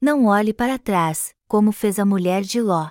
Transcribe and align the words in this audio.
não 0.00 0.26
olhe 0.26 0.54
para 0.54 0.78
trás, 0.78 1.34
como 1.48 1.72
fez 1.72 1.98
a 1.98 2.04
mulher 2.04 2.42
de 2.42 2.60
Ló. 2.60 2.90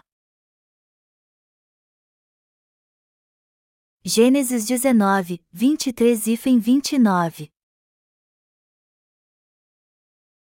Gênesis 4.04 4.66
19, 4.66 5.44
23 5.52 6.28
e 6.28 6.36
29 6.36 7.52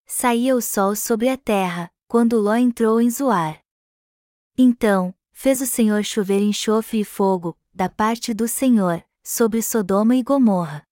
Saía 0.05 0.55
o 0.55 0.61
sol 0.61 0.95
sobre 0.95 1.29
a 1.29 1.37
terra, 1.37 1.91
quando 2.07 2.39
Ló 2.39 2.55
entrou 2.55 3.01
em 3.01 3.09
Zoar. 3.09 3.63
Então, 4.57 5.15
fez 5.31 5.61
o 5.61 5.65
Senhor 5.65 6.03
chover 6.03 6.41
enxofre 6.41 6.99
e 6.99 7.05
fogo, 7.05 7.57
da 7.73 7.89
parte 7.89 8.33
do 8.33 8.47
Senhor, 8.47 9.03
sobre 9.23 9.61
Sodoma 9.61 10.15
e 10.15 10.21
Gomorra. 10.21 10.85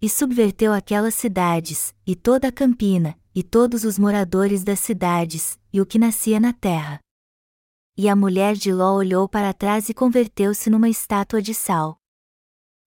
E 0.00 0.08
subverteu 0.08 0.72
aquelas 0.72 1.14
cidades, 1.14 1.94
e 2.06 2.16
toda 2.16 2.48
a 2.48 2.52
campina, 2.52 3.20
e 3.34 3.42
todos 3.42 3.84
os 3.84 3.98
moradores 3.98 4.62
das 4.62 4.80
cidades, 4.80 5.58
e 5.72 5.80
o 5.80 5.86
que 5.86 5.98
nascia 5.98 6.38
na 6.38 6.52
terra. 6.52 7.00
E 7.96 8.08
a 8.08 8.16
mulher 8.16 8.54
de 8.54 8.72
Ló 8.72 8.94
olhou 8.94 9.28
para 9.28 9.52
trás 9.52 9.88
e 9.88 9.94
converteu-se 9.94 10.70
numa 10.70 10.88
estátua 10.88 11.42
de 11.42 11.54
sal. 11.54 11.96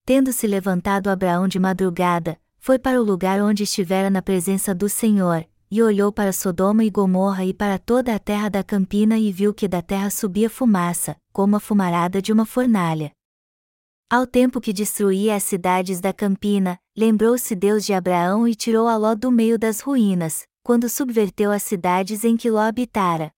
Tendo-se 0.05 0.45
levantado 0.45 1.09
Abraão 1.09 1.47
de 1.47 1.59
madrugada, 1.59 2.39
foi 2.57 2.79
para 2.79 2.99
o 2.99 3.03
lugar 3.03 3.41
onde 3.41 3.63
estivera 3.63 4.09
na 4.09 4.21
presença 4.21 4.73
do 4.73 4.89
Senhor, 4.89 5.47
e 5.69 5.81
olhou 5.81 6.11
para 6.11 6.31
Sodoma 6.31 6.83
e 6.83 6.89
Gomorra 6.89 7.43
e 7.43 7.53
para 7.53 7.77
toda 7.77 8.13
a 8.13 8.19
terra 8.19 8.49
da 8.49 8.63
campina 8.63 9.17
e 9.17 9.31
viu 9.31 9.53
que 9.53 9.67
da 9.67 9.81
terra 9.81 10.09
subia 10.09 10.49
fumaça, 10.49 11.15
como 11.33 11.55
a 11.55 11.59
fumarada 11.59 12.21
de 12.21 12.31
uma 12.31 12.45
fornalha. 12.45 13.11
Ao 14.09 14.27
tempo 14.27 14.61
que 14.61 14.71
destruía 14.71 15.35
as 15.35 15.43
cidades 15.43 15.99
da 15.99 16.13
campina, 16.13 16.79
lembrou-se 16.95 17.55
Deus 17.55 17.85
de 17.85 17.93
Abraão 17.93 18.47
e 18.47 18.55
tirou 18.55 18.87
a 18.87 18.95
Ló 18.95 19.15
do 19.15 19.31
meio 19.31 19.57
das 19.57 19.79
ruínas, 19.81 20.47
quando 20.63 20.87
subverteu 20.89 21.51
as 21.51 21.63
cidades 21.63 22.23
em 22.23 22.37
que 22.37 22.49
Ló 22.49 22.61
habitara, 22.61 23.31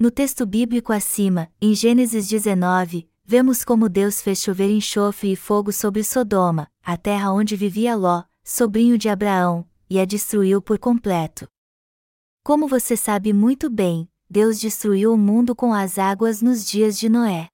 no 0.00 0.10
texto 0.10 0.46
bíblico 0.46 0.94
acima, 0.94 1.52
em 1.60 1.74
Gênesis 1.74 2.26
19, 2.26 3.06
vemos 3.22 3.62
como 3.62 3.86
Deus 3.86 4.22
fez 4.22 4.40
chover 4.40 4.70
enxofre 4.70 5.32
e 5.32 5.36
fogo 5.36 5.70
sobre 5.70 6.02
Sodoma, 6.02 6.70
a 6.82 6.96
terra 6.96 7.30
onde 7.30 7.54
vivia 7.54 7.94
Ló, 7.94 8.22
sobrinho 8.42 8.96
de 8.96 9.10
Abraão, 9.10 9.68
e 9.90 10.00
a 10.00 10.06
destruiu 10.06 10.62
por 10.62 10.78
completo. 10.78 11.46
Como 12.42 12.66
você 12.66 12.96
sabe 12.96 13.34
muito 13.34 13.68
bem, 13.68 14.08
Deus 14.30 14.58
destruiu 14.58 15.12
o 15.12 15.18
mundo 15.18 15.54
com 15.54 15.74
as 15.74 15.98
águas 15.98 16.40
nos 16.40 16.64
dias 16.64 16.98
de 16.98 17.10
Noé. 17.10 17.50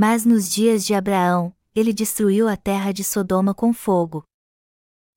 Mas 0.00 0.24
nos 0.24 0.48
dias 0.48 0.86
de 0.86 0.94
Abraão, 0.94 1.52
ele 1.74 1.92
destruiu 1.92 2.46
a 2.46 2.56
terra 2.56 2.92
de 2.92 3.02
Sodoma 3.02 3.52
com 3.52 3.72
fogo. 3.72 4.22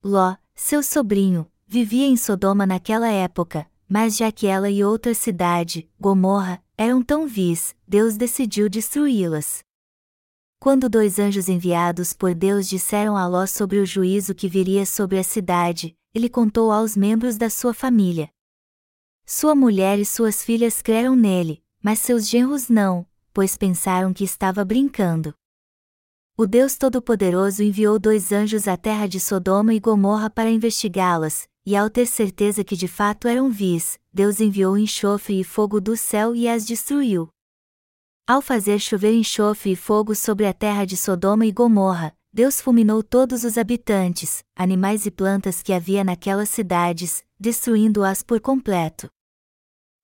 Ló, 0.03 0.35
seu 0.55 0.81
sobrinho, 0.81 1.47
vivia 1.67 2.07
em 2.07 2.17
Sodoma 2.17 2.65
naquela 2.65 3.07
época, 3.07 3.69
mas 3.87 4.17
já 4.17 4.31
que 4.31 4.47
ela 4.47 4.71
e 4.71 4.83
outra 4.83 5.13
cidade, 5.13 5.87
Gomorra, 5.99 6.63
eram 6.75 7.03
tão 7.03 7.27
vis, 7.27 7.75
Deus 7.87 8.17
decidiu 8.17 8.67
destruí-las. 8.67 9.63
Quando 10.59 10.89
dois 10.89 11.19
anjos 11.19 11.47
enviados 11.47 12.11
por 12.11 12.33
Deus 12.33 12.67
disseram 12.67 13.15
a 13.15 13.27
Ló 13.27 13.45
sobre 13.45 13.77
o 13.77 13.85
juízo 13.85 14.33
que 14.33 14.49
viria 14.49 14.83
sobre 14.83 15.19
a 15.19 15.23
cidade, 15.23 15.95
ele 16.11 16.27
contou 16.27 16.71
aos 16.71 16.97
membros 16.97 17.37
da 17.37 17.51
sua 17.51 17.71
família. 17.71 18.31
Sua 19.27 19.53
mulher 19.53 19.99
e 19.99 20.05
suas 20.05 20.43
filhas 20.43 20.81
creram 20.81 21.15
nele, 21.15 21.63
mas 21.83 21.99
seus 21.99 22.27
genros 22.27 22.67
não, 22.67 23.05
pois 23.33 23.57
pensaram 23.57 24.13
que 24.13 24.23
estava 24.23 24.63
brincando. 24.63 25.33
O 26.37 26.47
Deus 26.47 26.75
Todo-Poderoso 26.77 27.61
enviou 27.61 27.99
dois 27.99 28.31
anjos 28.31 28.67
à 28.67 28.75
terra 28.75 29.07
de 29.07 29.19
Sodoma 29.19 29.73
e 29.73 29.79
Gomorra 29.79 30.29
para 30.29 30.49
investigá-las, 30.49 31.47
e 31.65 31.75
ao 31.75 31.89
ter 31.89 32.07
certeza 32.07 32.63
que 32.63 32.75
de 32.75 32.87
fato 32.87 33.27
eram 33.27 33.49
vis, 33.49 33.99
Deus 34.11 34.39
enviou 34.39 34.77
enxofre 34.77 35.39
e 35.39 35.43
fogo 35.43 35.79
do 35.79 35.95
céu 35.95 36.35
e 36.35 36.47
as 36.47 36.65
destruiu. 36.65 37.29
Ao 38.27 38.41
fazer 38.41 38.79
chover 38.79 39.13
enxofre 39.13 39.73
e 39.73 39.75
fogo 39.75 40.15
sobre 40.15 40.45
a 40.45 40.53
terra 40.53 40.85
de 40.85 40.95
Sodoma 40.97 41.45
e 41.45 41.51
Gomorra, 41.51 42.15
Deus 42.33 42.61
fulminou 42.61 43.03
todos 43.03 43.43
os 43.43 43.57
habitantes, 43.57 44.41
animais 44.55 45.05
e 45.05 45.11
plantas 45.11 45.61
que 45.61 45.73
havia 45.73 46.03
naquelas 46.03 46.49
cidades, 46.49 47.25
destruindo-as 47.37 48.23
por 48.23 48.39
completo. 48.39 49.09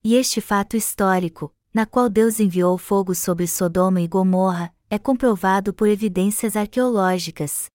E 0.04 0.14
este 0.14 0.40
fato 0.40 0.76
histórico, 0.76 1.52
na 1.78 1.86
qual 1.86 2.10
Deus 2.10 2.40
enviou 2.40 2.76
fogo 2.76 3.14
sobre 3.14 3.46
Sodoma 3.46 4.00
e 4.00 4.08
Gomorra, 4.08 4.74
é 4.90 4.98
comprovado 4.98 5.72
por 5.72 5.86
evidências 5.86 6.56
arqueológicas. 6.56 7.66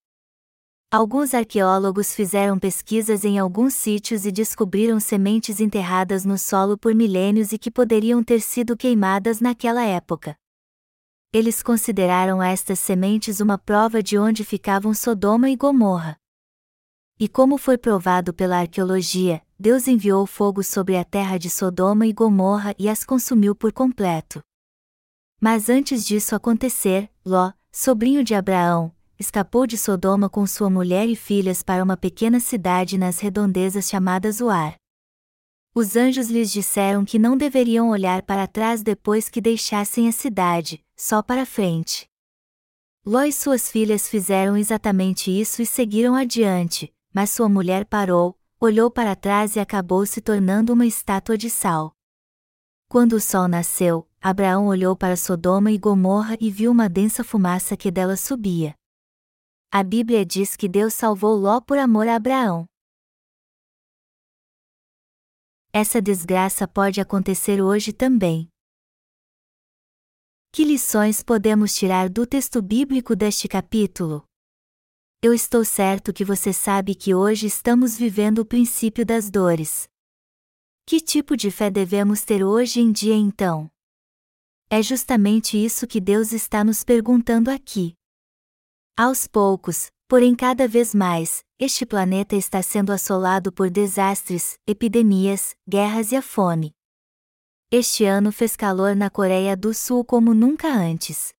Alguns 0.92 1.34
arqueólogos 1.34 2.14
fizeram 2.14 2.60
pesquisas 2.60 3.24
em 3.24 3.40
alguns 3.40 3.74
sítios 3.74 4.26
e 4.26 4.32
descobriram 4.34 5.00
sementes 5.00 5.62
enterradas 5.62 6.26
no 6.26 6.38
solo 6.38 6.78
por 6.78 6.94
milênios 6.94 7.54
e 7.54 7.58
que 7.58 7.72
poderiam 7.72 8.22
ter 8.22 8.42
sido 8.42 8.76
queimadas 8.76 9.40
naquela 9.40 9.86
época. 9.86 10.36
Eles 11.32 11.64
consideraram 11.64 12.44
estas 12.44 12.80
sementes 12.80 13.40
uma 13.40 13.58
prova 13.58 14.04
de 14.04 14.18
onde 14.18 14.44
ficavam 14.44 14.94
Sodoma 14.94 15.50
e 15.50 15.56
Gomorra. 15.56 16.18
E 17.18 17.30
como 17.30 17.58
foi 17.58 17.78
provado 17.78 18.34
pela 18.34 18.60
arqueologia, 18.60 19.42
Deus 19.64 19.88
enviou 19.88 20.28
fogo 20.28 20.62
sobre 20.62 20.98
a 20.98 21.06
terra 21.06 21.38
de 21.38 21.50
Sodoma 21.50 22.06
e 22.06 22.12
Gomorra 22.12 22.76
e 22.78 22.90
as 22.90 23.06
consumiu 23.06 23.56
por 23.56 23.72
completo. 23.72 24.44
Mas 25.40 25.70
antes 25.70 26.06
disso 26.06 26.36
acontecer, 26.36 27.10
Ló, 27.26 27.54
sobrinho 27.72 28.26
de 28.26 28.36
Abraão, 28.36 28.94
escapou 29.18 29.66
de 29.66 29.78
Sodoma 29.78 30.30
com 30.30 30.46
sua 30.46 30.70
mulher 30.70 31.08
e 31.08 31.16
filhas 31.16 31.64
para 31.64 31.82
uma 31.82 31.96
pequena 31.96 32.42
cidade 32.42 32.98
nas 32.98 33.22
redondezas 33.22 33.88
chamada 33.88 34.30
Zoar. 34.34 34.76
Os 35.74 35.96
anjos 35.96 36.30
lhes 36.30 36.52
disseram 36.52 37.06
que 37.06 37.18
não 37.18 37.38
deveriam 37.38 37.90
olhar 37.90 38.22
para 38.24 38.46
trás 38.48 38.84
depois 38.84 39.30
que 39.30 39.40
deixassem 39.40 40.10
a 40.10 40.12
cidade, 40.12 40.84
só 40.94 41.22
para 41.22 41.46
frente. 41.46 42.06
Ló 43.06 43.24
e 43.24 43.32
suas 43.32 43.72
filhas 43.72 44.10
fizeram 44.10 44.58
exatamente 44.58 45.32
isso 45.32 45.62
e 45.62 45.66
seguiram 45.66 46.16
adiante, 46.16 46.94
mas 47.14 47.30
sua 47.30 47.48
mulher 47.48 47.86
parou, 47.86 48.38
olhou 48.66 48.90
para 48.90 49.14
trás 49.14 49.58
e 49.58 49.60
acabou 49.60 50.06
se 50.06 50.22
tornando 50.22 50.72
uma 50.72 50.86
estátua 50.86 51.38
de 51.38 51.50
sal. 51.50 51.94
Quando 52.88 53.14
o 53.14 53.20
sol 53.20 53.46
nasceu, 53.46 54.08
Abraão 54.22 54.68
olhou 54.68 54.96
para 54.96 55.18
Sodoma 55.18 55.70
e 55.70 55.78
Gomorra 55.78 56.38
e 56.40 56.50
viu 56.50 56.72
uma 56.72 56.88
densa 56.88 57.26
fumaça 57.26 57.76
que 57.76 57.92
dela 57.92 58.16
subia. 58.16 58.74
A 59.70 59.84
Bíblia 59.84 60.26
diz 60.26 60.56
que 60.56 60.70
Deus 60.70 60.94
salvou 60.94 61.36
Ló 61.36 61.60
por 61.60 61.78
amor 61.78 62.08
a 62.08 62.16
Abraão. 62.16 62.66
Essa 65.74 66.02
desgraça 66.02 66.66
pode 66.66 67.02
acontecer 67.02 67.62
hoje 67.62 67.92
também. 67.92 68.48
Que 70.54 70.64
lições 70.64 71.22
podemos 71.22 71.76
tirar 71.76 72.08
do 72.08 72.26
texto 72.26 72.62
bíblico 72.62 73.14
deste 73.14 73.50
capítulo? 73.50 74.24
Eu 75.26 75.34
estou 75.34 75.64
certo 75.64 76.12
que 76.12 76.26
você 76.26 76.52
sabe 76.52 76.94
que 76.94 77.16
hoje 77.16 77.48
estamos 77.48 77.98
vivendo 77.98 78.40
o 78.40 78.46
princípio 78.46 79.06
das 79.06 79.32
dores. 79.32 79.88
Que 80.86 81.00
tipo 81.00 81.38
de 81.38 81.50
fé 81.50 81.72
devemos 81.72 82.26
ter 82.26 82.44
hoje 82.44 82.82
em 82.82 82.92
dia 82.92 83.16
então? 83.16 83.72
É 84.70 84.84
justamente 84.84 85.56
isso 85.56 85.88
que 85.88 86.02
Deus 86.02 86.34
está 86.34 86.62
nos 86.62 86.84
perguntando 86.84 87.50
aqui. 87.50 87.94
Aos 88.98 89.26
poucos, 89.26 89.90
porém 90.10 90.36
cada 90.36 90.68
vez 90.68 90.94
mais, 90.94 91.42
este 91.58 91.86
planeta 91.86 92.36
está 92.36 92.62
sendo 92.62 92.92
assolado 92.92 93.50
por 93.50 93.70
desastres, 93.70 94.60
epidemias, 94.68 95.56
guerras 95.66 96.12
e 96.12 96.18
a 96.18 96.22
fome. 96.22 96.74
Este 97.72 98.04
ano 98.04 98.30
fez 98.30 98.58
calor 98.58 98.94
na 98.94 99.10
Coreia 99.10 99.56
do 99.56 99.74
Sul 99.74 100.04
como 100.04 100.34
nunca 100.34 100.68
antes. 100.68 101.34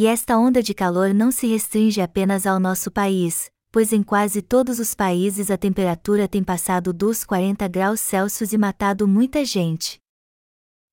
E 0.00 0.06
esta 0.06 0.38
onda 0.38 0.62
de 0.62 0.72
calor 0.72 1.12
não 1.12 1.32
se 1.32 1.48
restringe 1.48 2.00
apenas 2.00 2.46
ao 2.46 2.60
nosso 2.60 2.88
país, 2.88 3.50
pois 3.72 3.92
em 3.92 4.00
quase 4.00 4.40
todos 4.40 4.78
os 4.78 4.94
países 4.94 5.50
a 5.50 5.58
temperatura 5.58 6.28
tem 6.28 6.44
passado 6.44 6.92
dos 6.92 7.24
40 7.24 7.66
graus 7.66 7.98
Celsius 7.98 8.52
e 8.52 8.56
matado 8.56 9.08
muita 9.08 9.44
gente. 9.44 9.98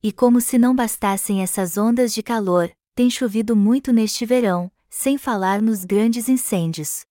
E 0.02 0.12
como 0.12 0.42
se 0.42 0.57
não 0.57 0.75
bastassem 0.75 1.44
essas 1.44 1.78
ondas 1.78 2.16
de 2.16 2.24
calor, 2.24 2.72
tem 2.96 3.07
chovido 3.07 3.56
muito 3.56 3.94
neste 3.94 4.25
verão, 4.25 4.72
sem 4.90 5.19
falar 5.19 5.62
nos 5.62 5.86
grandes 5.86 6.28
incêndios. 6.28 7.06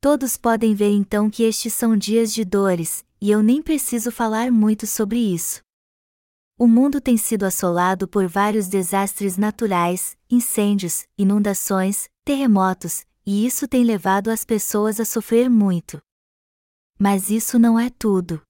Todos 0.00 0.38
podem 0.38 0.74
ver 0.74 0.92
então 0.92 1.28
que 1.28 1.42
estes 1.42 1.74
são 1.74 1.94
dias 1.94 2.32
de 2.32 2.46
dores, 2.46 3.04
e 3.20 3.30
eu 3.30 3.42
nem 3.42 3.60
preciso 3.60 4.10
falar 4.10 4.50
muito 4.50 4.86
sobre 4.86 5.18
isso. 5.18 5.63
O 6.56 6.68
mundo 6.68 7.00
tem 7.00 7.16
sido 7.16 7.42
assolado 7.42 8.06
por 8.06 8.28
vários 8.28 8.68
desastres 8.68 9.36
naturais, 9.36 10.16
incêndios, 10.30 11.04
inundações, 11.18 12.08
terremotos, 12.24 13.04
e 13.26 13.44
isso 13.44 13.66
tem 13.66 13.82
levado 13.82 14.30
as 14.30 14.44
pessoas 14.44 15.00
a 15.00 15.04
sofrer 15.04 15.50
muito. 15.50 16.00
Mas 16.96 17.28
isso 17.28 17.58
não 17.58 17.76
é 17.76 17.90
tudo. 17.90 18.40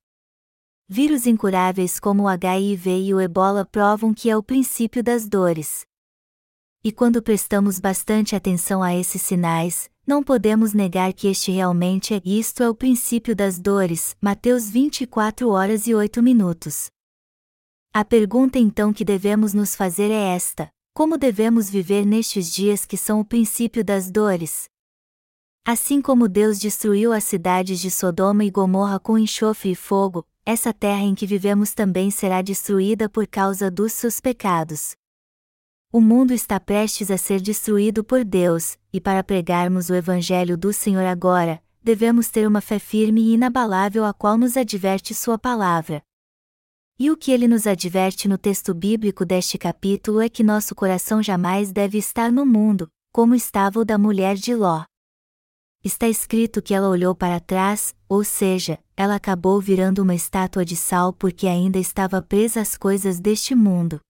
Vírus 0.86 1.26
incuráveis 1.26 1.98
como 1.98 2.24
o 2.24 2.28
HIV 2.28 3.04
e 3.04 3.14
o 3.14 3.20
ebola 3.22 3.64
provam 3.64 4.12
que 4.12 4.28
é 4.28 4.36
o 4.36 4.42
princípio 4.42 5.02
das 5.02 5.26
dores. 5.26 5.86
E 6.84 6.92
quando 6.92 7.22
prestamos 7.22 7.80
bastante 7.80 8.36
atenção 8.36 8.82
a 8.82 8.94
esses 8.94 9.22
sinais, 9.22 9.88
não 10.06 10.22
podemos 10.22 10.74
negar 10.74 11.14
que 11.14 11.26
este 11.26 11.50
realmente 11.50 12.12
é 12.12 12.20
isto 12.22 12.62
é 12.62 12.68
o 12.68 12.74
princípio 12.74 13.34
das 13.34 13.58
dores. 13.58 14.14
Mateus 14.20 14.68
24 14.68 15.48
horas 15.48 15.86
e 15.86 15.94
8 15.94 16.22
minutos. 16.22 16.92
A 17.96 18.04
pergunta 18.04 18.58
então 18.58 18.92
que 18.92 19.04
devemos 19.04 19.54
nos 19.54 19.76
fazer 19.76 20.10
é 20.10 20.34
esta: 20.34 20.68
como 20.92 21.16
devemos 21.16 21.70
viver 21.70 22.04
nestes 22.04 22.52
dias 22.52 22.84
que 22.84 22.96
são 22.96 23.20
o 23.20 23.24
princípio 23.24 23.84
das 23.84 24.10
dores? 24.10 24.64
Assim 25.64 26.02
como 26.02 26.28
Deus 26.28 26.58
destruiu 26.58 27.12
as 27.12 27.22
cidades 27.22 27.78
de 27.78 27.92
Sodoma 27.92 28.44
e 28.44 28.50
Gomorra 28.50 28.98
com 28.98 29.16
enxofre 29.16 29.70
e 29.70 29.74
fogo, 29.76 30.26
essa 30.44 30.72
terra 30.72 31.02
em 31.02 31.14
que 31.14 31.24
vivemos 31.24 31.72
também 31.72 32.10
será 32.10 32.42
destruída 32.42 33.08
por 33.08 33.28
causa 33.28 33.70
dos 33.70 33.92
seus 33.92 34.18
pecados. 34.18 34.96
O 35.92 36.00
mundo 36.00 36.34
está 36.34 36.58
prestes 36.58 37.12
a 37.12 37.16
ser 37.16 37.40
destruído 37.40 38.02
por 38.02 38.24
Deus, 38.24 38.76
e 38.92 39.00
para 39.00 39.22
pregarmos 39.22 39.88
o 39.88 39.94
Evangelho 39.94 40.58
do 40.58 40.72
Senhor 40.72 41.06
agora, 41.06 41.62
devemos 41.80 42.28
ter 42.28 42.44
uma 42.48 42.60
fé 42.60 42.80
firme 42.80 43.20
e 43.20 43.34
inabalável 43.34 44.04
a 44.04 44.12
qual 44.12 44.36
nos 44.36 44.56
adverte 44.56 45.14
Sua 45.14 45.38
palavra. 45.38 46.02
E 46.96 47.10
o 47.10 47.16
que 47.16 47.32
ele 47.32 47.48
nos 47.48 47.66
adverte 47.66 48.28
no 48.28 48.38
texto 48.38 48.72
bíblico 48.72 49.24
deste 49.24 49.58
capítulo 49.58 50.20
é 50.20 50.28
que 50.28 50.44
nosso 50.44 50.76
coração 50.76 51.20
jamais 51.20 51.72
deve 51.72 51.98
estar 51.98 52.30
no 52.30 52.46
mundo, 52.46 52.88
como 53.12 53.34
estava 53.34 53.80
o 53.80 53.84
da 53.84 53.98
mulher 53.98 54.36
de 54.36 54.54
Ló. 54.54 54.84
Está 55.82 56.08
escrito 56.08 56.62
que 56.62 56.72
ela 56.72 56.88
olhou 56.88 57.12
para 57.12 57.40
trás, 57.40 57.96
ou 58.08 58.22
seja, 58.22 58.78
ela 58.96 59.16
acabou 59.16 59.60
virando 59.60 60.02
uma 60.02 60.14
estátua 60.14 60.64
de 60.64 60.76
sal 60.76 61.12
porque 61.12 61.48
ainda 61.48 61.80
estava 61.80 62.22
presa 62.22 62.60
às 62.60 62.76
coisas 62.76 63.18
deste 63.18 63.56
mundo. 63.56 64.00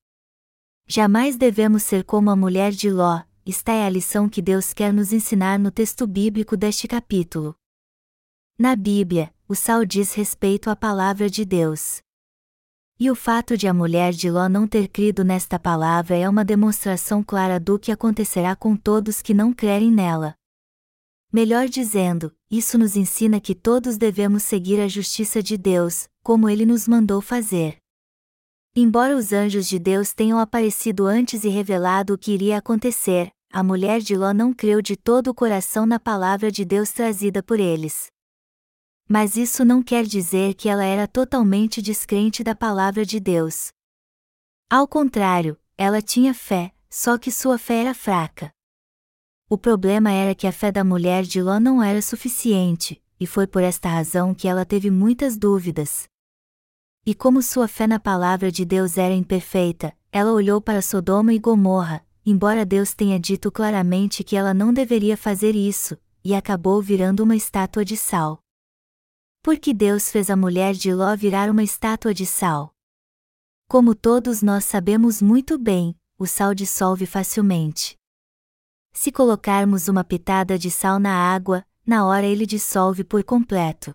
Jamais 0.86 1.38
devemos 1.38 1.84
ser 1.84 2.04
como 2.04 2.28
a 2.30 2.36
mulher 2.36 2.70
de 2.70 2.90
Ló, 2.90 3.22
esta 3.46 3.72
é 3.72 3.86
a 3.86 3.88
lição 3.88 4.28
que 4.28 4.42
Deus 4.42 4.74
quer 4.74 4.92
nos 4.92 5.10
ensinar 5.10 5.58
no 5.58 5.70
texto 5.70 6.06
bíblico 6.06 6.54
deste 6.54 6.86
capítulo. 6.86 7.56
Na 8.58 8.76
Bíblia, 8.76 9.34
o 9.48 9.54
sal 9.54 9.86
diz 9.86 10.12
respeito 10.12 10.68
à 10.68 10.76
palavra 10.76 11.30
de 11.30 11.46
Deus. 11.46 12.03
E 12.98 13.10
o 13.10 13.14
fato 13.16 13.56
de 13.56 13.66
a 13.66 13.74
mulher 13.74 14.12
de 14.12 14.30
Ló 14.30 14.48
não 14.48 14.68
ter 14.68 14.86
crido 14.86 15.24
nesta 15.24 15.58
palavra 15.58 16.16
é 16.16 16.28
uma 16.28 16.44
demonstração 16.44 17.24
clara 17.24 17.58
do 17.58 17.76
que 17.76 17.90
acontecerá 17.90 18.54
com 18.54 18.76
todos 18.76 19.20
que 19.20 19.34
não 19.34 19.52
crerem 19.52 19.90
nela. 19.90 20.36
Melhor 21.32 21.68
dizendo, 21.68 22.32
isso 22.48 22.78
nos 22.78 22.94
ensina 22.94 23.40
que 23.40 23.52
todos 23.52 23.96
devemos 23.96 24.44
seguir 24.44 24.80
a 24.80 24.86
justiça 24.86 25.42
de 25.42 25.58
Deus, 25.58 26.08
como 26.22 26.48
ele 26.48 26.64
nos 26.64 26.86
mandou 26.86 27.20
fazer. 27.20 27.78
Embora 28.76 29.16
os 29.16 29.32
anjos 29.32 29.66
de 29.66 29.80
Deus 29.80 30.12
tenham 30.12 30.38
aparecido 30.38 31.04
antes 31.04 31.42
e 31.42 31.48
revelado 31.48 32.14
o 32.14 32.18
que 32.18 32.30
iria 32.30 32.58
acontecer, 32.58 33.32
a 33.52 33.64
mulher 33.64 34.00
de 34.00 34.16
Ló 34.16 34.32
não 34.32 34.52
creu 34.52 34.80
de 34.80 34.96
todo 34.96 35.28
o 35.28 35.34
coração 35.34 35.84
na 35.84 35.98
palavra 35.98 36.48
de 36.48 36.64
Deus 36.64 36.92
trazida 36.92 37.42
por 37.42 37.58
eles. 37.58 38.13
Mas 39.08 39.36
isso 39.36 39.64
não 39.64 39.82
quer 39.82 40.04
dizer 40.04 40.54
que 40.54 40.68
ela 40.68 40.84
era 40.84 41.06
totalmente 41.06 41.82
descrente 41.82 42.42
da 42.42 42.54
palavra 42.54 43.04
de 43.04 43.20
Deus. 43.20 43.68
Ao 44.70 44.88
contrário, 44.88 45.58
ela 45.76 46.00
tinha 46.00 46.32
fé, 46.32 46.72
só 46.88 47.18
que 47.18 47.30
sua 47.30 47.58
fé 47.58 47.80
era 47.82 47.94
fraca. 47.94 48.50
O 49.48 49.58
problema 49.58 50.10
era 50.10 50.34
que 50.34 50.46
a 50.46 50.52
fé 50.52 50.72
da 50.72 50.82
mulher 50.82 51.24
de 51.24 51.42
Ló 51.42 51.60
não 51.60 51.82
era 51.82 52.00
suficiente, 52.00 53.02
e 53.20 53.26
foi 53.26 53.46
por 53.46 53.62
esta 53.62 53.88
razão 53.88 54.34
que 54.34 54.48
ela 54.48 54.64
teve 54.64 54.90
muitas 54.90 55.36
dúvidas. 55.36 56.08
E 57.04 57.14
como 57.14 57.42
sua 57.42 57.68
fé 57.68 57.86
na 57.86 58.00
palavra 58.00 58.50
de 58.50 58.64
Deus 58.64 58.96
era 58.96 59.12
imperfeita, 59.12 59.94
ela 60.10 60.32
olhou 60.32 60.60
para 60.60 60.80
Sodoma 60.80 61.34
e 61.34 61.38
Gomorra, 61.38 62.04
embora 62.24 62.64
Deus 62.64 62.94
tenha 62.94 63.20
dito 63.20 63.52
claramente 63.52 64.24
que 64.24 64.36
ela 64.36 64.54
não 64.54 64.72
deveria 64.72 65.16
fazer 65.16 65.54
isso, 65.54 65.98
e 66.24 66.34
acabou 66.34 66.80
virando 66.80 67.22
uma 67.22 67.36
estátua 67.36 67.84
de 67.84 67.96
sal. 67.96 68.43
Porque 69.44 69.74
Deus 69.74 70.10
fez 70.10 70.30
a 70.30 70.36
mulher 70.36 70.72
de 70.72 70.94
Ló 70.94 71.14
virar 71.14 71.50
uma 71.50 71.62
estátua 71.62 72.14
de 72.14 72.24
sal. 72.24 72.74
Como 73.68 73.94
todos 73.94 74.40
nós 74.40 74.64
sabemos 74.64 75.20
muito 75.20 75.58
bem, 75.58 75.94
o 76.18 76.26
sal 76.26 76.54
dissolve 76.54 77.04
facilmente. 77.04 77.94
Se 78.94 79.12
colocarmos 79.12 79.86
uma 79.86 80.02
pitada 80.02 80.58
de 80.58 80.70
sal 80.70 80.98
na 80.98 81.14
água, 81.14 81.62
na 81.86 82.06
hora 82.06 82.24
ele 82.24 82.46
dissolve 82.46 83.04
por 83.04 83.22
completo. 83.22 83.94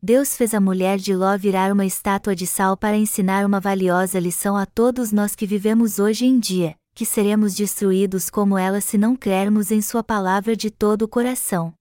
Deus 0.00 0.36
fez 0.36 0.54
a 0.54 0.60
mulher 0.60 0.98
de 0.98 1.16
Ló 1.16 1.36
virar 1.36 1.72
uma 1.72 1.84
estátua 1.84 2.36
de 2.36 2.46
sal 2.46 2.76
para 2.76 2.96
ensinar 2.96 3.44
uma 3.44 3.58
valiosa 3.58 4.20
lição 4.20 4.56
a 4.56 4.64
todos 4.64 5.10
nós 5.10 5.34
que 5.34 5.48
vivemos 5.48 5.98
hoje 5.98 6.26
em 6.26 6.38
dia, 6.38 6.76
que 6.94 7.04
seremos 7.04 7.56
destruídos 7.56 8.30
como 8.30 8.56
ela 8.56 8.80
se 8.80 8.96
não 8.96 9.16
crermos 9.16 9.72
em 9.72 9.82
Sua 9.82 10.04
palavra 10.04 10.54
de 10.54 10.70
todo 10.70 11.02
o 11.02 11.08
coração. 11.08 11.74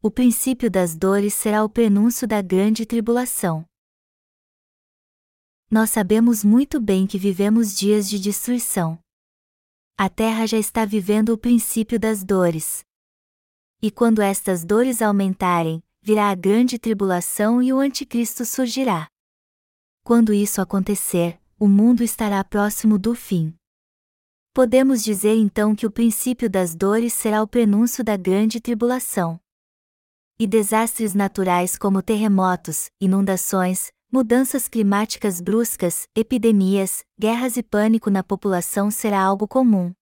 O 0.00 0.12
princípio 0.12 0.70
das 0.70 0.94
dores 0.94 1.34
será 1.34 1.64
o 1.64 1.68
prenúncio 1.68 2.28
da 2.28 2.40
grande 2.40 2.86
tribulação. 2.86 3.64
Nós 5.68 5.90
sabemos 5.90 6.44
muito 6.44 6.80
bem 6.80 7.04
que 7.04 7.18
vivemos 7.18 7.76
dias 7.76 8.08
de 8.08 8.16
destruição. 8.16 8.96
A 9.96 10.08
terra 10.08 10.46
já 10.46 10.56
está 10.56 10.84
vivendo 10.84 11.30
o 11.30 11.38
princípio 11.38 11.98
das 11.98 12.22
dores. 12.22 12.84
E 13.82 13.90
quando 13.90 14.22
estas 14.22 14.64
dores 14.64 15.02
aumentarem, 15.02 15.82
virá 16.00 16.30
a 16.30 16.34
grande 16.36 16.78
tribulação 16.78 17.60
e 17.60 17.72
o 17.72 17.80
anticristo 17.80 18.44
surgirá. 18.44 19.08
Quando 20.04 20.32
isso 20.32 20.60
acontecer, 20.60 21.40
o 21.58 21.66
mundo 21.66 22.04
estará 22.04 22.44
próximo 22.44 23.00
do 23.00 23.16
fim. 23.16 23.52
Podemos 24.54 25.02
dizer 25.02 25.34
então 25.34 25.74
que 25.74 25.86
o 25.86 25.90
princípio 25.90 26.48
das 26.48 26.72
dores 26.72 27.12
será 27.12 27.42
o 27.42 27.48
prenúncio 27.48 28.04
da 28.04 28.16
grande 28.16 28.60
tribulação 28.60 29.40
e 30.38 30.46
desastres 30.46 31.14
naturais 31.14 31.76
como 31.76 32.00
terremotos, 32.00 32.90
inundações, 33.00 33.90
mudanças 34.10 34.68
climáticas 34.68 35.40
bruscas, 35.40 36.06
epidemias, 36.14 37.04
guerras 37.18 37.56
e 37.56 37.62
pânico 37.62 38.08
na 38.08 38.22
população 38.22 38.90
será 38.90 39.20
algo 39.20 39.48
comum. 39.48 39.92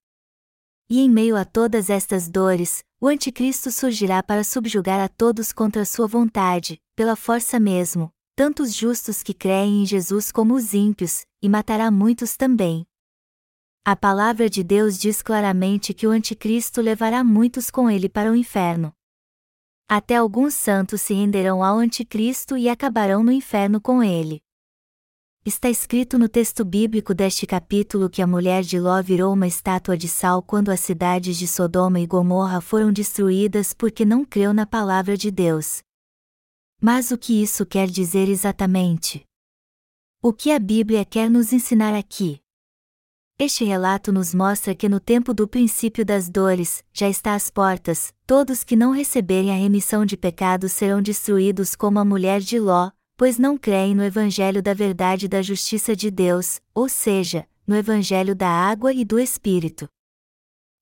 E 0.88 1.00
em 1.00 1.10
meio 1.10 1.36
a 1.36 1.44
todas 1.44 1.90
estas 1.90 2.28
dores, 2.28 2.84
o 3.00 3.08
Anticristo 3.08 3.72
surgirá 3.72 4.22
para 4.22 4.44
subjugar 4.44 5.00
a 5.00 5.08
todos 5.08 5.52
contra 5.52 5.84
sua 5.84 6.06
vontade, 6.06 6.80
pela 6.94 7.16
força 7.16 7.58
mesmo, 7.58 8.12
tanto 8.36 8.62
os 8.62 8.74
justos 8.74 9.22
que 9.22 9.34
creem 9.34 9.82
em 9.82 9.86
Jesus 9.86 10.30
como 10.30 10.54
os 10.54 10.74
ímpios, 10.74 11.24
e 11.42 11.48
matará 11.48 11.90
muitos 11.90 12.36
também. 12.36 12.86
A 13.84 13.96
palavra 13.96 14.50
de 14.50 14.62
Deus 14.62 14.98
diz 14.98 15.22
claramente 15.22 15.94
que 15.94 16.06
o 16.06 16.10
Anticristo 16.10 16.80
levará 16.80 17.24
muitos 17.24 17.70
com 17.70 17.90
ele 17.90 18.08
para 18.08 18.30
o 18.30 18.36
inferno. 18.36 18.92
Até 19.88 20.16
alguns 20.16 20.54
santos 20.54 21.00
se 21.00 21.14
renderão 21.14 21.62
ao 21.62 21.78
Anticristo 21.78 22.56
e 22.56 22.68
acabarão 22.68 23.22
no 23.22 23.30
inferno 23.30 23.80
com 23.80 24.02
ele. 24.02 24.42
Está 25.44 25.70
escrito 25.70 26.18
no 26.18 26.28
texto 26.28 26.64
bíblico 26.64 27.14
deste 27.14 27.46
capítulo 27.46 28.10
que 28.10 28.20
a 28.20 28.26
mulher 28.26 28.64
de 28.64 28.80
Ló 28.80 29.00
virou 29.00 29.32
uma 29.32 29.46
estátua 29.46 29.96
de 29.96 30.08
sal 30.08 30.42
quando 30.42 30.70
as 30.70 30.80
cidades 30.80 31.36
de 31.36 31.46
Sodoma 31.46 32.00
e 32.00 32.06
Gomorra 32.06 32.60
foram 32.60 32.92
destruídas 32.92 33.72
porque 33.72 34.04
não 34.04 34.24
creu 34.24 34.52
na 34.52 34.66
palavra 34.66 35.16
de 35.16 35.30
Deus. 35.30 35.82
Mas 36.80 37.12
o 37.12 37.16
que 37.16 37.40
isso 37.40 37.64
quer 37.64 37.86
dizer 37.86 38.28
exatamente? 38.28 39.24
O 40.20 40.32
que 40.32 40.50
a 40.50 40.58
Bíblia 40.58 41.04
quer 41.04 41.30
nos 41.30 41.52
ensinar 41.52 41.94
aqui? 41.94 42.40
Este 43.38 43.66
relato 43.66 44.10
nos 44.10 44.34
mostra 44.34 44.74
que 44.74 44.88
no 44.88 44.98
tempo 44.98 45.34
do 45.34 45.46
princípio 45.46 46.06
das 46.06 46.26
dores, 46.26 46.82
já 46.90 47.06
está 47.06 47.34
às 47.34 47.50
portas, 47.50 48.10
todos 48.26 48.64
que 48.64 48.74
não 48.74 48.92
receberem 48.92 49.50
a 49.50 49.54
remissão 49.58 50.06
de 50.06 50.16
pecados 50.16 50.72
serão 50.72 51.02
destruídos 51.02 51.76
como 51.76 51.98
a 51.98 52.04
mulher 52.04 52.40
de 52.40 52.58
Ló, 52.58 52.90
pois 53.14 53.38
não 53.38 53.58
creem 53.58 53.94
no 53.94 54.02
Evangelho 54.02 54.62
da 54.62 54.72
verdade 54.72 55.26
e 55.26 55.28
da 55.28 55.42
justiça 55.42 55.94
de 55.94 56.10
Deus, 56.10 56.62
ou 56.74 56.88
seja, 56.88 57.46
no 57.66 57.76
Evangelho 57.76 58.34
da 58.34 58.48
água 58.48 58.90
e 58.90 59.04
do 59.04 59.18
Espírito. 59.18 59.86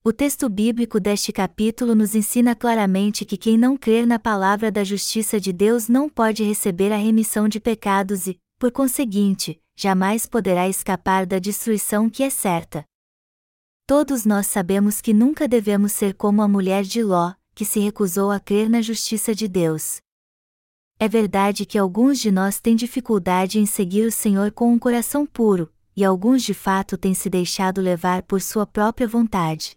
O 0.05 0.13
texto 0.13 0.49
bíblico 0.49 1.01
deste 1.01 1.33
capítulo 1.33 1.93
nos 1.97 2.15
ensina 2.15 2.55
claramente 2.55 3.25
que 3.25 3.37
quem 3.37 3.59
não 3.59 3.77
crer 3.77 4.07
na 4.07 4.21
palavra 4.21 4.71
da 4.71 4.85
justiça 4.85 5.41
de 5.41 5.53
Deus 5.53 5.89
não 5.89 6.09
pode 6.09 6.45
receber 6.45 6.93
a 6.93 6.97
remissão 6.97 7.49
de 7.49 7.59
pecados 7.59 8.29
e, 8.29 8.39
por 8.61 8.71
conseguinte, 8.71 9.61
jamais 9.77 10.27
poderá 10.27 10.69
escapar 10.69 11.27
da 11.27 11.39
destruição 11.39 12.09
que 12.09 12.23
é 12.23 12.31
certa. 12.31 12.85
Todos 13.87 14.25
nós 14.25 14.47
sabemos 14.47 15.01
que 15.01 15.13
nunca 15.13 15.47
devemos 15.47 15.93
ser 15.93 16.15
como 16.15 16.41
a 16.41 16.49
mulher 16.49 16.85
de 16.85 17.03
Ló, 17.03 17.35
que 17.55 17.65
se 17.65 17.81
recusou 17.81 18.31
a 18.31 18.41
crer 18.41 18.69
na 18.69 18.81
justiça 18.81 19.35
de 19.35 19.47
Deus. 19.47 20.01
É 20.99 21.09
verdade 21.09 21.67
que 21.67 21.77
alguns 21.77 22.19
de 22.19 22.31
nós 22.31 22.61
têm 22.61 22.77
dificuldade 22.77 23.59
em 23.59 23.67
seguir 23.67 24.07
o 24.07 24.13
Senhor 24.13 24.51
com 24.53 24.73
um 24.73 24.79
coração 24.79 25.27
puro, 25.27 25.73
e 25.97 26.05
alguns 26.05 26.43
de 26.43 26.55
fato 26.55 26.97
têm 26.97 27.15
se 27.15 27.29
deixado 27.29 27.81
levar 27.81 28.23
por 28.23 28.41
sua 28.41 28.67
própria 28.67 29.07
vontade. 29.07 29.77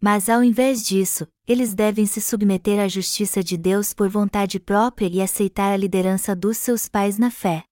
Mas 0.00 0.28
ao 0.28 0.42
invés 0.42 0.84
disso, 0.84 1.28
eles 1.46 1.74
devem 1.74 2.06
se 2.06 2.20
submeter 2.20 2.80
à 2.80 2.88
justiça 2.88 3.42
de 3.42 3.56
Deus 3.56 3.92
por 3.92 4.08
vontade 4.08 4.58
própria 4.58 5.06
e 5.06 5.20
aceitar 5.20 5.72
a 5.72 5.76
liderança 5.76 6.34
dos 6.34 6.56
seus 6.56 6.88
pais 6.88 7.18
na 7.18 7.30
fé. 7.30 7.64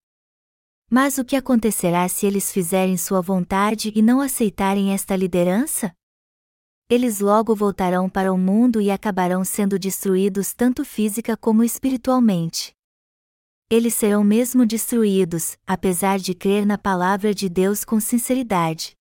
Mas 0.90 1.16
o 1.18 1.24
que 1.24 1.36
acontecerá 1.36 2.08
se 2.08 2.26
eles 2.26 2.50
fizerem 2.52 2.96
sua 2.96 3.20
vontade 3.20 3.92
e 3.94 4.02
não 4.02 4.20
aceitarem 4.20 4.92
esta 4.92 5.14
liderança? 5.14 5.94
eles 6.90 7.20
logo 7.20 7.54
voltarão 7.54 8.10
para 8.10 8.32
o 8.32 8.36
mundo 8.36 8.80
e 8.80 8.90
acabarão 8.90 9.44
sendo 9.44 9.78
destruídos 9.78 10.52
tanto 10.52 10.84
física 10.84 11.36
como 11.36 11.62
espiritualmente. 11.62 12.74
Eles 13.70 13.94
serão 13.94 14.24
mesmo 14.24 14.66
destruídos, 14.66 15.56
apesar 15.64 16.18
de 16.18 16.34
crer 16.34 16.66
na 16.66 16.76
palavra 16.76 17.32
de 17.32 17.48
Deus 17.48 17.84
com 17.84 18.00
sinceridade. 18.00 18.96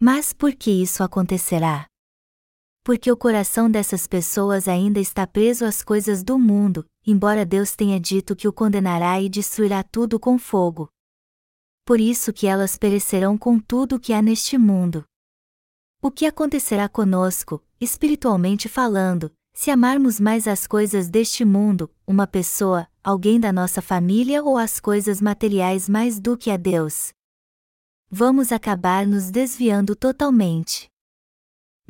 Mas 0.00 0.32
por 0.32 0.52
que 0.52 0.82
isso 0.82 1.04
acontecerá? 1.04 1.89
Porque 2.82 3.12
o 3.12 3.16
coração 3.16 3.70
dessas 3.70 4.06
pessoas 4.06 4.66
ainda 4.66 4.98
está 4.98 5.26
preso 5.26 5.64
às 5.64 5.82
coisas 5.82 6.22
do 6.22 6.38
mundo, 6.38 6.86
embora 7.06 7.44
Deus 7.44 7.76
tenha 7.76 8.00
dito 8.00 8.34
que 8.34 8.48
o 8.48 8.52
condenará 8.52 9.20
e 9.20 9.28
destruirá 9.28 9.82
tudo 9.82 10.18
com 10.18 10.38
fogo. 10.38 10.88
Por 11.84 12.00
isso 12.00 12.32
que 12.32 12.46
elas 12.46 12.78
perecerão 12.78 13.36
com 13.36 13.58
tudo 13.58 13.96
o 13.96 14.00
que 14.00 14.12
há 14.12 14.22
neste 14.22 14.56
mundo. 14.56 15.04
O 16.00 16.10
que 16.10 16.24
acontecerá 16.24 16.88
conosco, 16.88 17.62
espiritualmente 17.80 18.68
falando, 18.68 19.30
se 19.52 19.70
amarmos 19.70 20.18
mais 20.18 20.48
as 20.48 20.66
coisas 20.66 21.10
deste 21.10 21.44
mundo, 21.44 21.90
uma 22.06 22.26
pessoa, 22.26 22.88
alguém 23.04 23.38
da 23.38 23.52
nossa 23.52 23.82
família 23.82 24.42
ou 24.42 24.56
as 24.56 24.80
coisas 24.80 25.20
materiais 25.20 25.88
mais 25.88 26.18
do 26.18 26.36
que 26.36 26.50
a 26.50 26.56
Deus? 26.56 27.12
Vamos 28.10 28.50
acabar 28.50 29.06
nos 29.06 29.30
desviando 29.30 29.94
totalmente. 29.94 30.89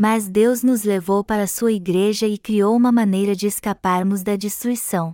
Mas 0.02 0.30
Deus 0.30 0.62
nos 0.62 0.82
levou 0.82 1.22
para 1.22 1.46
sua 1.46 1.72
igreja 1.72 2.26
e 2.26 2.38
criou 2.38 2.74
uma 2.74 2.90
maneira 2.90 3.36
de 3.36 3.46
escaparmos 3.46 4.22
da 4.22 4.34
destruição. 4.34 5.12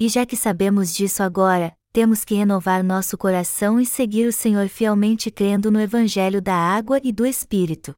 E 0.00 0.08
já 0.08 0.24
que 0.24 0.38
sabemos 0.38 0.94
disso 0.94 1.22
agora, 1.22 1.76
temos 1.92 2.24
que 2.24 2.34
renovar 2.34 2.82
nosso 2.82 3.18
coração 3.18 3.78
e 3.78 3.84
seguir 3.84 4.26
o 4.26 4.32
Senhor 4.32 4.70
fielmente 4.70 5.30
crendo 5.30 5.70
no 5.70 5.78
Evangelho 5.78 6.40
da 6.40 6.54
água 6.54 6.98
e 7.04 7.12
do 7.12 7.26
Espírito. 7.26 7.94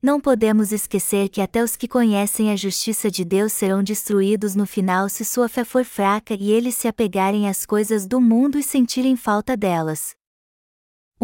Não 0.00 0.20
podemos 0.20 0.70
esquecer 0.70 1.28
que 1.28 1.40
até 1.40 1.60
os 1.60 1.74
que 1.74 1.88
conhecem 1.88 2.52
a 2.52 2.56
justiça 2.56 3.10
de 3.10 3.24
Deus 3.24 3.52
serão 3.52 3.82
destruídos 3.82 4.54
no 4.54 4.64
final 4.64 5.08
se 5.08 5.24
sua 5.24 5.48
fé 5.48 5.64
for 5.64 5.84
fraca 5.84 6.34
e 6.34 6.52
eles 6.52 6.76
se 6.76 6.86
apegarem 6.86 7.48
às 7.48 7.66
coisas 7.66 8.06
do 8.06 8.20
mundo 8.20 8.60
e 8.60 8.62
sentirem 8.62 9.16
falta 9.16 9.56
delas. 9.56 10.14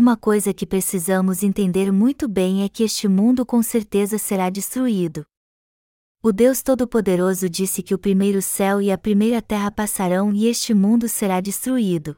Uma 0.00 0.16
coisa 0.16 0.54
que 0.54 0.64
precisamos 0.64 1.42
entender 1.42 1.92
muito 1.92 2.26
bem 2.26 2.64
é 2.64 2.70
que 2.70 2.82
este 2.82 3.06
mundo 3.06 3.44
com 3.44 3.62
certeza 3.62 4.16
será 4.16 4.48
destruído. 4.48 5.26
O 6.22 6.32
Deus 6.32 6.62
Todo-Poderoso 6.62 7.50
disse 7.50 7.82
que 7.82 7.92
o 7.92 7.98
primeiro 7.98 8.40
céu 8.40 8.80
e 8.80 8.90
a 8.90 8.96
primeira 8.96 9.42
terra 9.42 9.70
passarão 9.70 10.32
e 10.32 10.46
este 10.46 10.72
mundo 10.72 11.06
será 11.06 11.38
destruído. 11.38 12.16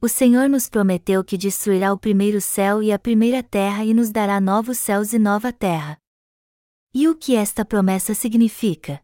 O 0.00 0.08
Senhor 0.08 0.48
nos 0.48 0.70
prometeu 0.70 1.22
que 1.22 1.36
destruirá 1.36 1.92
o 1.92 1.98
primeiro 1.98 2.40
céu 2.40 2.82
e 2.82 2.90
a 2.90 2.98
primeira 2.98 3.42
terra 3.42 3.84
e 3.84 3.92
nos 3.92 4.10
dará 4.10 4.40
novos 4.40 4.78
céus 4.78 5.12
e 5.12 5.18
nova 5.18 5.52
terra. 5.52 5.98
E 6.94 7.06
o 7.06 7.14
que 7.14 7.36
esta 7.36 7.66
promessa 7.66 8.14
significa? 8.14 8.98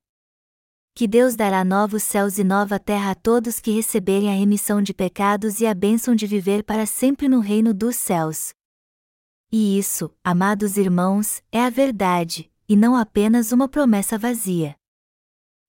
Que 0.96 1.08
Deus 1.08 1.34
dará 1.34 1.64
novos 1.64 2.04
céus 2.04 2.38
e 2.38 2.44
nova 2.44 2.78
terra 2.78 3.10
a 3.10 3.14
todos 3.16 3.58
que 3.58 3.72
receberem 3.72 4.30
a 4.32 4.38
remissão 4.38 4.80
de 4.80 4.94
pecados 4.94 5.60
e 5.60 5.66
a 5.66 5.74
bênção 5.74 6.14
de 6.14 6.24
viver 6.24 6.62
para 6.62 6.86
sempre 6.86 7.28
no 7.28 7.40
reino 7.40 7.74
dos 7.74 7.96
céus. 7.96 8.54
E 9.50 9.76
isso, 9.76 10.14
amados 10.22 10.76
irmãos, 10.76 11.42
é 11.50 11.64
a 11.64 11.68
verdade, 11.68 12.48
e 12.68 12.76
não 12.76 12.94
apenas 12.94 13.50
uma 13.50 13.68
promessa 13.68 14.16
vazia. 14.16 14.76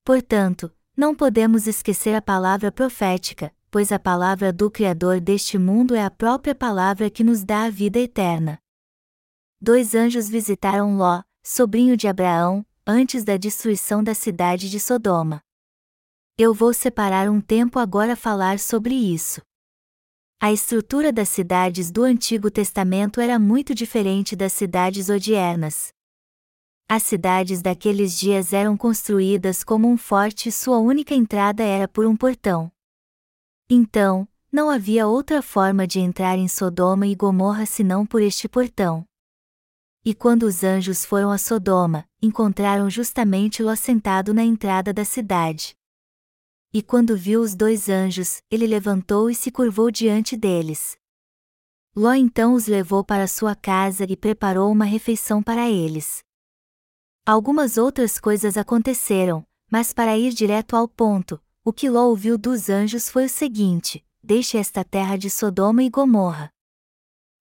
Portanto, 0.03 0.71
não 0.95 1.15
podemos 1.15 1.65
esquecer 1.65 2.13
a 2.13 2.21
palavra 2.21 2.71
profética, 2.71 3.51
pois 3.71 3.91
a 3.91 3.97
palavra 3.97 4.53
do 4.53 4.69
Criador 4.69 5.19
deste 5.19 5.57
mundo 5.57 5.95
é 5.95 6.03
a 6.03 6.11
própria 6.11 6.53
palavra 6.53 7.09
que 7.09 7.23
nos 7.23 7.43
dá 7.43 7.63
a 7.63 7.69
vida 7.71 7.97
eterna. 7.97 8.59
Dois 9.59 9.95
anjos 9.95 10.29
visitaram 10.29 10.95
Ló, 10.95 11.23
sobrinho 11.43 11.97
de 11.97 12.07
Abraão, 12.07 12.63
antes 12.87 13.23
da 13.23 13.35
destruição 13.35 14.03
da 14.03 14.13
cidade 14.13 14.69
de 14.69 14.79
Sodoma. 14.79 15.41
Eu 16.37 16.53
vou 16.53 16.71
separar 16.71 17.27
um 17.31 17.41
tempo 17.41 17.79
agora 17.79 18.15
falar 18.15 18.59
sobre 18.59 18.93
isso. 18.93 19.41
A 20.39 20.51
estrutura 20.51 21.11
das 21.11 21.29
cidades 21.29 21.89
do 21.89 22.03
Antigo 22.03 22.51
Testamento 22.51 23.19
era 23.19 23.39
muito 23.39 23.73
diferente 23.73 24.35
das 24.35 24.53
cidades 24.53 25.09
odiernas. 25.09 25.91
As 26.87 27.01
cidades 27.01 27.63
daqueles 27.63 28.19
dias 28.19 28.53
eram 28.53 28.77
construídas 28.77 29.63
como 29.63 29.89
um 29.89 29.97
forte 29.97 30.49
e 30.49 30.51
sua 30.51 30.77
única 30.77 31.15
entrada 31.15 31.63
era 31.63 31.87
por 31.87 32.05
um 32.05 32.15
portão. 32.15 32.71
Então, 33.67 34.27
não 34.51 34.69
havia 34.69 35.07
outra 35.07 35.41
forma 35.41 35.87
de 35.87 35.99
entrar 35.99 36.37
em 36.37 36.47
Sodoma 36.47 37.07
e 37.07 37.15
Gomorra 37.15 37.65
senão 37.65 38.05
por 38.05 38.21
este 38.21 38.47
portão. 38.47 39.03
E 40.07 40.13
quando 40.13 40.43
os 40.43 40.63
anjos 40.63 41.03
foram 41.03 41.31
a 41.31 41.37
Sodoma, 41.39 42.07
encontraram 42.21 42.87
justamente 42.91 43.63
Ló 43.63 43.75
sentado 43.75 44.35
na 44.35 44.43
entrada 44.43 44.93
da 44.93 45.03
cidade. 45.03 45.75
E 46.71 46.83
quando 46.83 47.17
viu 47.17 47.41
os 47.41 47.55
dois 47.55 47.89
anjos, 47.89 48.37
ele 48.51 48.67
levantou 48.67 49.31
e 49.31 49.33
se 49.33 49.49
curvou 49.49 49.89
diante 49.89 50.37
deles. 50.37 50.95
Ló 51.95 52.13
então 52.13 52.53
os 52.53 52.67
levou 52.67 53.03
para 53.03 53.25
sua 53.25 53.55
casa 53.55 54.05
e 54.07 54.15
preparou 54.15 54.71
uma 54.71 54.85
refeição 54.85 55.41
para 55.41 55.67
eles. 55.71 56.19
Algumas 57.25 57.75
outras 57.75 58.19
coisas 58.19 58.57
aconteceram, 58.57 59.43
mas 59.71 59.91
para 59.91 60.15
ir 60.15 60.33
direto 60.33 60.75
ao 60.75 60.87
ponto, 60.87 61.41
o 61.63 61.73
que 61.73 61.89
Ló 61.89 62.05
ouviu 62.09 62.37
dos 62.37 62.69
anjos 62.69 63.09
foi 63.09 63.25
o 63.25 63.29
seguinte: 63.29 64.05
Deixe 64.21 64.55
esta 64.55 64.83
terra 64.83 65.17
de 65.17 65.31
Sodoma 65.31 65.81
e 65.81 65.89
Gomorra. 65.89 66.51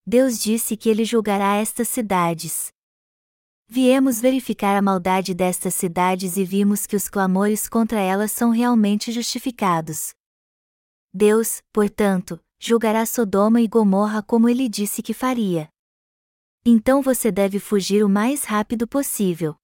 Deus 0.07 0.39
disse 0.39 0.77
que 0.77 0.91
ele 0.91 1.05
julgará 1.05 1.57
estas 1.57 1.89
cidades. 1.89 2.73
Viemos 3.67 4.21
verificar 4.21 4.77
a 4.77 4.83
maldade 4.83 5.33
destas 5.33 5.75
cidades 5.75 6.37
e 6.37 6.45
vimos 6.45 6.87
que 6.87 6.95
os 6.95 7.09
clamores 7.09 7.69
contra 7.69 7.99
elas 7.99 8.31
são 8.31 8.51
realmente 8.51 9.11
justificados. 9.11 10.13
Deus, 11.13 11.63
portanto, 11.73 12.39
julgará 12.59 13.07
Sodoma 13.07 13.63
e 13.63 13.69
Gomorra 13.69 14.23
como 14.23 14.49
ele 14.49 14.69
disse 14.69 15.03
que 15.03 15.15
faria. 15.15 15.69
Então 16.67 17.01
você 17.01 17.33
deve 17.33 17.59
fugir 17.59 18.05
o 18.05 18.09
mais 18.09 18.45
rápido 18.45 18.87
possível. 18.87 19.57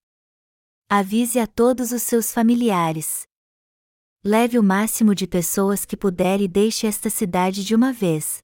Avise 0.89 1.39
a 1.39 1.47
todos 1.47 1.93
os 1.93 2.03
seus 2.03 2.33
familiares. 2.33 3.27
Leve 4.25 4.59
o 4.59 4.63
máximo 4.63 5.15
de 5.15 5.27
pessoas 5.27 5.85
que 5.85 5.97
puder 5.97 6.41
e 6.41 6.49
deixe 6.49 6.87
esta 6.87 7.11
cidade 7.11 7.65
de 7.65 7.75
uma 7.75 7.93
vez. 7.93 8.43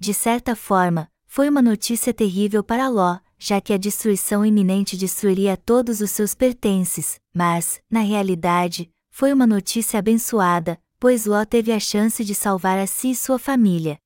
De 0.00 0.14
certa 0.14 0.56
forma, 0.56 1.12
foi 1.26 1.46
uma 1.46 1.60
notícia 1.60 2.14
terrível 2.14 2.64
para 2.64 2.88
Ló, 2.88 3.18
já 3.38 3.60
que 3.60 3.70
a 3.70 3.76
destruição 3.76 4.46
iminente 4.46 4.96
destruiria 4.96 5.58
todos 5.58 6.00
os 6.00 6.10
seus 6.10 6.34
pertences, 6.34 7.20
mas, 7.34 7.82
na 7.90 8.00
realidade, 8.00 8.90
foi 9.10 9.30
uma 9.30 9.46
notícia 9.46 9.98
abençoada, 9.98 10.80
pois 10.98 11.26
Ló 11.26 11.44
teve 11.44 11.70
a 11.70 11.78
chance 11.78 12.24
de 12.24 12.34
salvar 12.34 12.78
a 12.78 12.86
si 12.86 13.10
e 13.10 13.14
sua 13.14 13.38
família. 13.38 13.98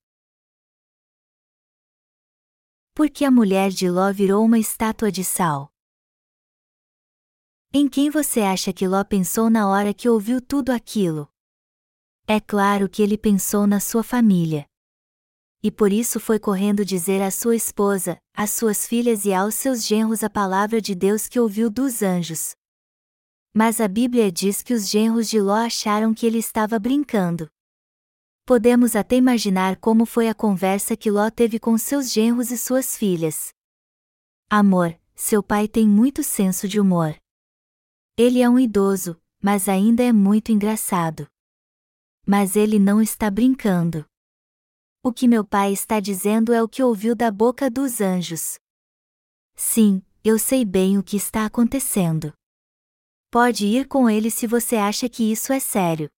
Porque 2.92 3.24
a 3.24 3.30
mulher 3.30 3.70
de 3.70 3.88
Ló 3.88 4.12
virou 4.12 4.44
uma 4.44 4.58
estátua 4.58 5.12
de 5.12 5.22
sal. 5.22 5.70
Em 7.72 7.88
quem 7.88 8.10
você 8.10 8.40
acha 8.40 8.72
que 8.72 8.88
Ló 8.88 9.04
pensou 9.04 9.48
na 9.48 9.68
hora 9.68 9.94
que 9.94 10.08
ouviu 10.08 10.40
tudo 10.40 10.70
aquilo? 10.70 11.28
É 12.26 12.40
claro 12.40 12.88
que 12.88 13.00
ele 13.00 13.16
pensou 13.16 13.64
na 13.64 13.78
sua 13.78 14.02
família. 14.02 14.66
E 15.64 15.70
por 15.70 15.90
isso 15.90 16.20
foi 16.20 16.38
correndo 16.38 16.84
dizer 16.84 17.22
à 17.22 17.30
sua 17.30 17.56
esposa, 17.56 18.18
às 18.36 18.50
suas 18.50 18.86
filhas 18.86 19.24
e 19.24 19.32
aos 19.32 19.54
seus 19.54 19.86
genros 19.86 20.22
a 20.22 20.28
palavra 20.28 20.78
de 20.78 20.94
Deus 20.94 21.26
que 21.26 21.40
ouviu 21.40 21.70
dos 21.70 22.02
anjos. 22.02 22.54
Mas 23.54 23.80
a 23.80 23.88
Bíblia 23.88 24.30
diz 24.30 24.60
que 24.60 24.74
os 24.74 24.90
genros 24.90 25.26
de 25.26 25.40
Ló 25.40 25.54
acharam 25.54 26.12
que 26.12 26.26
ele 26.26 26.36
estava 26.36 26.78
brincando. 26.78 27.48
Podemos 28.44 28.94
até 28.94 29.16
imaginar 29.16 29.78
como 29.78 30.04
foi 30.04 30.28
a 30.28 30.34
conversa 30.34 30.94
que 30.98 31.10
Ló 31.10 31.30
teve 31.30 31.58
com 31.58 31.78
seus 31.78 32.12
genros 32.12 32.50
e 32.50 32.58
suas 32.58 32.94
filhas. 32.94 33.48
Amor, 34.50 34.94
seu 35.14 35.42
pai 35.42 35.66
tem 35.66 35.88
muito 35.88 36.22
senso 36.22 36.68
de 36.68 36.78
humor. 36.78 37.16
Ele 38.18 38.42
é 38.42 38.50
um 38.50 38.58
idoso, 38.58 39.18
mas 39.42 39.66
ainda 39.66 40.02
é 40.02 40.12
muito 40.12 40.52
engraçado. 40.52 41.26
Mas 42.26 42.54
ele 42.54 42.78
não 42.78 43.00
está 43.00 43.30
brincando. 43.30 44.04
O 45.06 45.12
que 45.12 45.28
meu 45.28 45.44
pai 45.44 45.70
está 45.70 46.00
dizendo 46.00 46.50
é 46.50 46.62
o 46.62 46.66
que 46.66 46.82
ouviu 46.82 47.14
da 47.14 47.30
boca 47.30 47.68
dos 47.68 48.00
anjos. 48.00 48.58
Sim, 49.54 50.02
eu 50.24 50.38
sei 50.38 50.64
bem 50.64 50.96
o 50.96 51.02
que 51.02 51.14
está 51.14 51.44
acontecendo. 51.44 52.32
Pode 53.30 53.66
ir 53.66 53.86
com 53.86 54.08
ele 54.08 54.30
se 54.30 54.46
você 54.46 54.76
acha 54.76 55.06
que 55.06 55.30
isso 55.30 55.52
é 55.52 55.60
sério. 55.60 56.08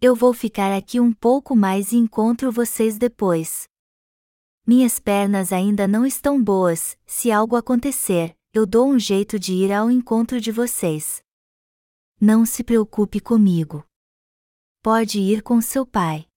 Eu 0.00 0.14
vou 0.14 0.32
ficar 0.32 0.72
aqui 0.72 1.00
um 1.00 1.12
pouco 1.12 1.56
mais 1.56 1.90
e 1.90 1.96
encontro 1.96 2.52
vocês 2.52 2.96
depois. 2.96 3.66
Minhas 4.64 5.00
pernas 5.00 5.52
ainda 5.52 5.88
não 5.88 6.06
estão 6.06 6.40
boas, 6.40 6.96
se 7.04 7.32
algo 7.32 7.56
acontecer, 7.56 8.32
eu 8.54 8.64
dou 8.64 8.88
um 8.88 8.96
jeito 8.96 9.40
de 9.40 9.54
ir 9.54 9.72
ao 9.72 9.90
encontro 9.90 10.40
de 10.40 10.52
vocês. 10.52 11.20
Não 12.20 12.46
se 12.46 12.62
preocupe 12.62 13.18
comigo. 13.18 13.84
Pode 14.84 15.18
ir 15.18 15.42
com 15.42 15.60
seu 15.60 15.84
pai. 15.84 16.28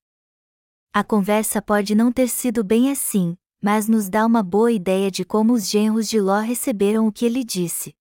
A 0.93 1.05
conversa 1.05 1.61
pode 1.61 1.95
não 1.95 2.11
ter 2.11 2.27
sido 2.27 2.65
bem 2.65 2.91
assim, 2.91 3.37
mas 3.61 3.87
nos 3.87 4.09
dá 4.09 4.25
uma 4.25 4.43
boa 4.43 4.73
ideia 4.73 5.09
de 5.09 5.23
como 5.23 5.53
os 5.53 5.69
genros 5.69 6.09
de 6.09 6.19
Ló 6.19 6.39
receberam 6.39 7.07
o 7.07 7.13
que 7.13 7.25
ele 7.25 7.45
disse. 7.45 7.95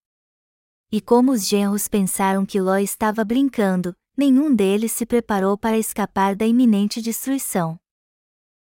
E 0.91 1.01
como 1.01 1.31
os 1.31 1.47
genros 1.47 1.87
pensaram 1.87 2.45
que 2.45 2.61
Ló 2.61 2.77
estava 2.79 3.25
brincando, 3.25 3.95
nenhum 4.17 4.53
deles 4.53 4.91
se 4.91 5.07
preparou 5.07 5.57
para 5.57 5.79
escapar 5.79 6.35
da 6.35 6.45
iminente 6.45 7.01
destruição. 7.01 7.79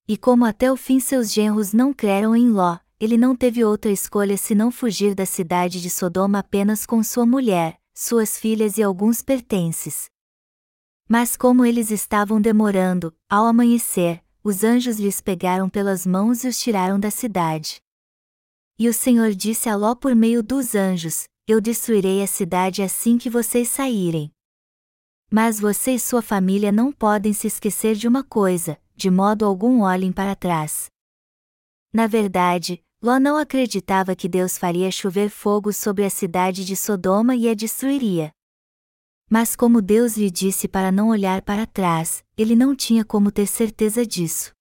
E 0.07 0.19
como 0.19 0.45
até 0.45 0.71
o 0.71 0.77
fim 0.77 1.01
seus 1.01 1.33
genros 1.33 1.73
não 1.73 1.95
creram 1.95 2.37
em 2.37 2.51
Ló, 2.51 2.77
ele 3.01 3.17
não 3.17 3.35
teve 3.35 3.65
outra 3.65 3.91
escolha 3.91 4.37
senão 4.37 4.71
fugir 4.71 5.15
da 5.15 5.25
cidade 5.25 5.81
de 5.81 5.89
Sodoma 5.89 6.41
apenas 6.41 6.85
com 6.85 7.03
sua 7.03 7.25
mulher, 7.25 7.81
suas 7.95 8.39
filhas 8.39 8.77
e 8.77 8.83
alguns 8.83 9.23
pertences. 9.23 10.11
Mas 11.13 11.37
como 11.37 11.65
eles 11.65 11.91
estavam 11.91 12.41
demorando, 12.41 13.13
ao 13.29 13.45
amanhecer, 13.45 14.23
os 14.45 14.63
anjos 14.63 15.01
lhes 15.01 15.21
pegaram 15.21 15.69
pelas 15.69 16.07
mãos 16.07 16.45
e 16.45 16.47
os 16.47 16.61
tiraram 16.61 17.01
da 17.01 17.11
cidade. 17.11 17.83
E 18.79 18.89
o 18.89 18.95
Senhor 18.95 19.33
disse 19.33 19.69
a 19.69 19.75
Ló 19.75 19.97
por 19.97 20.15
meio 20.15 20.41
dos 20.41 20.77
anjos: 20.77 21.25
Eu 21.49 21.61
destruirei 21.61 22.23
a 22.23 22.29
cidade 22.29 22.81
assim 22.81 23.19
que 23.19 23.29
vocês 23.29 23.69
saírem. 23.69 24.31
Mas 25.29 25.59
você 25.59 25.95
e 25.95 25.99
sua 25.99 26.23
família 26.23 26.71
não 26.71 26.93
podem 26.93 27.33
se 27.33 27.49
esquecer 27.49 27.97
de 27.97 28.07
uma 28.07 28.23
coisa: 28.23 28.81
de 28.95 29.11
modo 29.11 29.45
algum 29.45 29.81
olhem 29.81 30.13
para 30.13 30.37
trás. 30.37 30.87
Na 31.93 32.07
verdade, 32.07 32.85
Ló 33.03 33.19
não 33.19 33.37
acreditava 33.37 34.15
que 34.15 34.29
Deus 34.29 34.57
faria 34.57 34.93
chover 34.93 35.29
fogo 35.29 35.73
sobre 35.73 36.05
a 36.05 36.11
cidade 36.11 36.65
de 36.65 36.77
Sodoma 36.77 37.35
e 37.35 37.49
a 37.49 37.55
destruiria. 37.55 38.33
Mas 39.31 39.55
como 39.55 39.81
Deus 39.81 40.17
lhe 40.17 40.29
disse 40.29 40.67
para 40.67 40.91
não 40.91 41.09
olhar 41.09 41.41
para 41.41 41.65
trás, 41.65 42.25
ele 42.37 42.57
não 42.57 42.75
tinha 42.75 43.05
como 43.05 43.31
ter 43.31 43.47
certeza 43.47 44.05
disso. 44.05 44.53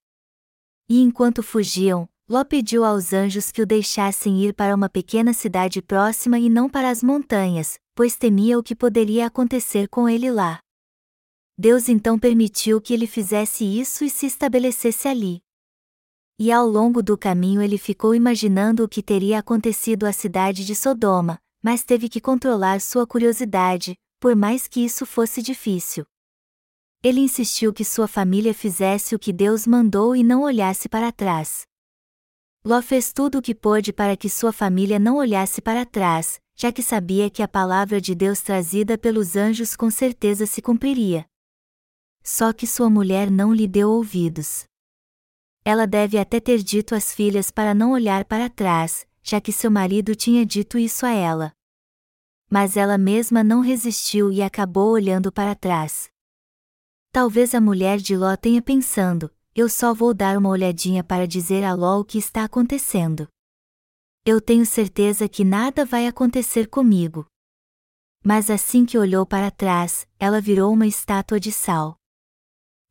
E 0.87 1.01
enquanto 1.01 1.41
fugiam, 1.41 2.07
Ló 2.29 2.43
pediu 2.43 2.85
aos 2.85 3.11
anjos 3.11 3.49
que 3.49 3.59
o 3.59 3.65
deixassem 3.65 4.43
ir 4.43 4.53
para 4.53 4.75
uma 4.75 4.87
pequena 4.87 5.33
cidade 5.33 5.81
próxima 5.81 6.37
e 6.37 6.47
não 6.47 6.69
para 6.69 6.91
as 6.91 7.01
montanhas, 7.01 7.79
pois 7.95 8.15
temia 8.15 8.59
o 8.59 8.61
que 8.61 8.75
poderia 8.75 9.25
acontecer 9.25 9.87
com 9.89 10.07
ele 10.07 10.29
lá. 10.29 10.59
Deus 11.57 11.89
então 11.89 12.19
permitiu 12.19 12.79
que 12.79 12.93
ele 12.93 13.07
fizesse 13.07 13.65
isso 13.65 14.03
e 14.03 14.11
se 14.11 14.27
estabelecesse 14.27 15.07
ali. 15.07 15.41
E 16.37 16.51
ao 16.51 16.67
longo 16.67 17.01
do 17.01 17.17
caminho 17.17 17.63
ele 17.63 17.79
ficou 17.79 18.13
imaginando 18.13 18.83
o 18.83 18.87
que 18.87 19.01
teria 19.01 19.39
acontecido 19.39 20.05
à 20.05 20.13
cidade 20.13 20.63
de 20.63 20.75
Sodoma, 20.75 21.39
mas 21.63 21.83
teve 21.83 22.07
que 22.07 22.21
controlar 22.21 22.79
sua 22.79 23.07
curiosidade, 23.07 23.95
por 24.19 24.35
mais 24.35 24.67
que 24.67 24.83
isso 24.83 25.05
fosse 25.05 25.41
difícil. 25.41 26.05
Ele 27.01 27.21
insistiu 27.21 27.71
que 27.71 27.85
sua 27.85 28.07
família 28.07 28.53
fizesse 28.53 29.15
o 29.15 29.19
que 29.19 29.31
Deus 29.31 29.65
mandou 29.65 30.13
e 30.15 30.23
não 30.23 30.41
olhasse 30.41 30.89
para 30.89 31.11
trás. 31.11 31.61
Ló 32.63 32.81
fez 32.81 33.13
tudo 33.13 33.37
o 33.37 33.41
que 33.41 33.55
pôde 33.55 33.93
para 33.93 34.17
que 34.17 34.29
sua 34.29 34.51
família 34.51 34.99
não 34.99 35.15
olhasse 35.15 35.61
para 35.61 35.85
trás, 35.85 36.41
já 36.57 36.73
que 36.73 36.83
sabia 36.83 37.29
que 37.29 37.41
a 37.41 37.47
palavra 37.47 38.01
de 38.01 38.13
Deus 38.13 38.41
trazida 38.41 38.97
pelos 38.97 39.37
anjos 39.37 39.77
com 39.77 39.89
certeza 39.89 40.45
se 40.45 40.61
cumpriria. 40.61 41.25
Só 42.21 42.51
que 42.51 42.67
sua 42.67 42.89
mulher 42.89 43.31
não 43.31 43.53
lhe 43.53 43.65
deu 43.65 43.89
ouvidos. 43.89 44.65
Ela 45.63 45.87
deve 45.87 46.17
até 46.17 46.41
ter 46.41 46.61
dito 46.61 46.93
às 46.93 47.13
filhas 47.13 47.49
para 47.49 47.73
não 47.73 47.91
olhar 47.91 48.25
para 48.25 48.49
trás, 48.49 49.07
já 49.23 49.39
que 49.39 49.53
seu 49.53 49.71
marido 49.71 50.13
tinha 50.13 50.45
dito 50.45 50.77
isso 50.77 51.05
a 51.05 51.11
ela 51.11 51.53
mas 52.49 52.75
ela 52.75 52.97
mesma 52.97 53.43
não 53.43 53.61
resistiu 53.61 54.31
e 54.31 54.41
acabou 54.41 54.91
olhando 54.91 55.31
para 55.31 55.53
trás. 55.53 56.09
Talvez 57.11 57.53
a 57.53 57.61
mulher 57.61 57.97
de 57.97 58.15
Ló 58.17 58.35
tenha 58.35 58.61
pensando: 58.61 59.31
eu 59.55 59.67
só 59.67 59.93
vou 59.93 60.13
dar 60.13 60.37
uma 60.37 60.49
olhadinha 60.49 61.03
para 61.03 61.27
dizer 61.27 61.63
a 61.63 61.73
Ló 61.73 61.99
o 61.99 62.05
que 62.05 62.17
está 62.17 62.43
acontecendo. 62.43 63.27
Eu 64.25 64.39
tenho 64.39 64.65
certeza 64.65 65.27
que 65.27 65.43
nada 65.43 65.85
vai 65.85 66.07
acontecer 66.07 66.67
comigo. 66.67 67.25
Mas 68.23 68.49
assim 68.49 68.85
que 68.85 68.97
olhou 68.97 69.25
para 69.25 69.49
trás, 69.49 70.07
ela 70.19 70.41
virou 70.41 70.71
uma 70.73 70.85
estátua 70.85 71.39
de 71.39 71.51
sal. 71.51 71.97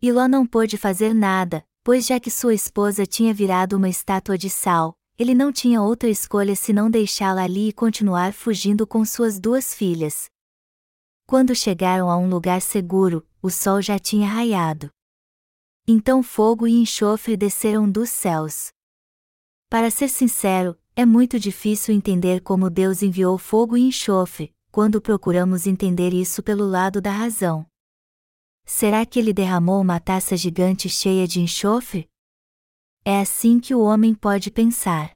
E 0.01 0.11
Ló 0.11 0.27
não 0.27 0.47
pôde 0.47 0.77
fazer 0.77 1.15
nada, 1.15 1.65
pois 1.85 2.07
já 2.07 2.19
que 2.19 2.31
sua 2.31 2.55
esposa 2.55 3.07
tinha 3.07 3.33
virado 3.33 3.77
uma 3.77 3.89
estátua 3.89 4.37
de 4.37 4.51
sal, 4.51 4.98
ele 5.19 5.35
não 5.35 5.53
tinha 5.53 5.83
outra 5.83 6.09
escolha 6.09 6.55
senão 6.55 6.89
deixá-la 6.89 7.43
ali 7.43 7.71
e 7.71 7.73
continuar 7.73 8.33
fugindo 8.33 8.87
com 8.87 9.05
suas 9.05 9.41
duas 9.41 9.75
filhas. 9.75 10.31
Quando 11.27 11.55
chegaram 11.57 12.09
a 12.09 12.17
um 12.17 12.29
lugar 12.29 12.63
seguro, 12.63 13.27
o 13.43 13.51
sol 13.51 13.83
já 13.83 13.99
tinha 13.99 14.29
raiado. 14.29 14.89
Então 15.87 16.23
fogo 16.23 16.69
e 16.69 16.73
enxofre 16.73 17.37
desceram 17.37 17.91
dos 17.91 18.11
céus. 18.11 18.69
Para 19.69 19.91
ser 19.91 20.09
sincero, 20.09 20.79
é 20.95 21.05
muito 21.05 21.39
difícil 21.39 21.95
entender 21.95 22.41
como 22.41 22.71
Deus 22.71 23.03
enviou 23.03 23.37
fogo 23.37 23.77
e 23.77 23.83
enxofre, 23.83 24.55
quando 24.71 25.01
procuramos 25.01 25.67
entender 25.67 26.15
isso 26.15 26.43
pelo 26.43 26.67
lado 26.67 27.01
da 27.01 27.11
razão. 27.11 27.67
Será 28.65 29.05
que 29.05 29.19
ele 29.19 29.33
derramou 29.33 29.81
uma 29.81 29.99
taça 29.99 30.37
gigante 30.37 30.89
cheia 30.89 31.27
de 31.27 31.41
enxofre? 31.41 32.09
É 33.05 33.21
assim 33.21 33.59
que 33.59 33.75
o 33.75 33.81
homem 33.81 34.15
pode 34.15 34.51
pensar. 34.51 35.13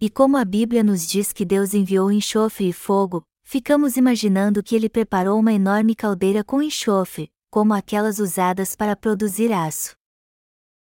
E 0.00 0.08
como 0.08 0.36
a 0.36 0.44
Bíblia 0.44 0.82
nos 0.82 1.06
diz 1.06 1.32
que 1.32 1.44
Deus 1.44 1.74
enviou 1.74 2.10
enxofre 2.10 2.68
e 2.68 2.72
fogo, 2.72 3.22
ficamos 3.42 3.96
imaginando 3.96 4.62
que 4.62 4.76
ele 4.76 4.88
preparou 4.88 5.38
uma 5.38 5.52
enorme 5.52 5.94
caldeira 5.94 6.44
com 6.44 6.62
enxofre, 6.62 7.30
como 7.50 7.74
aquelas 7.74 8.18
usadas 8.18 8.76
para 8.76 8.94
produzir 8.94 9.52
aço. 9.52 9.96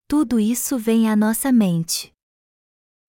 Tudo 0.07 0.39
isso 0.39 0.77
vem 0.77 1.09
à 1.09 1.15
nossa 1.15 1.51
mente. 1.51 2.13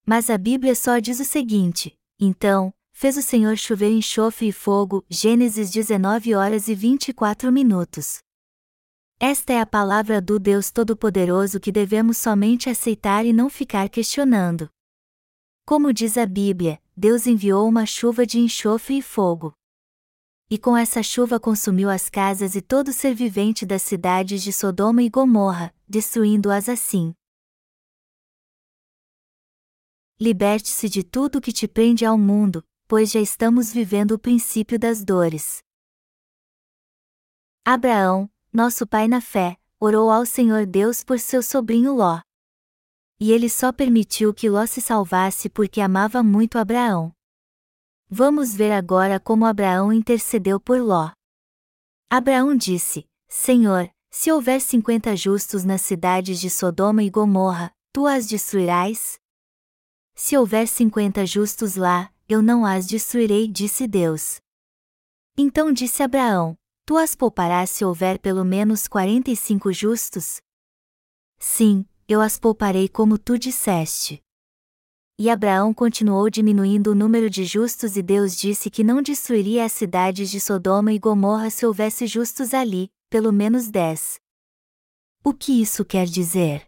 Mas 0.06 0.30
a 0.30 0.38
Bíblia 0.38 0.74
só 0.74 0.98
diz 0.98 1.18
o 1.20 1.24
seguinte: 1.24 1.96
então, 2.18 2.72
fez 2.92 3.16
o 3.16 3.22
Senhor 3.22 3.56
chover 3.59 3.90
enxofre 3.90 4.48
e 4.48 4.52
fogo, 4.52 5.04
Gênesis 5.11 5.70
19 5.70 6.35
horas 6.35 6.68
e 6.68 6.74
24 6.74 7.52
minutos. 7.52 8.18
Esta 9.18 9.55
é 9.55 9.61
a 9.61 9.66
palavra 9.66 10.20
do 10.20 10.38
Deus 10.38 10.70
Todo-Poderoso 10.70 11.59
que 11.59 11.72
devemos 11.72 12.18
somente 12.18 12.68
aceitar 12.68 13.24
e 13.24 13.33
não 13.33 13.48
ficar 13.48 13.88
questionando. 13.88 14.68
Como 15.64 15.90
diz 15.90 16.18
a 16.18 16.26
Bíblia, 16.26 16.79
Deus 16.94 17.26
enviou 17.26 17.66
uma 17.66 17.87
chuva 17.87 18.26
de 18.26 18.38
enxofre 18.38 18.98
e 18.98 19.02
fogo. 19.02 19.55
E 20.50 20.59
com 20.59 20.76
essa 20.76 21.02
chuva 21.02 21.40
consumiu 21.40 21.88
as 21.88 22.11
casas 22.11 22.55
e 22.55 22.61
todo 22.61 22.92
ser 22.92 23.14
vivente 23.14 23.64
das 23.64 23.81
cidades 23.81 24.42
de 24.42 24.52
Sodoma 24.52 25.02
e 25.02 25.09
Gomorra, 25.09 25.74
destruindo-as 25.88 26.68
assim. 26.68 27.14
Liberte-se 30.20 30.90
de 30.90 31.02
tudo 31.02 31.40
que 31.40 31.52
te 31.52 31.66
prende 31.66 32.05
ao 32.05 32.18
mundo, 32.18 32.62
pois 32.87 33.11
já 33.11 33.20
estamos 33.20 33.72
vivendo 33.72 34.12
o 34.12 34.18
princípio 34.18 34.79
das 34.79 35.02
dores. 35.02 35.62
Abraão, 37.64 38.31
nosso 38.56 38.86
pai 38.86 39.06
na 39.06 39.20
fé, 39.20 39.58
orou 39.78 40.10
ao 40.10 40.24
Senhor 40.24 40.64
Deus 40.64 41.04
por 41.04 41.20
seu 41.20 41.42
sobrinho 41.42 41.92
Ló. 41.92 42.20
E 43.20 43.30
ele 43.30 43.50
só 43.50 43.70
permitiu 43.70 44.32
que 44.32 44.48
Ló 44.48 44.64
se 44.64 44.80
salvasse 44.80 45.50
porque 45.50 45.78
amava 45.78 46.22
muito 46.22 46.56
Abraão. 46.56 47.12
Vamos 48.08 48.54
ver 48.54 48.72
agora 48.72 49.20
como 49.20 49.44
Abraão 49.44 49.92
intercedeu 49.92 50.58
por 50.58 50.80
Ló. 50.80 51.10
Abraão 52.08 52.56
disse: 52.56 53.04
Senhor, 53.28 53.90
se 54.10 54.32
houver 54.32 54.58
cinquenta 54.62 55.14
justos 55.14 55.62
nas 55.62 55.82
cidades 55.82 56.40
de 56.40 56.48
Sodoma 56.48 57.02
e 57.02 57.10
Gomorra, 57.10 57.70
tu 57.92 58.06
as 58.06 58.26
destruirás? 58.26 59.18
Se 60.14 60.34
houver 60.34 60.66
cinquenta 60.66 61.26
justos 61.26 61.76
lá, 61.76 62.10
eu 62.26 62.40
não 62.40 62.64
as 62.64 62.86
destruirei, 62.86 63.48
disse 63.48 63.86
Deus. 63.86 64.40
Então 65.36 65.70
disse 65.70 66.02
Abraão: 66.02 66.56
Tu 66.88 66.96
as 66.96 67.16
pouparás 67.16 67.70
se 67.70 67.85
houver 67.85 68.16
pelo 68.16 68.44
menos 68.44 68.87
quarenta 68.87 69.29
e 69.29 69.35
cinco 69.35 69.72
justos? 69.72 70.37
Sim, 71.37 71.85
eu 72.07 72.20
as 72.20 72.38
pouparei 72.38 72.88
como 72.88 73.18
tu 73.18 73.37
disseste. 73.37 74.22
E 75.18 75.29
Abraão 75.29 75.75
continuou 75.75 76.31
diminuindo 76.31 76.92
o 76.92 76.94
número 76.94 77.29
de 77.29 77.44
justos 77.44 77.96
e 77.96 78.03
Deus 78.03 78.37
disse 78.37 78.70
que 78.70 78.85
não 78.85 79.03
destruiria 79.03 79.64
as 79.64 79.72
cidades 79.72 80.31
de 80.31 80.38
Sodoma 80.38 80.92
e 80.92 80.99
Gomorra 81.01 81.51
se 81.51 81.66
houvesse 81.66 82.07
justos 82.07 82.55
ali, 82.55 82.88
pelo 83.11 83.33
menos 83.33 83.68
dez. 83.68 84.20
O 85.25 85.35
que 85.35 85.61
isso 85.61 85.85
quer 85.85 86.07
dizer? 86.07 86.66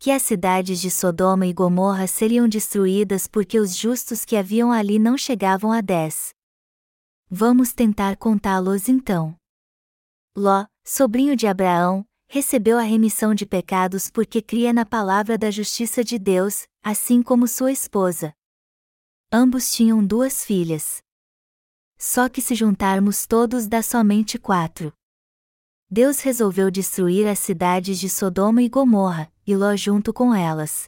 Que 0.00 0.10
as 0.10 0.22
cidades 0.22 0.80
de 0.80 0.90
Sodoma 0.90 1.46
e 1.46 1.52
Gomorra 1.52 2.08
seriam 2.08 2.48
destruídas 2.48 3.28
porque 3.28 3.60
os 3.60 3.76
justos 3.76 4.24
que 4.24 4.34
haviam 4.34 4.72
ali 4.72 4.98
não 4.98 5.16
chegavam 5.16 5.70
a 5.70 5.80
dez. 5.80 6.34
Vamos 7.34 7.72
tentar 7.72 8.18
contá-los 8.18 8.90
então. 8.90 9.34
Ló, 10.36 10.66
sobrinho 10.84 11.34
de 11.34 11.46
Abraão, 11.46 12.06
recebeu 12.28 12.78
a 12.78 12.82
remissão 12.82 13.34
de 13.34 13.46
pecados 13.46 14.10
porque 14.10 14.42
cria 14.42 14.70
na 14.70 14.84
palavra 14.84 15.38
da 15.38 15.50
justiça 15.50 16.04
de 16.04 16.18
Deus, 16.18 16.66
assim 16.82 17.22
como 17.22 17.48
sua 17.48 17.72
esposa. 17.72 18.34
Ambos 19.32 19.72
tinham 19.72 20.06
duas 20.06 20.44
filhas. 20.44 21.02
Só 21.96 22.28
que 22.28 22.42
se 22.42 22.54
juntarmos 22.54 23.26
todos 23.26 23.66
dá 23.66 23.82
somente 23.82 24.38
quatro. 24.38 24.92
Deus 25.90 26.20
resolveu 26.20 26.70
destruir 26.70 27.26
as 27.26 27.38
cidades 27.38 27.98
de 27.98 28.10
Sodoma 28.10 28.60
e 28.62 28.68
Gomorra, 28.68 29.32
e 29.46 29.56
Ló 29.56 29.74
junto 29.74 30.12
com 30.12 30.34
elas. 30.34 30.86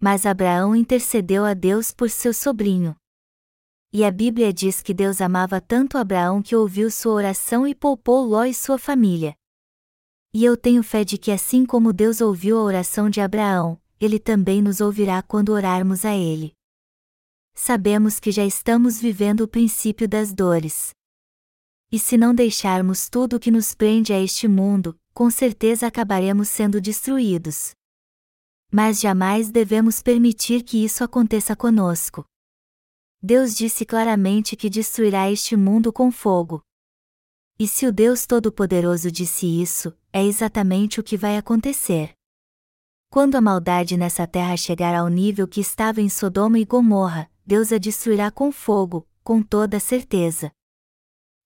mas 0.00 0.26
Abraão 0.26 0.74
intercedeu 0.74 1.44
a 1.44 1.54
Deus 1.54 1.92
por 1.92 2.10
seu 2.10 2.34
sobrinho. 2.34 2.96
E 3.98 4.04
a 4.04 4.10
Bíblia 4.10 4.52
diz 4.52 4.82
que 4.82 4.92
Deus 4.92 5.22
amava 5.22 5.58
tanto 5.58 5.96
Abraão 5.96 6.42
que 6.42 6.54
ouviu 6.54 6.90
sua 6.90 7.14
oração 7.14 7.66
e 7.66 7.74
poupou 7.74 8.26
Ló 8.26 8.44
e 8.44 8.52
sua 8.52 8.76
família. 8.76 9.34
E 10.34 10.44
eu 10.44 10.54
tenho 10.54 10.82
fé 10.82 11.02
de 11.02 11.16
que 11.16 11.32
assim 11.32 11.64
como 11.64 11.94
Deus 11.94 12.20
ouviu 12.20 12.58
a 12.58 12.62
oração 12.62 13.08
de 13.08 13.22
Abraão, 13.22 13.80
ele 13.98 14.18
também 14.18 14.60
nos 14.60 14.82
ouvirá 14.82 15.22
quando 15.22 15.48
orarmos 15.48 16.04
a 16.04 16.14
ele. 16.14 16.52
Sabemos 17.54 18.20
que 18.20 18.30
já 18.30 18.44
estamos 18.44 19.00
vivendo 19.00 19.40
o 19.40 19.48
princípio 19.48 20.06
das 20.06 20.30
dores. 20.30 20.90
E 21.90 21.98
se 21.98 22.18
não 22.18 22.34
deixarmos 22.34 23.08
tudo 23.08 23.36
o 23.36 23.40
que 23.40 23.50
nos 23.50 23.74
prende 23.74 24.12
a 24.12 24.20
este 24.20 24.46
mundo, 24.46 24.94
com 25.14 25.30
certeza 25.30 25.86
acabaremos 25.86 26.50
sendo 26.50 26.82
destruídos. 26.82 27.70
Mas 28.70 29.00
jamais 29.00 29.50
devemos 29.50 30.02
permitir 30.02 30.64
que 30.64 30.84
isso 30.84 31.02
aconteça 31.02 31.56
conosco. 31.56 32.26
Deus 33.22 33.54
disse 33.56 33.84
claramente 33.84 34.54
que 34.56 34.68
destruirá 34.70 35.30
este 35.30 35.56
mundo 35.56 35.92
com 35.92 36.12
fogo. 36.12 36.62
E 37.58 37.66
se 37.66 37.86
o 37.86 37.92
Deus 37.92 38.26
Todo-Poderoso 38.26 39.10
disse 39.10 39.46
isso, 39.46 39.96
é 40.12 40.22
exatamente 40.22 41.00
o 41.00 41.02
que 41.02 41.16
vai 41.16 41.36
acontecer. 41.36 42.12
Quando 43.08 43.36
a 43.36 43.40
maldade 43.40 43.96
nessa 43.96 44.26
terra 44.26 44.56
chegar 44.56 44.94
ao 44.94 45.08
nível 45.08 45.48
que 45.48 45.60
estava 45.60 46.02
em 46.02 46.08
Sodoma 46.08 46.58
e 46.58 46.64
Gomorra, 46.64 47.30
Deus 47.46 47.72
a 47.72 47.78
destruirá 47.78 48.30
com 48.30 48.52
fogo, 48.52 49.08
com 49.24 49.42
toda 49.42 49.80
certeza. 49.80 50.52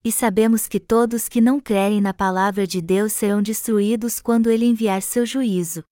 E 0.03 0.11
sabemos 0.11 0.67
que 0.67 0.79
todos 0.79 1.29
que 1.29 1.39
não 1.39 1.59
crerem 1.59 2.01
na 2.01 2.13
palavra 2.13 2.67
de 2.67 2.81
Deus 2.81 3.13
serão 3.13 3.41
destruídos 3.41 4.19
quando 4.19 4.49
ele 4.49 4.65
enviar 4.65 5.01
seu 5.01 5.25
juízo. 5.25 5.83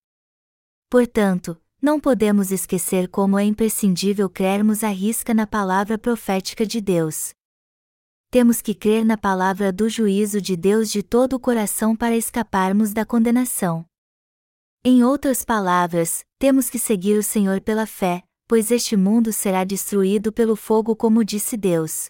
Portanto, 0.90 1.62
não 1.82 2.00
podemos 2.00 2.52
esquecer 2.52 3.08
como 3.08 3.38
é 3.38 3.44
imprescindível 3.44 4.30
crermos 4.30 4.84
à 4.84 4.90
risca 4.90 5.34
na 5.34 5.48
palavra 5.48 5.98
profética 5.98 6.66
de 6.66 6.80
Deus 6.80 7.34
temos 8.32 8.62
que 8.62 8.76
crer 8.76 9.04
na 9.04 9.18
palavra 9.18 9.74
do 9.74 9.90
juízo 9.90 10.40
de 10.40 10.56
Deus 10.56 10.92
de 10.92 11.02
todo 11.02 11.34
o 11.34 11.40
coração 11.40 11.96
para 11.96 12.16
escaparmos 12.16 12.94
da 12.94 13.04
condenação. 13.04 13.84
Em 14.86 15.04
outras 15.04 15.44
palavras, 15.44 16.24
temos 16.38 16.70
que 16.70 16.78
seguir 16.78 17.18
o 17.18 17.24
Senhor 17.24 17.60
pela 17.60 17.88
fé, 17.88 18.24
pois 18.48 18.70
este 18.70 18.96
mundo 18.96 19.34
será 19.34 19.64
destruído 19.64 20.32
pelo 20.32 20.56
fogo, 20.56 20.96
como 20.96 21.26
disse 21.26 21.58
Deus. 21.58 22.06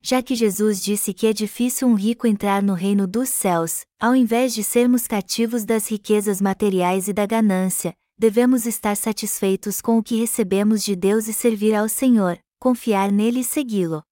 Já 0.00 0.22
que 0.22 0.36
Jesus 0.36 0.80
disse 0.80 1.12
que 1.12 1.26
é 1.26 1.32
difícil 1.32 1.88
um 1.88 1.94
rico 1.94 2.24
entrar 2.24 2.62
no 2.62 2.74
reino 2.74 3.04
dos 3.04 3.28
céus, 3.28 3.80
ao 4.00 4.14
invés 4.14 4.54
de 4.54 4.62
sermos 4.62 5.08
cativos 5.08 5.64
das 5.64 5.90
riquezas 5.90 6.40
materiais 6.40 7.08
e 7.08 7.12
da 7.12 7.26
ganância, 7.26 7.92
devemos 8.18 8.66
estar 8.66 8.96
satisfeitos 8.96 9.80
com 9.80 9.98
o 9.98 10.02
que 10.02 10.18
recebemos 10.18 10.82
de 10.82 10.96
Deus 10.96 11.28
e 11.28 11.32
servir 11.32 11.74
ao 11.74 11.88
Senhor, 11.88 12.38
confiar 12.58 13.12
nele 13.12 13.40
e 13.40 13.44
segui-lo 13.44 14.02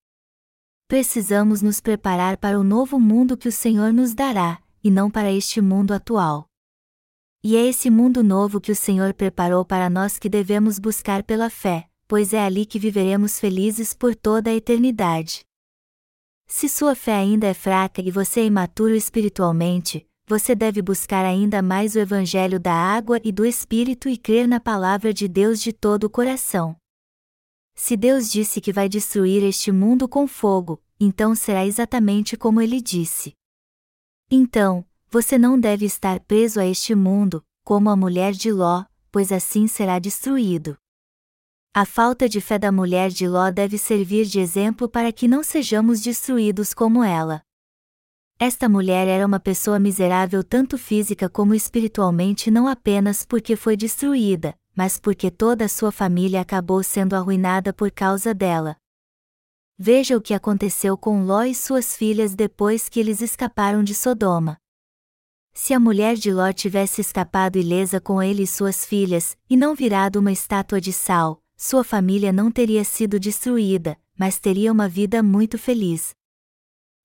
precisamos 0.88 1.62
nos 1.62 1.80
preparar 1.80 2.36
para 2.36 2.58
o 2.58 2.64
novo 2.64 2.98
mundo 2.98 3.36
que 3.36 3.48
o 3.48 3.52
Senhor 3.52 3.92
nos 3.92 4.14
dará, 4.14 4.62
e 4.82 4.90
não 4.90 5.10
para 5.10 5.32
este 5.32 5.60
mundo 5.60 5.92
atual. 5.92 6.48
E 7.42 7.56
é 7.56 7.66
esse 7.66 7.90
mundo 7.90 8.22
novo 8.22 8.60
que 8.60 8.72
o 8.72 8.76
Senhor 8.76 9.12
preparou 9.12 9.64
para 9.64 9.90
nós 9.90 10.18
que 10.18 10.28
devemos 10.28 10.78
buscar 10.78 11.22
pela 11.22 11.50
fé, 11.50 11.88
pois 12.06 12.32
é 12.32 12.44
ali 12.44 12.64
que 12.64 12.78
viveremos 12.78 13.38
felizes 13.38 13.92
por 13.92 14.14
toda 14.14 14.50
a 14.50 14.54
eternidade. 14.54 15.44
Se 16.46 16.68
sua 16.68 16.94
fé 16.94 17.16
ainda 17.16 17.48
é 17.48 17.54
fraca 17.54 18.00
e 18.00 18.10
você 18.10 18.40
é 18.40 18.44
imaturo 18.44 18.94
espiritualmente, 18.94 20.05
você 20.28 20.56
deve 20.56 20.82
buscar 20.82 21.24
ainda 21.24 21.62
mais 21.62 21.94
o 21.94 22.00
Evangelho 22.00 22.58
da 22.58 22.74
água 22.74 23.20
e 23.22 23.30
do 23.30 23.46
Espírito 23.46 24.08
e 24.08 24.16
crer 24.16 24.48
na 24.48 24.58
palavra 24.58 25.14
de 25.14 25.28
Deus 25.28 25.60
de 25.60 25.72
todo 25.72 26.04
o 26.04 26.10
coração. 26.10 26.76
Se 27.76 27.96
Deus 27.96 28.28
disse 28.28 28.60
que 28.60 28.72
vai 28.72 28.88
destruir 28.88 29.44
este 29.44 29.70
mundo 29.70 30.08
com 30.08 30.26
fogo, 30.26 30.82
então 30.98 31.34
será 31.34 31.64
exatamente 31.64 32.36
como 32.36 32.60
ele 32.60 32.80
disse. 32.80 33.34
Então, 34.28 34.84
você 35.08 35.38
não 35.38 35.60
deve 35.60 35.84
estar 35.84 36.18
preso 36.20 36.58
a 36.58 36.66
este 36.66 36.94
mundo, 36.94 37.44
como 37.62 37.88
a 37.88 37.96
mulher 37.96 38.32
de 38.32 38.50
Ló, 38.50 38.84
pois 39.12 39.30
assim 39.30 39.68
será 39.68 40.00
destruído. 40.00 40.76
A 41.72 41.84
falta 41.84 42.28
de 42.28 42.40
fé 42.40 42.58
da 42.58 42.72
mulher 42.72 43.10
de 43.10 43.28
Ló 43.28 43.50
deve 43.50 43.78
servir 43.78 44.24
de 44.24 44.40
exemplo 44.40 44.88
para 44.88 45.12
que 45.12 45.28
não 45.28 45.44
sejamos 45.44 46.00
destruídos 46.00 46.74
como 46.74 47.04
ela. 47.04 47.45
Esta 48.38 48.68
mulher 48.68 49.08
era 49.08 49.24
uma 49.24 49.40
pessoa 49.40 49.78
miserável 49.78 50.44
tanto 50.44 50.76
física 50.76 51.26
como 51.26 51.54
espiritualmente 51.54 52.50
não 52.50 52.68
apenas 52.68 53.24
porque 53.24 53.56
foi 53.56 53.78
destruída, 53.78 54.54
mas 54.74 55.00
porque 55.00 55.30
toda 55.30 55.64
a 55.64 55.68
sua 55.68 55.90
família 55.90 56.42
acabou 56.42 56.82
sendo 56.82 57.16
arruinada 57.16 57.72
por 57.72 57.90
causa 57.90 58.34
dela. 58.34 58.76
Veja 59.78 60.18
o 60.18 60.20
que 60.20 60.34
aconteceu 60.34 60.98
com 60.98 61.24
Ló 61.24 61.44
e 61.44 61.54
suas 61.54 61.96
filhas 61.96 62.34
depois 62.34 62.90
que 62.90 63.00
eles 63.00 63.22
escaparam 63.22 63.82
de 63.82 63.94
Sodoma. 63.94 64.58
Se 65.54 65.72
a 65.72 65.80
mulher 65.80 66.14
de 66.16 66.30
Ló 66.30 66.52
tivesse 66.52 67.00
escapado 67.00 67.56
ilesa 67.56 67.98
com 68.02 68.22
ele 68.22 68.42
e 68.42 68.46
suas 68.46 68.84
filhas, 68.84 69.34
e 69.48 69.56
não 69.56 69.74
virado 69.74 70.20
uma 70.20 70.30
estátua 70.30 70.78
de 70.78 70.92
sal, 70.92 71.42
sua 71.56 71.82
família 71.82 72.32
não 72.32 72.50
teria 72.50 72.84
sido 72.84 73.18
destruída, 73.18 73.98
mas 74.18 74.38
teria 74.38 74.70
uma 74.70 74.86
vida 74.86 75.22
muito 75.22 75.56
feliz. 75.56 76.15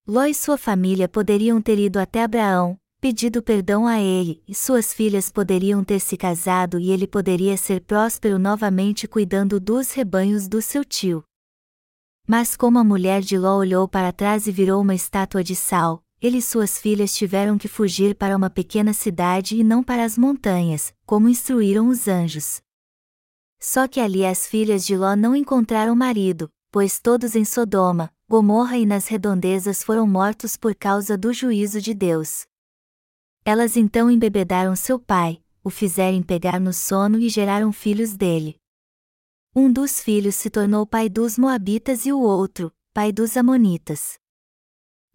Ló 0.06 0.24
e 0.24 0.34
sua 0.34 0.58
família 0.58 1.08
poderiam 1.08 1.62
ter 1.62 1.78
ido 1.78 1.98
até 1.98 2.24
Abraão, 2.24 2.76
pedido 3.00 3.40
perdão 3.40 3.86
a 3.86 4.00
ele, 4.00 4.42
e 4.48 4.54
suas 4.54 4.92
filhas 4.92 5.30
poderiam 5.30 5.84
ter 5.84 6.00
se 6.00 6.16
casado 6.16 6.80
e 6.80 6.90
ele 6.90 7.06
poderia 7.06 7.56
ser 7.56 7.80
próspero 7.82 8.36
novamente 8.36 9.06
cuidando 9.06 9.60
dos 9.60 9.92
rebanhos 9.92 10.48
do 10.48 10.60
seu 10.60 10.84
tio. 10.84 11.22
Mas 12.26 12.56
como 12.56 12.80
a 12.80 12.84
mulher 12.84 13.22
de 13.22 13.38
Ló 13.38 13.56
olhou 13.56 13.86
para 13.86 14.12
trás 14.12 14.48
e 14.48 14.50
virou 14.50 14.82
uma 14.82 14.94
estátua 14.94 15.44
de 15.44 15.54
sal, 15.54 16.02
ele 16.20 16.38
e 16.38 16.42
suas 16.42 16.78
filhas 16.78 17.14
tiveram 17.14 17.56
que 17.56 17.68
fugir 17.68 18.16
para 18.16 18.36
uma 18.36 18.50
pequena 18.50 18.92
cidade 18.92 19.56
e 19.56 19.62
não 19.62 19.84
para 19.84 20.04
as 20.04 20.18
montanhas, 20.18 20.92
como 21.06 21.28
instruíram 21.28 21.86
os 21.86 22.08
anjos. 22.08 22.60
Só 23.60 23.86
que 23.86 24.00
ali 24.00 24.26
as 24.26 24.48
filhas 24.48 24.84
de 24.84 24.96
Ló 24.96 25.14
não 25.14 25.36
encontraram 25.36 25.94
marido, 25.94 26.50
pois 26.72 26.98
todos 26.98 27.36
em 27.36 27.44
Sodoma, 27.44 28.12
Gomorra 28.32 28.78
e 28.78 28.86
nas 28.86 29.08
redondezas 29.08 29.82
foram 29.84 30.06
mortos 30.06 30.56
por 30.56 30.74
causa 30.74 31.18
do 31.18 31.34
juízo 31.34 31.82
de 31.82 31.92
Deus. 31.92 32.46
Elas 33.44 33.76
então 33.76 34.10
embebedaram 34.10 34.74
seu 34.74 34.98
pai, 34.98 35.42
o 35.62 35.68
fizeram 35.68 36.22
pegar 36.22 36.58
no 36.58 36.72
sono 36.72 37.18
e 37.18 37.28
geraram 37.28 37.70
filhos 37.74 38.16
dele. 38.16 38.56
Um 39.54 39.70
dos 39.70 40.00
filhos 40.00 40.34
se 40.34 40.48
tornou 40.48 40.86
pai 40.86 41.10
dos 41.10 41.36
Moabitas 41.36 42.06
e 42.06 42.12
o 42.14 42.20
outro, 42.20 42.72
pai 42.94 43.12
dos 43.12 43.36
Amonitas. 43.36 44.14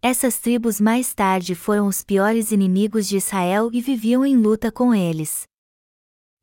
Essas 0.00 0.38
tribos 0.38 0.80
mais 0.80 1.12
tarde 1.12 1.56
foram 1.56 1.88
os 1.88 2.04
piores 2.04 2.52
inimigos 2.52 3.08
de 3.08 3.16
Israel 3.16 3.68
e 3.72 3.80
viviam 3.80 4.24
em 4.24 4.36
luta 4.36 4.70
com 4.70 4.94
eles. 4.94 5.42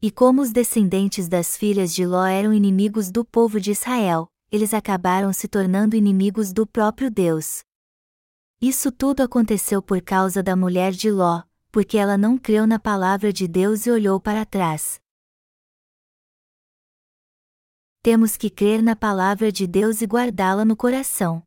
E 0.02 0.12
como 0.12 0.42
os 0.42 0.52
descendentes 0.52 1.30
das 1.30 1.56
filhas 1.56 1.96
de 1.96 2.06
Ló 2.06 2.26
eram 2.26 2.54
inimigos 2.54 3.10
do 3.10 3.24
povo 3.24 3.62
de 3.62 3.72
Israel, 3.72 4.30
eles 4.52 4.74
acabaram 4.74 5.34
se 5.34 5.48
tornando 5.48 5.96
inimigos 5.96 6.54
do 6.54 6.66
próprio 6.66 7.12
Deus. 7.12 7.64
Isso 8.62 8.92
tudo 8.92 9.22
aconteceu 9.22 9.82
por 9.82 10.02
causa 10.02 10.42
da 10.42 10.56
mulher 10.56 10.92
de 10.92 11.12
Ló, 11.12 11.44
porque 11.72 11.98
ela 11.98 12.18
não 12.18 12.38
creu 12.38 12.66
na 12.66 12.80
palavra 12.80 13.34
de 13.34 13.48
Deus 13.48 13.86
e 13.86 13.92
olhou 13.92 14.20
para 14.20 14.46
trás. 14.46 15.00
Temos 18.02 18.38
que 18.38 18.50
crer 18.50 18.82
na 18.82 18.96
palavra 18.96 19.52
de 19.52 19.68
Deus 19.68 20.02
e 20.02 20.06
guardá-la 20.06 20.64
no 20.64 20.76
coração. 20.76 21.44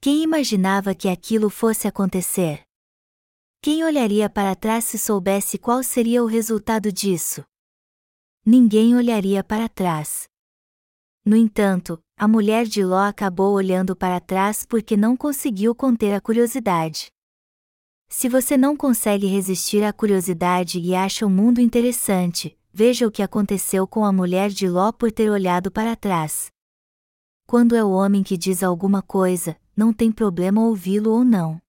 Quem 0.00 0.22
imaginava 0.22 0.94
que 0.94 1.08
aquilo 1.08 1.48
fosse 1.48 1.88
acontecer? 1.88 2.62
Quem 3.60 3.82
olharia 3.82 4.30
para 4.30 4.54
trás 4.54 4.84
se 4.84 4.98
soubesse 4.98 5.58
qual 5.58 5.82
seria 5.82 6.22
o 6.22 6.26
resultado 6.26 6.92
disso? 6.92 7.44
Ninguém 8.44 8.94
olharia 8.94 9.42
para 9.42 9.68
trás. 9.68 10.27
No 11.28 11.36
entanto, 11.36 12.02
a 12.16 12.26
mulher 12.26 12.64
de 12.64 12.82
Ló 12.82 13.00
acabou 13.00 13.52
olhando 13.52 13.94
para 13.94 14.18
trás 14.18 14.64
porque 14.64 14.96
não 14.96 15.14
conseguiu 15.14 15.74
conter 15.74 16.14
a 16.14 16.22
curiosidade. 16.22 17.12
Se 18.08 18.30
você 18.30 18.56
não 18.56 18.74
consegue 18.74 19.26
resistir 19.26 19.84
à 19.84 19.92
curiosidade 19.92 20.80
e 20.80 20.94
acha 20.94 21.26
o 21.26 21.28
mundo 21.28 21.60
interessante, 21.60 22.58
veja 22.72 23.06
o 23.06 23.10
que 23.10 23.22
aconteceu 23.22 23.86
com 23.86 24.06
a 24.06 24.10
mulher 24.10 24.48
de 24.48 24.70
Ló 24.70 24.90
por 24.90 25.12
ter 25.12 25.30
olhado 25.30 25.70
para 25.70 25.94
trás. 25.94 26.50
Quando 27.46 27.76
é 27.76 27.84
o 27.84 27.90
homem 27.90 28.22
que 28.22 28.38
diz 28.38 28.62
alguma 28.62 29.02
coisa, 29.02 29.54
não 29.76 29.92
tem 29.92 30.10
problema 30.10 30.64
ouvi-lo 30.64 31.10
ou 31.10 31.24
não. 31.24 31.60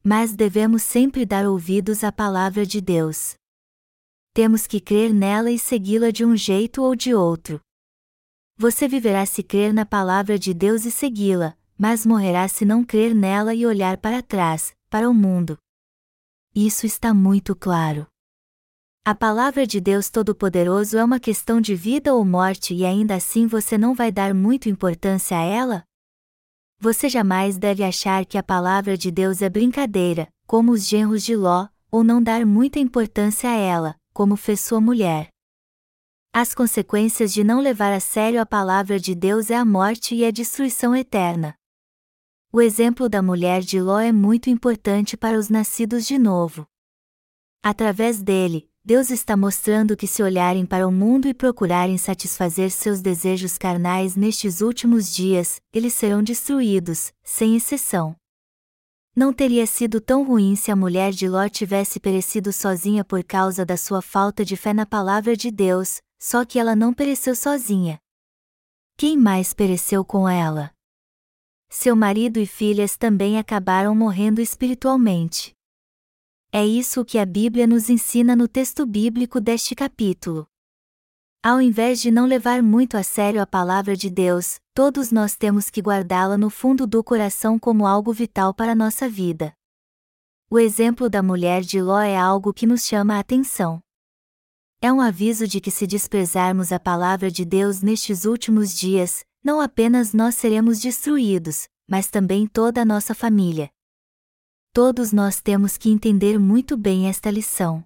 Mas 0.00 0.32
devemos 0.32 0.84
sempre 0.84 1.26
dar 1.26 1.44
ouvidos 1.44 2.04
à 2.04 2.12
palavra 2.12 2.64
de 2.64 2.80
Deus. 2.80 3.34
Temos 4.32 4.68
que 4.68 4.78
crer 4.78 5.12
nela 5.12 5.50
e 5.50 5.58
segui-la 5.58 6.12
de 6.12 6.24
um 6.24 6.36
jeito 6.36 6.84
ou 6.84 6.94
de 6.94 7.12
outro. 7.12 7.60
Você 8.60 8.86
viverá 8.86 9.24
se 9.24 9.42
crer 9.42 9.72
na 9.72 9.86
palavra 9.86 10.38
de 10.38 10.52
Deus 10.52 10.84
e 10.84 10.90
segui-la, 10.90 11.56
mas 11.78 12.04
morrerá 12.04 12.46
se 12.46 12.62
não 12.62 12.84
crer 12.84 13.14
nela 13.14 13.54
e 13.54 13.64
olhar 13.64 13.96
para 13.96 14.20
trás, 14.20 14.74
para 14.90 15.08
o 15.08 15.14
mundo. 15.14 15.56
Isso 16.54 16.84
está 16.84 17.14
muito 17.14 17.56
claro. 17.56 18.06
A 19.02 19.14
palavra 19.14 19.66
de 19.66 19.80
Deus 19.80 20.10
Todo-Poderoso 20.10 20.98
é 20.98 21.02
uma 21.02 21.18
questão 21.18 21.58
de 21.58 21.74
vida 21.74 22.12
ou 22.12 22.22
morte 22.22 22.74
e 22.74 22.84
ainda 22.84 23.14
assim 23.14 23.46
você 23.46 23.78
não 23.78 23.94
vai 23.94 24.12
dar 24.12 24.34
muito 24.34 24.68
importância 24.68 25.38
a 25.38 25.42
ela? 25.42 25.82
Você 26.78 27.08
jamais 27.08 27.56
deve 27.56 27.82
achar 27.82 28.26
que 28.26 28.36
a 28.36 28.42
palavra 28.42 28.94
de 28.94 29.10
Deus 29.10 29.40
é 29.40 29.48
brincadeira, 29.48 30.28
como 30.46 30.72
os 30.72 30.86
genros 30.86 31.24
de 31.24 31.34
Ló, 31.34 31.66
ou 31.90 32.04
não 32.04 32.22
dar 32.22 32.44
muita 32.44 32.78
importância 32.78 33.48
a 33.48 33.54
ela, 33.54 33.96
como 34.12 34.36
fez 34.36 34.60
sua 34.60 34.82
mulher. 34.82 35.30
As 36.32 36.54
consequências 36.54 37.32
de 37.32 37.42
não 37.42 37.60
levar 37.60 37.92
a 37.92 37.98
sério 37.98 38.40
a 38.40 38.46
palavra 38.46 39.00
de 39.00 39.16
Deus 39.16 39.50
é 39.50 39.56
a 39.56 39.64
morte 39.64 40.14
e 40.14 40.24
a 40.24 40.30
destruição 40.30 40.94
eterna. 40.94 41.56
O 42.52 42.60
exemplo 42.60 43.08
da 43.08 43.20
mulher 43.20 43.62
de 43.62 43.80
Ló 43.80 43.98
é 43.98 44.12
muito 44.12 44.48
importante 44.48 45.16
para 45.16 45.36
os 45.36 45.48
nascidos 45.48 46.06
de 46.06 46.20
novo. 46.20 46.64
Através 47.60 48.22
dele, 48.22 48.70
Deus 48.84 49.10
está 49.10 49.36
mostrando 49.36 49.96
que 49.96 50.06
se 50.06 50.22
olharem 50.22 50.64
para 50.64 50.86
o 50.86 50.92
mundo 50.92 51.26
e 51.26 51.34
procurarem 51.34 51.98
satisfazer 51.98 52.70
seus 52.70 53.00
desejos 53.00 53.58
carnais 53.58 54.14
nestes 54.14 54.60
últimos 54.60 55.12
dias, 55.12 55.60
eles 55.72 55.94
serão 55.94 56.22
destruídos, 56.22 57.12
sem 57.24 57.56
exceção. 57.56 58.14
Não 59.16 59.32
teria 59.32 59.66
sido 59.66 60.00
tão 60.00 60.24
ruim 60.24 60.54
se 60.54 60.70
a 60.70 60.76
mulher 60.76 61.10
de 61.10 61.28
Ló 61.28 61.48
tivesse 61.48 61.98
perecido 61.98 62.52
sozinha 62.52 63.04
por 63.04 63.24
causa 63.24 63.66
da 63.66 63.76
sua 63.76 64.00
falta 64.00 64.44
de 64.44 64.56
fé 64.56 64.72
na 64.72 64.86
palavra 64.86 65.36
de 65.36 65.50
Deus, 65.50 66.00
só 66.20 66.44
que 66.44 66.58
ela 66.58 66.76
não 66.76 66.92
pereceu 66.92 67.34
sozinha. 67.34 67.98
Quem 68.96 69.16
mais 69.16 69.54
pereceu 69.54 70.04
com 70.04 70.28
ela? 70.28 70.70
Seu 71.70 71.96
marido 71.96 72.38
e 72.38 72.46
filhas 72.46 72.96
também 72.96 73.38
acabaram 73.38 73.94
morrendo 73.94 74.40
espiritualmente. 74.40 75.54
É 76.52 76.66
isso 76.66 77.04
que 77.04 77.16
a 77.16 77.24
Bíblia 77.24 77.66
nos 77.66 77.88
ensina 77.88 78.36
no 78.36 78.46
texto 78.46 78.84
bíblico 78.84 79.40
deste 79.40 79.74
capítulo. 79.74 80.46
Ao 81.42 81.62
invés 81.62 82.02
de 82.02 82.10
não 82.10 82.26
levar 82.26 82.62
muito 82.62 82.98
a 82.98 83.02
sério 83.02 83.40
a 83.40 83.46
palavra 83.46 83.96
de 83.96 84.10
Deus, 84.10 84.60
todos 84.74 85.10
nós 85.10 85.36
temos 85.36 85.70
que 85.70 85.80
guardá-la 85.80 86.36
no 86.36 86.50
fundo 86.50 86.86
do 86.86 87.02
coração 87.02 87.58
como 87.58 87.86
algo 87.86 88.12
vital 88.12 88.52
para 88.52 88.72
a 88.72 88.74
nossa 88.74 89.08
vida. 89.08 89.54
O 90.50 90.58
exemplo 90.58 91.08
da 91.08 91.22
mulher 91.22 91.62
de 91.62 91.80
Ló 91.80 92.00
é 92.00 92.18
algo 92.18 92.52
que 92.52 92.66
nos 92.66 92.84
chama 92.84 93.14
a 93.14 93.20
atenção. 93.20 93.80
É 94.82 94.90
um 94.90 95.02
aviso 95.02 95.46
de 95.46 95.60
que 95.60 95.70
se 95.70 95.86
desprezarmos 95.86 96.72
a 96.72 96.80
palavra 96.80 97.30
de 97.30 97.44
Deus 97.44 97.82
nestes 97.82 98.24
últimos 98.24 98.74
dias, 98.74 99.26
não 99.44 99.60
apenas 99.60 100.14
nós 100.14 100.36
seremos 100.36 100.80
destruídos, 100.80 101.68
mas 101.86 102.08
também 102.08 102.46
toda 102.46 102.80
a 102.80 102.84
nossa 102.84 103.14
família. 103.14 103.70
Todos 104.72 105.12
nós 105.12 105.38
temos 105.38 105.76
que 105.76 105.90
entender 105.90 106.38
muito 106.38 106.78
bem 106.78 107.08
esta 107.08 107.30
lição. 107.30 107.84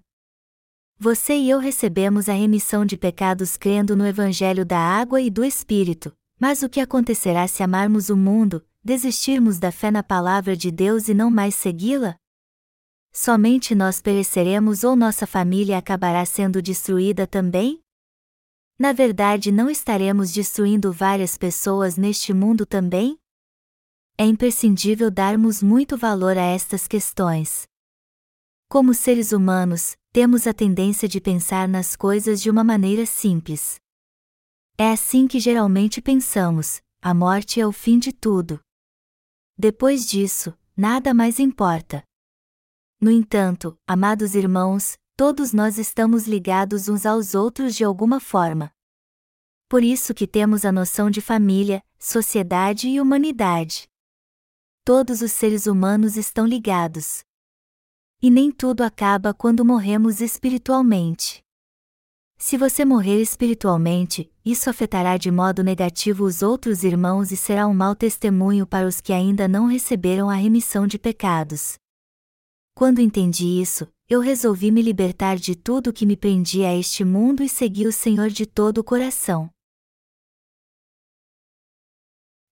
Você 0.97 1.35
e 1.35 1.49
eu 1.49 1.59
recebemos 1.59 2.29
a 2.29 2.33
remissão 2.33 2.85
de 2.85 2.95
pecados 2.95 3.57
crendo 3.57 3.93
no 3.93 4.07
Evangelho 4.07 4.65
da 4.65 4.79
Água 4.79 5.19
e 5.19 5.29
do 5.29 5.43
Espírito, 5.43 6.15
mas 6.39 6.63
o 6.63 6.69
que 6.69 6.79
acontecerá 6.79 7.45
se 7.45 7.61
amarmos 7.61 8.09
o 8.09 8.15
mundo, 8.15 8.65
desistirmos 8.81 9.59
da 9.59 9.69
fé 9.69 9.91
na 9.91 10.01
palavra 10.01 10.55
de 10.55 10.71
Deus 10.71 11.09
e 11.09 11.13
não 11.13 11.29
mais 11.29 11.55
segui-la? 11.55 12.15
Somente 13.15 13.73
nós 13.73 14.01
pereceremos 14.01 14.83
ou 14.83 14.95
nossa 14.95 15.25
família 15.25 15.77
acabará 15.77 16.25
sendo 16.25 16.61
destruída 16.61 17.25
também? 17.25 17.79
Na 18.77 18.91
verdade, 18.91 19.51
não 19.51 19.69
estaremos 19.69 20.33
destruindo 20.33 20.91
várias 20.91 21.37
pessoas 21.37 21.95
neste 21.95 22.33
mundo 22.33 22.65
também? 22.65 23.17
é 24.17 24.25
imprescindível 24.25 25.11
darmos 25.11 25.61
muito 25.61 25.97
valor 25.97 26.37
a 26.37 26.43
estas 26.43 26.87
questões. 26.87 27.67
Como 28.69 28.93
seres 28.93 29.31
humanos, 29.31 29.95
temos 30.11 30.47
a 30.47 30.53
tendência 30.53 31.07
de 31.07 31.19
pensar 31.19 31.67
nas 31.67 31.95
coisas 31.95 32.41
de 32.41 32.49
uma 32.49 32.63
maneira 32.63 33.05
simples. 33.05 33.75
É 34.77 34.91
assim 34.91 35.27
que 35.27 35.39
geralmente 35.39 36.01
pensamos: 36.01 36.81
a 37.01 37.13
morte 37.13 37.59
é 37.59 37.67
o 37.67 37.71
fim 37.71 37.99
de 37.99 38.13
tudo. 38.13 38.59
Depois 39.57 40.05
disso, 40.05 40.57
nada 40.75 41.13
mais 41.13 41.39
importa. 41.39 42.03
No 42.99 43.11
entanto, 43.11 43.77
amados 43.87 44.35
irmãos, 44.35 44.97
todos 45.15 45.53
nós 45.53 45.77
estamos 45.77 46.27
ligados 46.27 46.89
uns 46.89 47.05
aos 47.05 47.35
outros 47.35 47.75
de 47.75 47.83
alguma 47.83 48.19
forma. 48.19 48.71
Por 49.69 49.83
isso 49.83 50.13
que 50.13 50.27
temos 50.27 50.65
a 50.65 50.71
noção 50.71 51.09
de 51.09 51.21
família, 51.21 51.83
sociedade 51.99 52.87
e 52.87 53.01
humanidade 53.01 53.89
todos 54.85 55.23
os 55.23 55.31
seres 55.31 55.65
humanos 55.65 56.15
estão 56.15 56.45
ligados. 56.45 57.23
E 58.21 58.29
nem 58.29 58.51
tudo 58.51 58.83
acaba 58.83 59.33
quando 59.33 59.65
morremos 59.65 60.21
espiritualmente. 60.21 61.43
Se 62.37 62.55
você 62.55 62.85
morrer 62.85 63.19
espiritualmente, 63.19 64.31
isso 64.45 64.69
afetará 64.69 65.17
de 65.17 65.31
modo 65.31 65.63
negativo 65.63 66.23
os 66.23 66.43
outros 66.43 66.83
irmãos 66.83 67.31
e 67.31 67.37
será 67.37 67.65
um 67.65 67.73
mau 67.73 67.95
testemunho 67.95 68.67
para 68.67 68.85
os 68.85 69.01
que 69.01 69.11
ainda 69.11 69.47
não 69.47 69.65
receberam 69.65 70.29
a 70.29 70.35
remissão 70.35 70.85
de 70.85 70.99
pecados. 70.99 71.79
Quando 72.77 72.99
entendi 72.99 73.61
isso, 73.61 73.87
eu 74.09 74.19
resolvi 74.19 74.69
me 74.69 74.81
libertar 74.81 75.37
de 75.37 75.55
tudo 75.55 75.93
que 75.93 76.05
me 76.05 76.17
prendia 76.17 76.67
a 76.67 76.75
este 76.75 77.05
mundo 77.05 77.41
e 77.41 77.47
seguir 77.47 77.87
o 77.87 77.91
Senhor 77.91 78.27
de 78.27 78.45
todo 78.45 78.79
o 78.79 78.83
coração. 78.83 79.49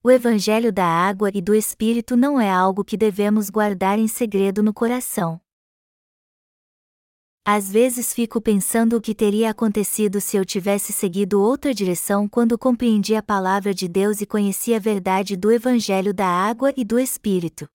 O 0.01 0.09
Evangelho 0.09 0.71
da 0.71 0.85
água 0.85 1.29
e 1.33 1.41
do 1.41 1.53
Espírito 1.53 2.15
não 2.15 2.39
é 2.39 2.49
algo 2.49 2.85
que 2.85 2.95
devemos 2.95 3.49
guardar 3.49 3.99
em 3.99 4.07
segredo 4.07 4.63
no 4.63 4.73
coração. 4.73 5.41
Às 7.45 7.69
vezes 7.69 8.13
fico 8.13 8.39
pensando 8.39 8.95
o 8.95 9.01
que 9.01 9.13
teria 9.13 9.49
acontecido 9.49 10.21
se 10.21 10.37
eu 10.37 10.45
tivesse 10.45 10.93
seguido 10.93 11.41
outra 11.41 11.73
direção 11.73 12.29
quando 12.29 12.57
compreendi 12.57 13.13
a 13.13 13.21
palavra 13.21 13.73
de 13.73 13.89
Deus 13.89 14.21
e 14.21 14.25
conheci 14.25 14.73
a 14.73 14.79
verdade 14.79 15.35
do 15.35 15.51
Evangelho 15.51 16.13
da 16.13 16.27
água 16.27 16.73
e 16.77 16.85
do 16.85 16.97
Espírito. 16.97 17.67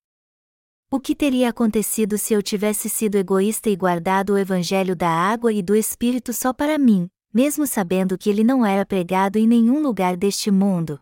O 0.91 0.99
que 0.99 1.15
teria 1.15 1.51
acontecido 1.51 2.17
se 2.17 2.33
eu 2.33 2.43
tivesse 2.43 2.89
sido 2.89 3.17
egoísta 3.17 3.69
e 3.69 3.77
guardado 3.77 4.33
o 4.33 4.39
Evangelho 4.39 4.97
da 4.97 5.11
água 5.11 5.53
e 5.53 5.63
do 5.63 5.77
Espírito 5.77 6.33
só 6.33 6.51
para 6.51 6.79
mim, 6.79 7.11
mesmo 7.33 7.67
sabendo 7.67 8.17
que 8.17 8.31
ele 8.31 8.43
não 8.43 8.65
era 8.65 8.87
pregado 8.87 9.37
em 9.37 9.47
nenhum 9.47 9.83
lugar 9.83 10.17
deste 10.17 10.51
mundo? 10.51 10.99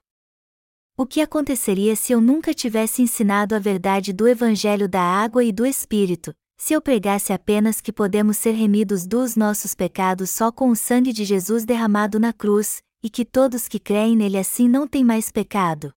O 0.96 1.07
que 1.07 1.20
aconteceria 1.20 1.94
se 1.94 2.12
eu 2.12 2.20
nunca 2.20 2.53
tivesse 2.53 3.01
ensinado 3.01 3.55
a 3.55 3.61
verdade 3.61 4.12
do 4.12 4.27
Evangelho 4.27 4.88
da 4.88 5.01
água 5.01 5.44
e 5.44 5.53
do 5.53 5.64
Espírito, 5.64 6.35
se 6.57 6.75
eu 6.75 6.83
pregasse 6.83 7.33
apenas 7.33 7.81
que 7.81 7.92
podemos 7.92 8.38
ser 8.38 8.53
remidos 8.53 9.07
dos 9.07 9.37
nossos 9.37 9.72
pecados 9.72 10.31
só 10.31 10.51
com 10.51 10.68
o 10.68 10.75
sangue 10.75 11.12
de 11.12 11.25
Jesus 11.25 11.64
derramado 11.64 12.18
na 12.18 12.33
cruz, 12.33 12.83
e 13.05 13.09
que 13.09 13.25
todos 13.25 13.68
que 13.68 13.79
creem 13.79 14.16
nele 14.16 14.37
assim 14.37 14.68
não 14.68 14.88
têm 14.88 15.05
mais 15.05 15.31
pecado? 15.31 15.92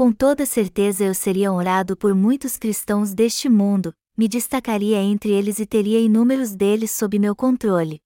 Com 0.00 0.12
toda 0.12 0.46
certeza 0.46 1.04
eu 1.04 1.12
seria 1.12 1.52
honrado 1.52 1.94
por 1.94 2.14
muitos 2.14 2.56
cristãos 2.56 3.12
deste 3.12 3.50
mundo, 3.50 3.94
me 4.16 4.28
destacaria 4.28 4.96
entre 4.96 5.30
eles 5.30 5.58
e 5.58 5.66
teria 5.66 6.00
inúmeros 6.00 6.54
deles 6.54 6.90
sob 6.90 7.18
meu 7.18 7.36
controle. 7.36 8.00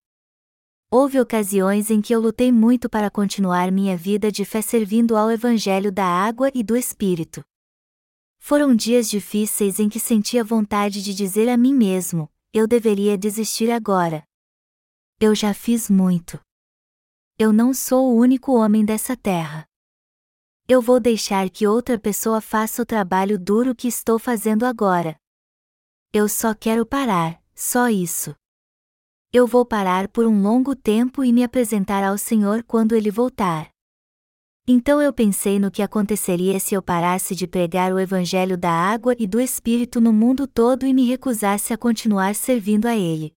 Houve 0.91 1.21
ocasiões 1.21 1.93
em 1.93 2.03
que 2.03 2.13
eu 2.13 2.19
lutei 2.19 2.51
muito 2.51 2.91
para 2.91 3.09
continuar 3.09 3.71
minha 3.71 3.97
vida 3.97 4.33
de 4.33 4.45
fé 4.45 4.61
servindo 4.61 5.17
ao 5.17 5.31
Evangelho 5.31 5.93
da 5.93 6.05
água 6.05 6.51
e 6.53 6.65
do 6.65 6.77
Espírito. 6.77 7.45
Foram 8.41 8.75
dias 8.75 9.09
difíceis 9.09 9.79
em 9.79 9.89
que 9.89 10.01
sentia 10.01 10.43
vontade 10.43 11.01
de 11.01 11.15
dizer 11.15 11.49
a 11.49 11.57
mim 11.57 11.73
mesmo: 11.73 12.29
eu 12.53 12.67
deveria 12.67 13.17
desistir 13.17 13.71
agora. 13.71 14.25
Eu 15.21 15.33
já 15.33 15.55
fiz 15.55 15.89
muito. 15.89 16.41
Eu 17.39 17.53
não 17.53 17.73
sou 17.73 18.11
o 18.11 18.17
único 18.17 18.53
homem 18.53 18.85
dessa 18.85 19.17
terra. 19.17 19.65
Eu 20.69 20.81
vou 20.81 20.99
deixar 20.99 21.49
que 21.51 21.67
outra 21.67 21.99
pessoa 21.99 22.41
faça 22.41 22.83
o 22.83 22.87
trabalho 22.87 23.39
duro 23.39 23.75
que 23.75 23.89
estou 23.89 24.19
fazendo 24.19 24.65
agora. 24.65 25.17
Eu 26.13 26.29
só 26.29 26.55
quero 26.55 26.87
parar, 26.87 27.43
só 27.55 27.89
isso 27.89 28.35
eu 29.35 29.49
vou 29.49 29.67
parar 29.67 30.07
por 30.07 30.27
um 30.27 30.43
longo 30.43 30.77
tempo 30.77 31.25
e 31.25 31.33
me 31.33 31.43
apresentar 31.43 32.05
ao 32.05 32.17
Senhor 32.17 32.63
quando 32.63 32.95
ele 32.95 33.11
voltar. 33.11 33.69
Então 34.65 35.03
eu 35.03 35.13
pensei 35.13 35.59
no 35.59 35.73
que 35.73 35.83
aconteceria 35.83 36.61
se 36.61 36.73
eu 36.73 36.81
parasse 36.81 37.35
de 37.35 37.45
pregar 37.49 37.93
o 37.93 37.99
Evangelho 37.99 38.57
da 38.57 38.71
água 38.71 39.13
e 39.19 39.27
do 39.27 39.41
Espírito 39.41 40.01
no 40.01 40.13
mundo 40.13 40.47
todo 40.47 40.87
e 40.87 40.95
me 40.95 41.05
recusasse 41.05 41.75
a 41.75 41.77
continuar 41.77 42.37
servindo 42.37 42.87
a 42.87 42.95
Ele. 42.95 43.33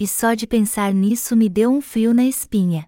E 0.00 0.08
só 0.08 0.32
de 0.32 0.46
pensar 0.46 0.94
nisso 0.94 1.36
me 1.36 1.50
deu 1.50 1.70
um 1.70 1.82
frio 1.82 2.14
na 2.14 2.24
espinha. 2.24 2.86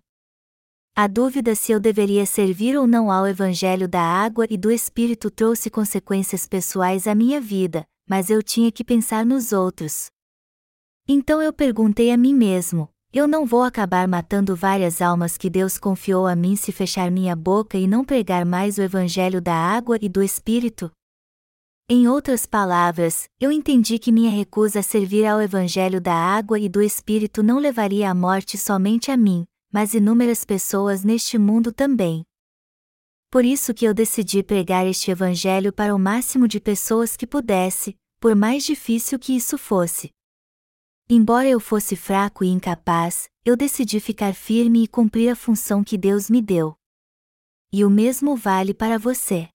A 0.98 1.06
dúvida 1.06 1.54
se 1.54 1.72
eu 1.72 1.78
deveria 1.78 2.24
servir 2.24 2.74
ou 2.74 2.86
não 2.86 3.12
ao 3.12 3.26
Evangelho 3.26 3.86
da 3.86 4.00
água 4.00 4.46
e 4.48 4.56
do 4.56 4.70
Espírito 4.70 5.30
trouxe 5.30 5.68
consequências 5.68 6.48
pessoais 6.48 7.06
à 7.06 7.14
minha 7.14 7.38
vida, 7.38 7.86
mas 8.08 8.30
eu 8.30 8.42
tinha 8.42 8.72
que 8.72 8.82
pensar 8.82 9.26
nos 9.26 9.52
outros. 9.52 10.06
Então 11.06 11.42
eu 11.42 11.52
perguntei 11.52 12.10
a 12.10 12.16
mim 12.16 12.32
mesmo: 12.32 12.88
eu 13.12 13.28
não 13.28 13.44
vou 13.44 13.62
acabar 13.62 14.08
matando 14.08 14.56
várias 14.56 15.02
almas 15.02 15.36
que 15.36 15.50
Deus 15.50 15.76
confiou 15.76 16.26
a 16.26 16.34
mim 16.34 16.56
se 16.56 16.72
fechar 16.72 17.10
minha 17.10 17.36
boca 17.36 17.76
e 17.76 17.86
não 17.86 18.02
pregar 18.02 18.46
mais 18.46 18.78
o 18.78 18.82
Evangelho 18.82 19.42
da 19.42 19.54
água 19.54 19.98
e 20.00 20.08
do 20.08 20.22
Espírito? 20.22 20.90
Em 21.90 22.08
outras 22.08 22.46
palavras, 22.46 23.28
eu 23.38 23.52
entendi 23.52 23.98
que 23.98 24.10
minha 24.10 24.30
recusa 24.30 24.80
a 24.80 24.82
servir 24.82 25.26
ao 25.26 25.42
Evangelho 25.42 26.00
da 26.00 26.14
água 26.14 26.58
e 26.58 26.70
do 26.70 26.80
Espírito 26.80 27.42
não 27.42 27.58
levaria 27.58 28.10
à 28.10 28.14
morte 28.14 28.56
somente 28.56 29.10
a 29.10 29.16
mim, 29.16 29.44
mas 29.72 29.94
inúmeras 29.94 30.44
pessoas 30.44 31.04
neste 31.04 31.38
mundo 31.38 31.72
também. 31.72 32.24
Por 33.30 33.44
isso 33.44 33.74
que 33.74 33.84
eu 33.84 33.92
decidi 33.92 34.42
pregar 34.42 34.86
este 34.86 35.10
Evangelho 35.10 35.72
para 35.72 35.94
o 35.94 35.98
máximo 35.98 36.46
de 36.46 36.60
pessoas 36.60 37.16
que 37.16 37.26
pudesse, 37.26 37.96
por 38.20 38.34
mais 38.34 38.64
difícil 38.64 39.18
que 39.18 39.34
isso 39.36 39.58
fosse. 39.58 40.10
Embora 41.08 41.48
eu 41.48 41.60
fosse 41.60 41.94
fraco 41.94 42.42
e 42.42 42.48
incapaz, 42.48 43.28
eu 43.44 43.56
decidi 43.56 44.00
ficar 44.00 44.34
firme 44.34 44.82
e 44.82 44.88
cumprir 44.88 45.28
a 45.28 45.36
função 45.36 45.84
que 45.84 45.96
Deus 45.96 46.28
me 46.30 46.42
deu. 46.42 46.76
E 47.72 47.84
o 47.84 47.90
mesmo 47.90 48.34
vale 48.34 48.72
para 48.72 48.98
você. 48.98 49.48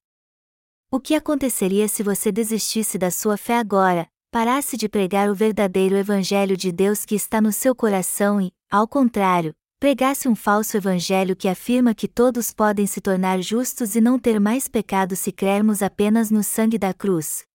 O 0.90 1.00
que 1.00 1.16
aconteceria 1.16 1.88
se 1.88 2.04
você 2.04 2.32
desistisse 2.32 2.98
da 2.98 3.10
sua 3.10 3.38
fé 3.38 3.58
agora, 3.58 4.08
parasse 4.30 4.78
de 4.78 4.88
pregar 4.88 5.30
o 5.30 5.36
verdadeiro 5.36 5.96
Evangelho 5.96 6.56
de 6.56 6.72
Deus 6.72 7.04
que 7.06 7.16
está 7.16 7.42
no 7.42 7.52
seu 7.52 7.74
coração 7.76 8.40
e, 8.40 8.54
ao 8.70 8.88
contrário, 8.88 9.54
pregasse 9.82 10.30
um 10.30 10.36
falso 10.36 10.78
Evangelho 10.78 11.36
que 11.36 11.48
afirma 11.48 11.96
que 11.96 12.08
todos 12.08 12.54
podem 12.54 12.86
se 12.86 13.02
tornar 13.02 13.42
justos 13.42 13.96
e 13.96 14.00
não 14.00 14.20
ter 14.20 14.40
mais 14.40 14.68
pecado 14.68 15.16
se 15.16 15.32
crermos 15.32 15.82
apenas 15.82 16.30
no 16.30 16.44
sangue 16.44 16.78
da 16.78 16.94
cruz? 16.94 17.46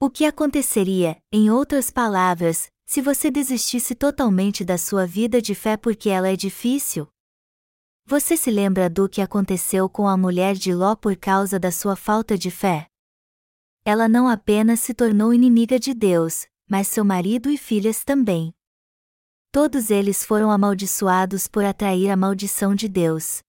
O 0.00 0.10
que 0.10 0.24
aconteceria, 0.24 1.16
em 1.30 1.48
outras 1.48 1.90
palavras, 1.90 2.66
se 2.84 3.00
você 3.00 3.30
desistisse 3.30 3.94
totalmente 3.94 4.64
da 4.64 4.76
sua 4.76 5.06
vida 5.06 5.40
de 5.40 5.54
fé 5.54 5.76
porque 5.76 6.10
ela 6.10 6.28
é 6.28 6.34
difícil? 6.34 7.06
Você 8.04 8.36
se 8.36 8.50
lembra 8.50 8.90
do 8.90 9.08
que 9.08 9.20
aconteceu 9.20 9.88
com 9.88 10.08
a 10.08 10.16
mulher 10.16 10.56
de 10.56 10.74
Ló 10.74 10.96
por 10.96 11.14
causa 11.14 11.56
da 11.56 11.70
sua 11.70 11.94
falta 11.94 12.36
de 12.36 12.50
fé? 12.50 12.88
Ela 13.84 14.08
não 14.08 14.26
apenas 14.26 14.80
se 14.80 14.92
tornou 14.92 15.32
inimiga 15.32 15.78
de 15.78 15.94
Deus, 15.94 16.48
mas 16.68 16.88
seu 16.88 17.04
marido 17.04 17.48
e 17.48 17.56
filhas 17.56 18.02
também. 18.02 18.57
Todos 19.50 19.90
eles 19.90 20.22
foram 20.24 20.50
amaldiçoados 20.50 21.48
por 21.48 21.64
atrair 21.64 22.10
a 22.10 22.16
maldição 22.16 22.74
de 22.74 22.86
Deus. 22.86 23.40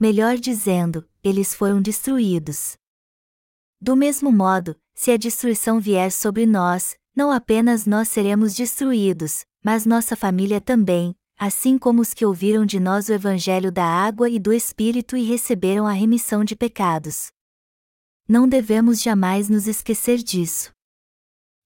Melhor 0.00 0.36
dizendo, 0.36 1.08
eles 1.22 1.54
foram 1.54 1.80
destruídos. 1.80 2.76
Do 3.80 3.94
mesmo 3.94 4.32
modo, 4.32 4.76
se 4.94 5.12
a 5.12 5.16
destruição 5.16 5.78
vier 5.78 6.10
sobre 6.10 6.44
nós, 6.44 6.96
não 7.14 7.30
apenas 7.30 7.86
nós 7.86 8.08
seremos 8.08 8.54
destruídos, 8.54 9.46
mas 9.62 9.86
nossa 9.86 10.16
família 10.16 10.60
também, 10.60 11.14
assim 11.38 11.78
como 11.78 12.02
os 12.02 12.12
que 12.12 12.26
ouviram 12.26 12.66
de 12.66 12.80
nós 12.80 13.08
o 13.08 13.12
Evangelho 13.12 13.70
da 13.70 13.84
água 13.84 14.28
e 14.28 14.38
do 14.38 14.52
Espírito 14.52 15.16
e 15.16 15.22
receberam 15.22 15.86
a 15.86 15.92
remissão 15.92 16.42
de 16.44 16.56
pecados. 16.56 17.28
Não 18.28 18.48
devemos 18.48 19.00
jamais 19.00 19.48
nos 19.48 19.68
esquecer 19.68 20.18
disso. 20.18 20.75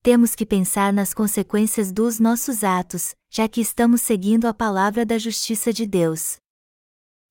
Temos 0.03 0.35
que 0.35 0.47
pensar 0.47 0.95
nas 0.95 1.13
consequências 1.13 1.93
dos 1.93 2.19
nossos 2.19 2.65
atos, 2.65 3.15
já 3.31 3.47
que 3.47 3.61
estamos 3.61 4.01
seguindo 4.01 4.47
a 4.47 4.55
palavra 4.55 5.05
da 5.05 5.19
justiça 5.19 5.75
de 5.75 5.87
Deus. 5.87 6.39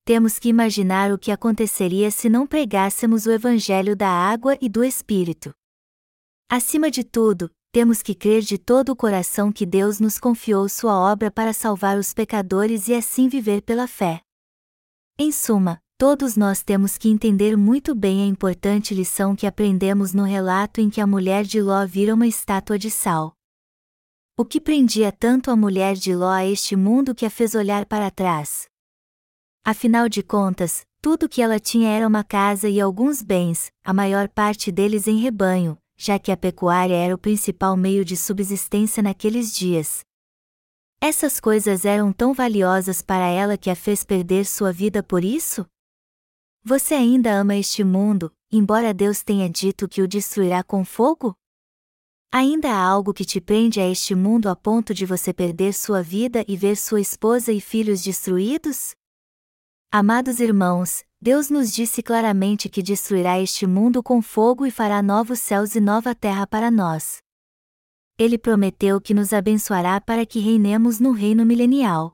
Temos 0.06 0.38
que 0.38 0.50
imaginar 0.50 1.12
o 1.12 1.18
que 1.18 1.32
aconteceria 1.32 2.12
se 2.12 2.30
não 2.30 2.46
pregássemos 2.46 3.26
o 3.26 3.32
Evangelho 3.32 3.96
da 3.96 4.08
água 4.08 4.56
e 4.62 4.70
do 4.70 4.84
Espírito. 4.84 5.52
Acima 6.48 6.92
de 6.92 7.04
tudo, 7.04 7.50
temos 7.72 8.04
que 8.04 8.14
crer 8.14 8.44
de 8.44 8.60
todo 8.60 8.90
o 8.90 8.96
coração 8.96 9.52
que 9.52 9.66
Deus 9.66 10.00
nos 10.00 10.20
confiou 10.20 10.70
sua 10.70 10.96
obra 10.96 11.32
para 11.32 11.54
salvar 11.54 11.98
os 11.98 12.14
pecadores 12.14 12.88
e 12.88 12.94
assim 12.94 13.28
viver 13.28 13.64
pela 13.64 13.88
fé. 13.88 14.22
Em 15.18 15.32
suma, 15.32 15.80
todos 16.00 16.38
nós 16.38 16.64
temos 16.64 16.98
que 16.98 17.10
entender 17.10 17.58
muito 17.58 17.94
bem 17.94 18.24
a 18.24 18.26
importante 18.26 18.96
lição 18.96 19.36
que 19.36 19.46
aprendemos 19.46 20.14
no 20.14 20.24
relato 20.24 20.80
em 20.80 20.90
que 20.90 21.02
a 21.02 21.06
mulher 21.06 21.44
de 21.44 21.62
Ló 21.62 21.86
vira 21.86 22.14
uma 22.14 22.26
estátua 22.26 22.80
de 22.80 22.90
sal. 22.90 23.34
O 24.38 24.46
que 24.46 24.62
prendia 24.62 25.12
tanto 25.12 25.52
a 25.52 25.58
mulher 25.58 25.96
de 25.96 26.16
Ló 26.16 26.30
a 26.30 26.46
este 26.46 26.74
mundo 26.74 27.14
que 27.14 27.26
a 27.26 27.30
fez 27.30 27.54
olhar 27.54 27.86
para 27.86 28.10
trás? 28.10 28.70
Afinal 29.62 30.08
de 30.08 30.24
contas, 30.24 30.86
tudo 31.02 31.28
que 31.28 31.42
ela 31.42 31.60
tinha 31.60 31.90
era 31.90 32.08
uma 32.08 32.24
casa 32.24 32.70
e 32.70 32.80
alguns 32.80 33.22
bens, 33.22 33.70
a 33.84 33.94
maior 33.94 34.30
parte 34.30 34.72
deles 34.72 35.06
em 35.06 35.18
rebanho, 35.18 35.78
já 35.98 36.18
que 36.18 36.32
a 36.32 36.38
pecuária 36.38 36.96
era 36.96 37.14
o 37.14 37.18
principal 37.18 37.76
meio 37.76 38.06
de 38.06 38.16
subsistência 38.16 39.04
naqueles 39.04 39.54
dias. 39.54 40.00
Essas 41.02 41.42
coisas 41.42 41.84
eram 41.84 42.14
tão 42.14 42.34
valiosas 42.34 43.02
para 43.02 43.28
ela 43.28 43.58
que 43.58 43.70
a 43.70 43.76
fez 43.76 44.06
perder 44.06 44.46
sua 44.46 44.72
vida 44.72 45.04
por 45.04 45.26
isso? 45.26 45.66
Você 46.70 46.94
ainda 46.94 47.34
ama 47.34 47.56
este 47.56 47.84
mundo, 47.84 48.32
embora 48.52 48.94
Deus 48.94 49.24
tenha 49.24 49.50
dito 49.50 49.90
que 49.90 50.04
o 50.04 50.08
destruirá 50.08 50.64
com 50.64 50.86
fogo? 50.86 51.34
Ainda 52.32 52.72
há 52.72 52.80
algo 52.80 53.12
que 53.12 53.26
te 53.26 53.42
prende 53.42 53.80
a 53.80 53.90
este 53.90 54.14
mundo 54.14 54.48
a 54.48 54.56
ponto 54.56 54.94
de 54.94 55.04
você 55.04 55.34
perder 55.34 55.74
sua 55.74 56.04
vida 56.04 56.46
e 56.48 56.56
ver 56.56 56.78
sua 56.78 57.02
esposa 57.02 57.52
e 57.52 57.60
filhos 57.60 58.04
destruídos? 58.04 58.92
Amados 59.92 60.40
irmãos, 60.40 61.04
Deus 61.20 61.50
nos 61.50 61.74
disse 61.74 62.04
claramente 62.04 62.70
que 62.70 62.84
destruirá 62.84 63.40
este 63.40 63.66
mundo 63.66 64.04
com 64.04 64.22
fogo 64.22 64.64
e 64.64 64.70
fará 64.70 65.02
novos 65.02 65.40
céus 65.40 65.74
e 65.74 65.80
nova 65.80 66.14
terra 66.14 66.46
para 66.46 66.70
nós. 66.70 67.18
Ele 68.16 68.38
prometeu 68.38 69.02
que 69.02 69.16
nos 69.16 69.34
abençoará 69.34 70.00
para 70.00 70.24
que 70.24 70.38
reinemos 70.38 71.00
no 71.00 71.14
reino 71.14 71.44
milenial. 71.44 72.14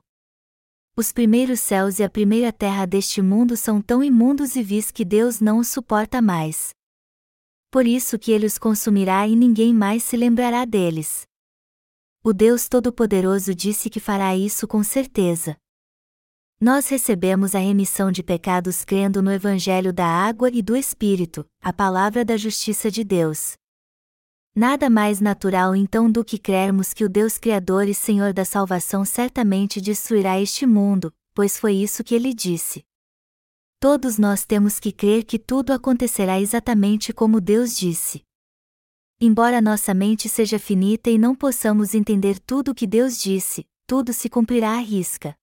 Os 0.98 1.12
primeiros 1.12 1.60
céus 1.60 1.98
e 1.98 2.02
a 2.02 2.08
primeira 2.08 2.50
terra 2.50 2.86
deste 2.86 3.20
mundo 3.20 3.54
são 3.54 3.82
tão 3.82 4.02
imundos 4.02 4.56
e 4.56 4.62
vis 4.62 4.90
que 4.90 5.04
Deus 5.04 5.40
não 5.40 5.58
os 5.58 5.68
suporta 5.68 6.22
mais. 6.22 6.70
Por 7.70 7.86
isso 7.86 8.18
que 8.18 8.32
ele 8.32 8.46
os 8.46 8.56
consumirá 8.56 9.28
e 9.28 9.36
ninguém 9.36 9.74
mais 9.74 10.02
se 10.02 10.16
lembrará 10.16 10.64
deles. 10.64 11.26
O 12.24 12.32
Deus 12.32 12.66
Todo-Poderoso 12.66 13.54
disse 13.54 13.90
que 13.90 14.00
fará 14.00 14.34
isso 14.34 14.66
com 14.66 14.82
certeza. 14.82 15.54
Nós 16.58 16.88
recebemos 16.88 17.54
a 17.54 17.58
remissão 17.58 18.10
de 18.10 18.22
pecados 18.22 18.82
crendo 18.82 19.20
no 19.20 19.30
Evangelho 19.30 19.92
da 19.92 20.06
Água 20.06 20.48
e 20.50 20.62
do 20.62 20.74
Espírito, 20.74 21.44
a 21.60 21.74
palavra 21.74 22.24
da 22.24 22.38
justiça 22.38 22.90
de 22.90 23.04
Deus. 23.04 23.52
Nada 24.56 24.88
mais 24.88 25.20
natural 25.20 25.76
então 25.76 26.10
do 26.10 26.24
que 26.24 26.38
crermos 26.38 26.94
que 26.94 27.04
o 27.04 27.08
Deus 27.08 27.36
Criador 27.36 27.86
e 27.86 27.94
Senhor 27.94 28.32
da 28.32 28.44
salvação 28.44 29.04
certamente 29.04 29.80
destruirá 29.80 30.40
este 30.40 30.64
mundo, 30.64 31.12
pois 31.34 31.58
foi 31.58 31.74
isso 31.74 32.02
que 32.02 32.14
ele 32.14 32.32
disse. 32.32 32.82
Todos 33.78 34.18
nós 34.18 34.46
temos 34.46 34.80
que 34.80 34.90
crer 34.90 35.24
que 35.24 35.38
tudo 35.38 35.72
acontecerá 35.72 36.40
exatamente 36.40 37.12
como 37.12 37.40
Deus 37.40 37.76
disse. 37.76 38.22
Embora 39.20 39.60
nossa 39.60 39.92
mente 39.92 40.28
seja 40.28 40.58
finita 40.58 41.10
e 41.10 41.18
não 41.18 41.34
possamos 41.34 41.94
entender 41.94 42.38
tudo 42.40 42.70
o 42.70 42.74
que 42.74 42.86
Deus 42.86 43.20
disse, 43.20 43.66
tudo 43.86 44.14
se 44.14 44.30
cumprirá 44.30 44.72
à 44.72 44.78
risca 44.78 45.36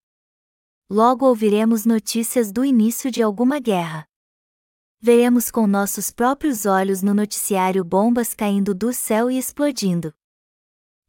logo 0.94 1.26
ouviremos 1.26 1.88
notícias 1.88 2.52
do 2.52 2.64
início 2.64 3.10
de 3.10 3.24
alguma 3.24 3.60
guerra. 3.60 4.08
Veremos 5.06 5.52
com 5.52 5.68
nossos 5.68 6.12
próprios 6.12 6.66
olhos 6.66 7.02
no 7.02 7.14
noticiário 7.14 7.84
bombas 7.84 8.34
caindo 8.34 8.74
do 8.74 8.94
céu 8.94 9.30
e 9.30 9.38
explodindo. 9.38 10.14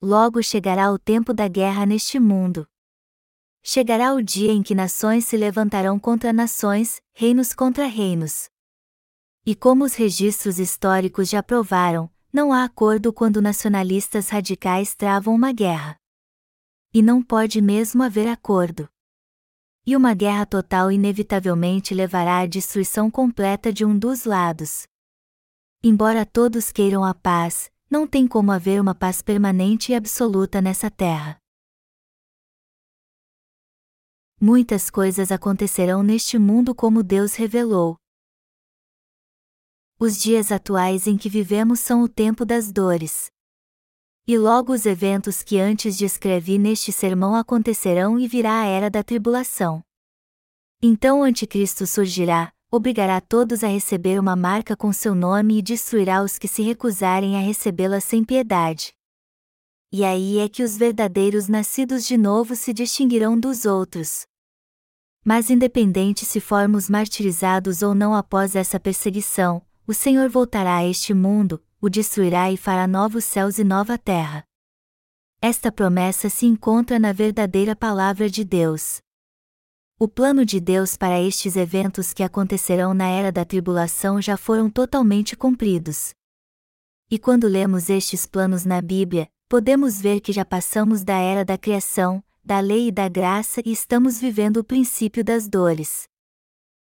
Logo 0.02 0.42
chegará 0.42 0.90
o 0.90 0.98
tempo 0.98 1.32
da 1.32 1.46
guerra 1.46 1.86
neste 1.86 2.18
mundo. 2.18 2.66
Chegará 3.62 4.12
o 4.12 4.20
dia 4.20 4.50
em 4.50 4.64
que 4.64 4.74
nações 4.74 5.26
se 5.26 5.36
levantarão 5.36 5.96
contra 5.96 6.32
nações, 6.32 7.00
reinos 7.12 7.54
contra 7.54 7.86
reinos. 7.86 8.50
E 9.46 9.54
como 9.54 9.84
os 9.84 9.94
registros 9.94 10.58
históricos 10.58 11.28
já 11.28 11.40
provaram, 11.40 12.10
não 12.32 12.52
há 12.52 12.64
acordo 12.64 13.12
quando 13.12 13.40
nacionalistas 13.40 14.28
radicais 14.28 14.96
travam 14.96 15.32
uma 15.32 15.52
guerra. 15.52 15.96
E 16.92 17.00
não 17.00 17.22
pode 17.22 17.62
mesmo 17.62 18.02
haver 18.02 18.26
acordo 18.26 18.88
e 19.86 19.96
uma 19.96 20.14
guerra 20.14 20.46
total 20.46 20.90
inevitavelmente 20.90 21.94
levará 21.94 22.38
à 22.38 22.46
destruição 22.46 23.10
completa 23.10 23.72
de 23.72 23.84
um 23.84 23.98
dos 23.98 24.24
lados. 24.24 24.86
Embora 25.82 26.24
todos 26.24 26.72
queiram 26.72 27.04
a 27.04 27.14
paz, 27.14 27.70
não 27.90 28.06
tem 28.06 28.26
como 28.26 28.50
haver 28.50 28.80
uma 28.80 28.94
paz 28.94 29.20
permanente 29.20 29.92
e 29.92 29.94
absoluta 29.94 30.60
nessa 30.62 30.90
terra. 30.90 31.36
Muitas 34.40 34.90
coisas 34.90 35.30
acontecerão 35.30 36.02
neste 36.02 36.38
mundo 36.38 36.74
como 36.74 37.02
Deus 37.02 37.34
revelou. 37.34 37.96
Os 39.98 40.18
dias 40.20 40.50
atuais 40.50 41.06
em 41.06 41.16
que 41.16 41.28
vivemos 41.28 41.80
são 41.80 42.02
o 42.02 42.08
tempo 42.08 42.44
das 42.44 42.72
dores. 42.72 43.33
E 44.26 44.38
logo 44.38 44.72
os 44.72 44.86
eventos 44.86 45.42
que 45.42 45.58
antes 45.58 45.98
descrevi 45.98 46.56
neste 46.56 46.90
sermão 46.90 47.34
acontecerão 47.34 48.18
e 48.18 48.26
virá 48.26 48.62
a 48.62 48.64
era 48.64 48.88
da 48.88 49.02
tribulação. 49.02 49.82
Então 50.82 51.20
o 51.20 51.22
Anticristo 51.22 51.86
surgirá, 51.86 52.50
obrigará 52.70 53.20
todos 53.20 53.62
a 53.62 53.68
receber 53.68 54.18
uma 54.18 54.34
marca 54.34 54.74
com 54.74 54.90
seu 54.94 55.14
nome 55.14 55.58
e 55.58 55.62
destruirá 55.62 56.22
os 56.22 56.38
que 56.38 56.48
se 56.48 56.62
recusarem 56.62 57.36
a 57.36 57.40
recebê-la 57.40 58.00
sem 58.00 58.24
piedade. 58.24 58.94
E 59.92 60.02
aí 60.02 60.38
é 60.38 60.48
que 60.48 60.62
os 60.62 60.76
verdadeiros 60.76 61.46
nascidos 61.46 62.06
de 62.06 62.16
novo 62.16 62.56
se 62.56 62.72
distinguirão 62.72 63.38
dos 63.38 63.66
outros. 63.66 64.26
Mas 65.22 65.50
independente 65.50 66.24
se 66.24 66.40
formos 66.40 66.88
martirizados 66.88 67.82
ou 67.82 67.94
não 67.94 68.14
após 68.14 68.56
essa 68.56 68.80
perseguição, 68.80 69.60
o 69.86 69.92
Senhor 69.92 70.28
voltará 70.30 70.76
a 70.78 70.84
este 70.84 71.14
mundo, 71.14 71.62
o 71.84 71.90
destruirá 71.90 72.50
e 72.50 72.56
fará 72.56 72.86
novos 72.86 73.26
céus 73.26 73.58
e 73.58 73.62
nova 73.62 73.98
terra. 73.98 74.42
Esta 75.38 75.70
promessa 75.70 76.30
se 76.30 76.46
encontra 76.46 76.98
na 76.98 77.12
verdadeira 77.12 77.76
palavra 77.76 78.30
de 78.30 78.42
Deus. 78.42 79.02
O 79.98 80.08
plano 80.08 80.46
de 80.46 80.60
Deus 80.60 80.96
para 80.96 81.20
estes 81.20 81.56
eventos 81.56 82.14
que 82.14 82.22
acontecerão 82.22 82.94
na 82.94 83.08
era 83.10 83.30
da 83.30 83.44
tribulação 83.44 84.18
já 84.18 84.34
foram 84.34 84.70
totalmente 84.70 85.36
cumpridos. 85.36 86.14
E 87.10 87.18
quando 87.18 87.46
lemos 87.46 87.90
estes 87.90 88.24
planos 88.24 88.64
na 88.64 88.80
Bíblia, 88.80 89.28
podemos 89.46 90.00
ver 90.00 90.20
que 90.20 90.32
já 90.32 90.42
passamos 90.42 91.04
da 91.04 91.18
era 91.18 91.44
da 91.44 91.58
criação, 91.58 92.24
da 92.42 92.60
lei 92.60 92.88
e 92.88 92.92
da 92.92 93.10
graça 93.10 93.60
e 93.62 93.70
estamos 93.70 94.18
vivendo 94.18 94.56
o 94.56 94.64
princípio 94.64 95.22
das 95.22 95.46
dores. 95.46 96.04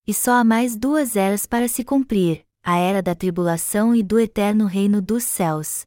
E 0.07 0.15
só 0.15 0.35
há 0.35 0.45
mais 0.45 0.77
duas 0.77 1.17
eras 1.17 1.45
para 1.45 1.67
se 1.67 1.83
cumprir: 1.83 2.46
a 2.69 2.79
era 2.79 3.01
da 3.01 3.15
tribulação 3.15 3.95
e 3.95 4.03
do 4.03 4.19
eterno 4.19 4.67
reino 4.67 5.01
dos 5.01 5.23
céus. 5.23 5.85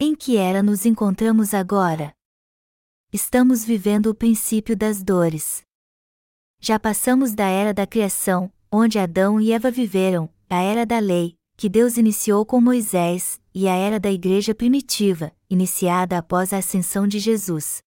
Em 0.00 0.16
que 0.16 0.38
era 0.38 0.62
nos 0.62 0.86
encontramos 0.86 1.52
agora? 1.52 2.14
Estamos 3.12 3.62
vivendo 3.62 4.06
o 4.06 4.14
princípio 4.14 4.74
das 4.74 5.02
dores. 5.02 5.60
Já 6.58 6.80
passamos 6.80 7.34
da 7.34 7.46
era 7.46 7.74
da 7.74 7.86
criação, 7.86 8.50
onde 8.72 8.98
Adão 8.98 9.38
e 9.38 9.52
Eva 9.52 9.70
viveram, 9.70 10.30
a 10.48 10.62
era 10.62 10.86
da 10.86 10.98
lei, 10.98 11.36
que 11.58 11.68
Deus 11.68 11.98
iniciou 11.98 12.46
com 12.46 12.58
Moisés, 12.58 13.38
e 13.54 13.68
a 13.68 13.74
era 13.74 14.00
da 14.00 14.10
igreja 14.10 14.54
primitiva, 14.54 15.30
iniciada 15.50 16.16
após 16.16 16.54
a 16.54 16.56
ascensão 16.56 17.06
de 17.06 17.18
Jesus. 17.18 17.82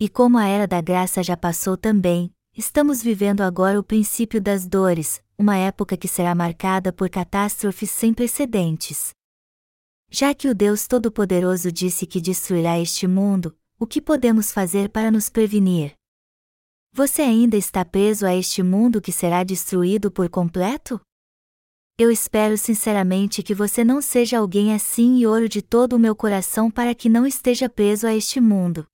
E 0.00 0.08
como 0.08 0.38
a 0.38 0.46
era 0.46 0.66
da 0.66 0.80
graça 0.80 1.22
já 1.22 1.36
passou 1.36 1.76
também, 1.76 2.34
estamos 2.56 3.02
vivendo 3.02 3.42
agora 3.42 3.78
o 3.78 3.82
princípio 3.82 4.40
das 4.40 4.66
dores, 4.66 5.22
uma 5.36 5.56
época 5.56 5.96
que 5.96 6.08
será 6.08 6.34
marcada 6.34 6.90
por 6.90 7.10
catástrofes 7.10 7.90
sem 7.90 8.14
precedentes. 8.14 9.10
Já 10.10 10.34
que 10.34 10.48
o 10.48 10.54
Deus 10.54 10.86
Todo-Poderoso 10.86 11.70
disse 11.70 12.06
que 12.06 12.20
destruirá 12.20 12.78
este 12.78 13.06
mundo, 13.06 13.54
o 13.78 13.86
que 13.86 14.00
podemos 14.00 14.52
fazer 14.52 14.88
para 14.88 15.10
nos 15.10 15.28
prevenir? 15.28 15.92
Você 16.92 17.20
ainda 17.20 17.58
está 17.58 17.84
preso 17.84 18.24
a 18.24 18.34
este 18.34 18.62
mundo 18.62 19.02
que 19.02 19.12
será 19.12 19.44
destruído 19.44 20.10
por 20.10 20.30
completo? 20.30 20.98
Eu 21.98 22.10
espero 22.10 22.56
sinceramente 22.56 23.42
que 23.42 23.54
você 23.54 23.84
não 23.84 24.00
seja 24.00 24.38
alguém 24.38 24.72
assim 24.74 25.18
e 25.18 25.26
oro 25.26 25.48
de 25.48 25.60
todo 25.60 25.94
o 25.94 25.98
meu 25.98 26.16
coração 26.16 26.70
para 26.70 26.94
que 26.94 27.08
não 27.08 27.26
esteja 27.26 27.68
preso 27.68 28.06
a 28.06 28.14
este 28.14 28.40
mundo. 28.40 28.86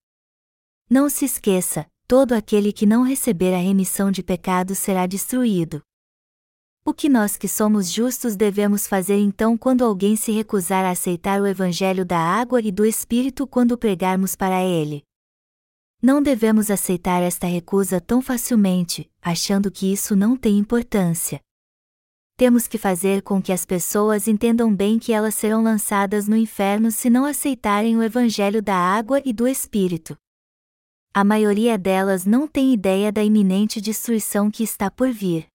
Não 0.91 1.09
se 1.09 1.25
esqueça: 1.25 1.87
todo 2.13 2.33
aquele 2.33 2.75
que 2.75 2.85
não 2.85 3.03
receber 3.03 3.55
a 3.55 3.59
remissão 3.59 4.11
de 4.11 4.23
pecados 4.23 4.77
será 4.79 5.07
destruído. 5.07 5.81
O 6.85 6.93
que 6.93 7.09
nós 7.09 7.39
que 7.39 7.49
somos 7.49 7.91
justos 7.91 8.37
devemos 8.37 8.87
fazer 8.87 9.17
então 9.17 9.57
quando 9.57 9.83
alguém 9.83 10.15
se 10.15 10.31
recusar 10.31 10.85
a 10.85 10.91
aceitar 10.91 11.41
o 11.41 11.47
Evangelho 11.47 12.05
da 12.05 12.19
água 12.19 12.61
e 12.61 12.71
do 12.71 12.85
Espírito 12.85 13.47
quando 13.47 13.79
pregarmos 13.79 14.37
para 14.37 14.63
ele? 14.63 15.03
Não 16.03 16.23
devemos 16.23 16.71
aceitar 16.71 17.23
esta 17.23 17.47
recusa 17.47 17.99
tão 17.99 18.21
facilmente, 18.21 19.11
achando 19.23 19.71
que 19.71 19.91
isso 19.91 20.15
não 20.15 20.37
tem 20.37 20.59
importância. 20.59 21.41
Temos 22.37 22.67
que 22.67 22.77
fazer 22.77 23.23
com 23.23 23.41
que 23.41 23.55
as 23.55 23.65
pessoas 23.65 24.29
entendam 24.29 24.75
bem 24.77 24.99
que 24.99 25.15
elas 25.15 25.35
serão 25.35 25.63
lançadas 25.63 26.29
no 26.29 26.37
inferno 26.37 26.91
se 26.93 27.09
não 27.09 27.25
aceitarem 27.25 27.97
o 27.97 28.03
Evangelho 28.03 28.61
da 28.61 28.77
água 28.77 29.23
e 29.25 29.33
do 29.33 29.49
Espírito. 29.49 30.15
A 31.15 31.23
maioria 31.25 31.77
delas 31.77 32.25
não 32.25 32.49
tem 32.49 32.73
ideia 32.73 33.13
da 33.13 33.23
iminente 33.23 33.83
destruição 33.83 34.51
que 34.51 34.63
está 34.63 34.91
por 34.91 35.13
vir. 35.13 35.47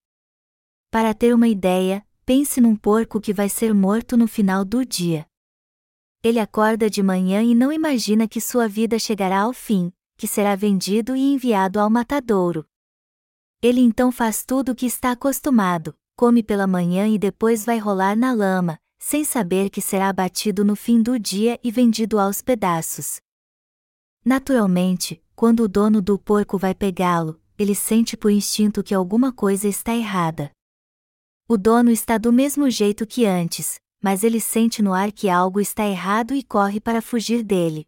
Para 0.92 1.16
ter 1.16 1.34
uma 1.34 1.48
ideia, 1.48 2.06
pense 2.24 2.62
num 2.62 2.76
porco 2.76 3.20
que 3.20 3.34
vai 3.34 3.50
ser 3.50 3.74
morto 3.74 4.16
no 4.16 4.28
final 4.28 4.64
do 4.64 4.86
dia. 4.86 5.26
Ele 6.24 6.40
acorda 6.40 6.88
de 6.92 7.02
manhã 7.02 7.42
e 7.42 7.56
não 7.56 7.74
imagina 7.74 8.28
que 8.28 8.40
sua 8.40 8.68
vida 8.68 9.00
chegará 9.00 9.42
ao 9.42 9.54
fim, 9.54 9.92
que 10.16 10.28
será 10.28 10.56
vendido 10.56 11.16
e 11.16 11.34
enviado 11.34 11.80
ao 11.80 11.90
matadouro. 11.90 12.64
Ele 13.60 13.82
então 13.82 14.12
faz 14.12 14.46
tudo 14.46 14.74
o 14.74 14.76
que 14.76 14.86
está 14.86 15.14
acostumado, 15.14 15.98
come 16.16 16.44
pela 16.44 16.68
manhã 16.68 17.08
e 17.08 17.18
depois 17.18 17.66
vai 17.66 17.80
rolar 17.80 18.16
na 18.16 18.32
lama, 18.32 18.80
sem 19.00 19.24
saber 19.24 19.72
que 19.72 19.82
será 19.82 20.10
abatido 20.10 20.64
no 20.64 20.76
fim 20.76 21.02
do 21.02 21.18
dia 21.18 21.60
e 21.64 21.72
vendido 21.72 22.20
aos 22.20 22.44
pedaços. 22.44 23.20
Naturalmente, 24.24 25.20
quando 25.38 25.60
o 25.60 25.68
dono 25.68 26.02
do 26.02 26.18
porco 26.18 26.58
vai 26.58 26.74
pegá-lo, 26.74 27.40
ele 27.60 27.76
sente 27.76 28.18
por 28.18 28.32
instinto 28.32 28.84
que 28.84 28.92
alguma 28.92 29.32
coisa 29.32 29.68
está 29.68 29.96
errada. 29.96 30.50
O 31.48 31.56
dono 31.56 31.92
está 31.92 32.18
do 32.18 32.34
mesmo 32.34 32.68
jeito 32.72 33.06
que 33.06 33.24
antes, 33.24 33.80
mas 34.02 34.24
ele 34.24 34.40
sente 34.42 34.82
no 34.82 34.96
ar 34.96 35.12
que 35.12 35.30
algo 35.30 35.62
está 35.62 35.86
errado 35.86 36.34
e 36.34 36.42
corre 36.42 36.80
para 36.80 37.04
fugir 37.04 37.44
dele. 37.44 37.86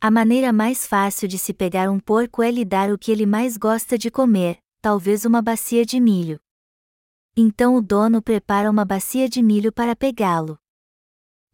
A 0.00 0.10
maneira 0.10 0.50
mais 0.50 0.86
fácil 0.86 1.28
de 1.28 1.38
se 1.38 1.52
pegar 1.52 1.90
um 1.90 2.00
porco 2.00 2.42
é 2.42 2.50
lhe 2.50 2.64
dar 2.64 2.90
o 2.90 2.96
que 2.96 3.12
ele 3.12 3.26
mais 3.26 3.58
gosta 3.58 3.98
de 3.98 4.10
comer, 4.10 4.56
talvez 4.80 5.26
uma 5.26 5.42
bacia 5.42 5.84
de 5.84 6.00
milho. 6.00 6.40
Então 7.36 7.76
o 7.76 7.82
dono 7.82 8.22
prepara 8.22 8.70
uma 8.70 8.86
bacia 8.86 9.28
de 9.28 9.42
milho 9.42 9.70
para 9.70 9.94
pegá-lo. 9.94 10.58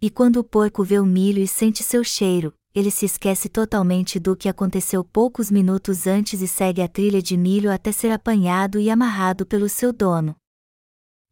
E 0.01 0.09
quando 0.09 0.37
o 0.37 0.45
porco 0.45 0.85
vê 0.85 1.01
o 1.01 1.05
milho 1.05 1.41
e 1.41 1.49
sente 1.49 1.83
seu 1.83 2.05
cheiro, 2.05 2.55
ele 2.75 2.91
se 2.91 3.05
esquece 3.05 3.49
totalmente 3.49 4.19
do 4.19 4.35
que 4.35 4.49
aconteceu 4.49 5.05
poucos 5.05 5.51
minutos 5.51 6.07
antes 6.07 6.41
e 6.41 6.49
segue 6.49 6.81
a 6.81 6.89
trilha 6.89 7.21
de 7.21 7.37
milho 7.37 7.71
até 7.71 7.93
ser 7.93 8.11
apanhado 8.11 8.79
e 8.81 8.89
amarrado 8.89 9.45
pelo 9.45 9.69
seu 9.69 9.93
dono. 9.93 10.35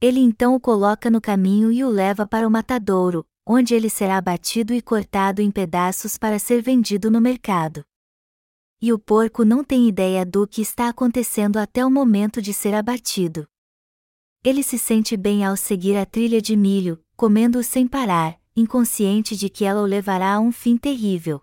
Ele 0.01 0.21
então 0.21 0.55
o 0.55 0.61
coloca 0.61 1.11
no 1.11 1.21
caminho 1.21 1.73
e 1.73 1.83
o 1.83 1.89
leva 1.89 2.27
para 2.27 2.47
o 2.47 2.51
matadouro, 2.51 3.27
onde 3.47 3.75
ele 3.75 3.89
será 3.89 4.19
abatido 4.19 4.75
e 4.75 4.83
cortado 4.83 5.41
em 5.41 5.51
pedaços 5.51 6.19
para 6.19 6.39
ser 6.39 6.63
vendido 6.63 7.11
no 7.11 7.21
mercado. 7.21 7.83
E 8.81 8.93
o 8.93 8.99
porco 8.99 9.45
não 9.45 9.65
tem 9.65 9.89
ideia 9.89 10.25
do 10.25 10.47
que 10.47 10.63
está 10.63 10.89
acontecendo 10.89 11.59
até 11.59 11.85
o 11.85 11.91
momento 11.91 12.41
de 12.41 12.53
ser 12.53 12.75
abatido. 12.75 13.47
Ele 14.43 14.63
se 14.63 14.79
sente 14.79 15.17
bem 15.19 15.45
ao 15.45 15.55
seguir 15.55 15.97
a 15.97 16.07
trilha 16.07 16.41
de 16.41 16.57
milho, 16.57 17.03
comendo-o 17.15 17.63
sem 17.63 17.87
parar, 17.87 18.40
inconsciente 18.61 19.37
de 19.37 19.49
que 19.49 19.65
ela 19.65 19.83
o 19.83 19.87
levará 19.87 20.35
a 20.35 20.41
um 20.41 20.53
fim 20.53 20.77
terrível. 20.77 21.41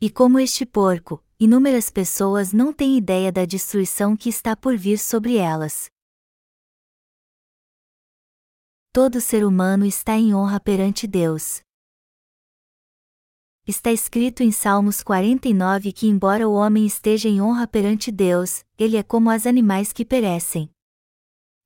E 0.00 0.08
como 0.08 0.38
este 0.38 0.64
porco, 0.64 1.22
inúmeras 1.38 1.90
pessoas 1.90 2.52
não 2.52 2.72
têm 2.72 2.96
ideia 2.96 3.30
da 3.30 3.44
destruição 3.44 4.16
que 4.16 4.28
está 4.28 4.56
por 4.56 4.76
vir 4.76 4.98
sobre 4.98 5.36
elas. 5.36 5.90
todo 8.92 9.22
ser 9.22 9.42
humano 9.42 9.86
está 9.86 10.18
em 10.18 10.34
honra 10.34 10.60
perante 10.60 11.06
Deus. 11.06 11.62
Está 13.66 13.90
escrito 13.90 14.42
em 14.42 14.52
Salmos 14.52 15.02
49 15.02 15.92
que, 15.92 16.06
embora 16.06 16.46
o 16.46 16.52
homem 16.52 16.84
esteja 16.84 17.26
em 17.26 17.40
honra 17.40 17.66
perante 17.66 18.12
Deus, 18.12 18.66
ele 18.76 18.98
é 18.98 19.02
como 19.02 19.34
os 19.34 19.46
animais 19.46 19.94
que 19.94 20.04
perecem. 20.04 20.68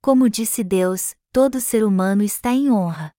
Como 0.00 0.30
disse 0.30 0.62
Deus, 0.62 1.16
todo 1.32 1.60
ser 1.60 1.82
humano 1.82 2.22
está 2.22 2.52
em 2.52 2.70
honra. 2.70 3.15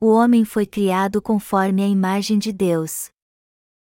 O 0.00 0.12
homem 0.12 0.44
foi 0.44 0.64
criado 0.64 1.20
conforme 1.20 1.82
a 1.82 1.88
imagem 1.88 2.38
de 2.38 2.52
Deus. 2.52 3.10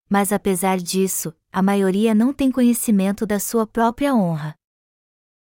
Mas 0.09 0.30
apesar 0.30 0.78
disso, 0.78 1.34
a 1.53 1.61
maioria 1.61 2.14
não 2.14 2.32
tem 2.32 2.53
conhecimento 2.53 3.26
da 3.26 3.40
sua 3.40 3.66
própria 3.66 4.14
honra. 4.14 4.55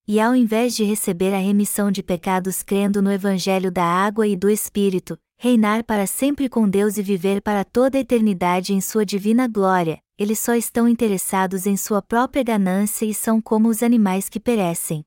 E 0.07 0.21
ao 0.21 0.33
invés 0.33 0.77
de 0.77 0.85
receber 0.85 1.35
a 1.35 1.39
remissão 1.39 1.91
de 1.91 2.05
pecados 2.05 2.63
crendo 2.63 3.03
no 3.03 3.11
Evangelho 3.11 3.69
da 3.69 3.85
água 3.85 4.29
e 4.29 4.37
do 4.37 4.49
Espírito, 4.49 5.19
reinar 5.37 5.83
para 5.83 6.07
sempre 6.07 6.49
com 6.49 6.69
Deus 6.69 6.99
e 6.99 7.03
viver 7.03 7.43
para 7.43 7.65
toda 7.65 7.99
a 7.99 8.01
eternidade 8.01 8.73
em 8.73 8.81
sua 8.81 9.05
divina 9.05 9.49
glória, 9.49 9.99
eles 10.17 10.39
só 10.39 10.55
estão 10.55 10.89
interessados 10.89 11.67
em 11.67 11.77
sua 11.77 12.01
própria 12.01 12.45
ganância 12.45 13.05
e 13.05 13.13
são 13.13 13.41
como 13.41 13.69
os 13.69 13.83
animais 13.83 14.29
que 14.29 14.39
perecem. 14.39 15.05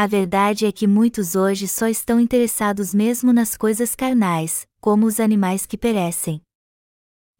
A 0.00 0.06
verdade 0.06 0.64
é 0.64 0.70
que 0.70 0.86
muitos 0.86 1.34
hoje 1.34 1.66
só 1.66 1.88
estão 1.88 2.20
interessados 2.20 2.94
mesmo 2.94 3.32
nas 3.32 3.56
coisas 3.56 3.96
carnais, 3.96 4.64
como 4.80 5.06
os 5.06 5.18
animais 5.18 5.66
que 5.66 5.76
perecem. 5.76 6.40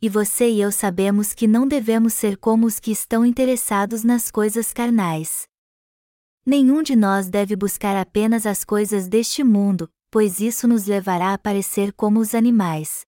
E 0.02 0.08
você 0.08 0.50
e 0.50 0.60
eu 0.60 0.72
sabemos 0.72 1.32
que 1.32 1.46
não 1.46 1.68
devemos 1.68 2.14
ser 2.14 2.36
como 2.36 2.66
os 2.66 2.80
que 2.80 2.90
estão 2.90 3.24
interessados 3.24 4.02
nas 4.02 4.28
coisas 4.28 4.72
carnais. 4.72 5.46
Nenhum 6.44 6.82
de 6.82 6.96
nós 6.96 7.28
deve 7.28 7.54
buscar 7.54 7.96
apenas 7.96 8.44
as 8.44 8.64
coisas 8.64 9.06
deste 9.06 9.44
mundo, 9.44 9.88
pois 10.10 10.40
isso 10.40 10.66
nos 10.66 10.84
levará 10.84 11.34
a 11.34 11.38
parecer 11.38 11.92
como 11.92 12.18
os 12.18 12.34
animais. 12.34 13.02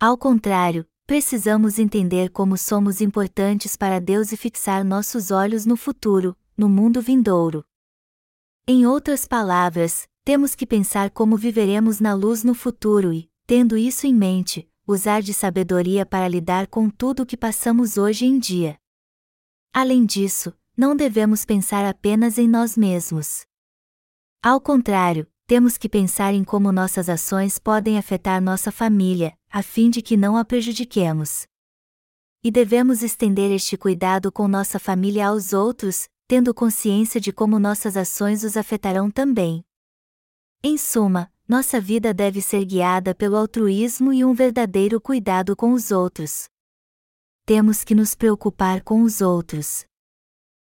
Ao 0.00 0.16
contrário, 0.16 0.86
precisamos 1.06 1.78
entender 1.78 2.30
como 2.30 2.56
somos 2.56 3.02
importantes 3.02 3.76
para 3.76 4.00
Deus 4.00 4.32
e 4.32 4.36
fixar 4.38 4.82
nossos 4.82 5.30
olhos 5.30 5.66
no 5.66 5.76
futuro, 5.76 6.34
no 6.56 6.70
mundo 6.70 7.02
vindouro. 7.02 7.62
Em 8.68 8.84
outras 8.84 9.24
palavras, 9.24 10.08
temos 10.24 10.56
que 10.56 10.66
pensar 10.66 11.10
como 11.10 11.36
viveremos 11.36 12.00
na 12.00 12.14
luz 12.14 12.42
no 12.42 12.52
futuro 12.52 13.12
e, 13.12 13.30
tendo 13.46 13.76
isso 13.76 14.08
em 14.08 14.12
mente, 14.12 14.68
usar 14.84 15.22
de 15.22 15.32
sabedoria 15.32 16.04
para 16.04 16.26
lidar 16.26 16.66
com 16.66 16.90
tudo 16.90 17.22
o 17.22 17.26
que 17.26 17.36
passamos 17.36 17.96
hoje 17.96 18.26
em 18.26 18.40
dia. 18.40 18.76
Além 19.72 20.04
disso, 20.04 20.52
não 20.76 20.96
devemos 20.96 21.44
pensar 21.44 21.84
apenas 21.84 22.38
em 22.38 22.48
nós 22.48 22.76
mesmos. 22.76 23.46
Ao 24.42 24.60
contrário, 24.60 25.28
temos 25.46 25.78
que 25.78 25.88
pensar 25.88 26.34
em 26.34 26.42
como 26.42 26.72
nossas 26.72 27.08
ações 27.08 27.60
podem 27.60 27.96
afetar 27.96 28.42
nossa 28.42 28.72
família, 28.72 29.38
a 29.48 29.62
fim 29.62 29.90
de 29.90 30.02
que 30.02 30.16
não 30.16 30.36
a 30.36 30.44
prejudiquemos. 30.44 31.46
E 32.42 32.50
devemos 32.50 33.04
estender 33.04 33.52
este 33.52 33.76
cuidado 33.76 34.32
com 34.32 34.48
nossa 34.48 34.80
família 34.80 35.28
aos 35.28 35.52
outros, 35.52 36.08
tendo 36.26 36.52
consciência 36.52 37.20
de 37.20 37.32
como 37.32 37.58
nossas 37.58 37.96
ações 37.96 38.42
os 38.42 38.56
afetarão 38.56 39.10
também. 39.10 39.64
Em 40.62 40.76
suma, 40.76 41.32
nossa 41.48 41.80
vida 41.80 42.12
deve 42.12 42.42
ser 42.42 42.64
guiada 42.64 43.14
pelo 43.14 43.36
altruísmo 43.36 44.12
e 44.12 44.24
um 44.24 44.34
verdadeiro 44.34 45.00
cuidado 45.00 45.54
com 45.54 45.72
os 45.72 45.92
outros. 45.92 46.48
Temos 47.44 47.84
que 47.84 47.94
nos 47.94 48.14
preocupar 48.14 48.82
com 48.82 49.02
os 49.02 49.20
outros. 49.20 49.86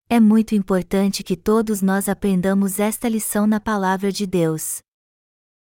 É 0.08 0.20
muito 0.20 0.56
importante 0.56 1.24
que 1.24 1.36
todos 1.36 1.82
nós 1.82 2.08
aprendamos 2.08 2.80
esta 2.80 3.10
lição 3.10 3.45
na 3.45 3.60
Palavra 3.60 4.12
de 4.12 4.26
Deus. 4.26 4.82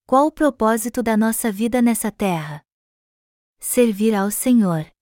Qual 0.05 0.27
o 0.27 0.31
propósito 0.31 1.01
da 1.01 1.17
nossa 1.17 1.51
vida 1.51 1.81
nessa 1.81 2.11
terra? 2.11 2.63
Servir 3.59 4.13
ao 4.13 4.29
Senhor. 4.29 4.92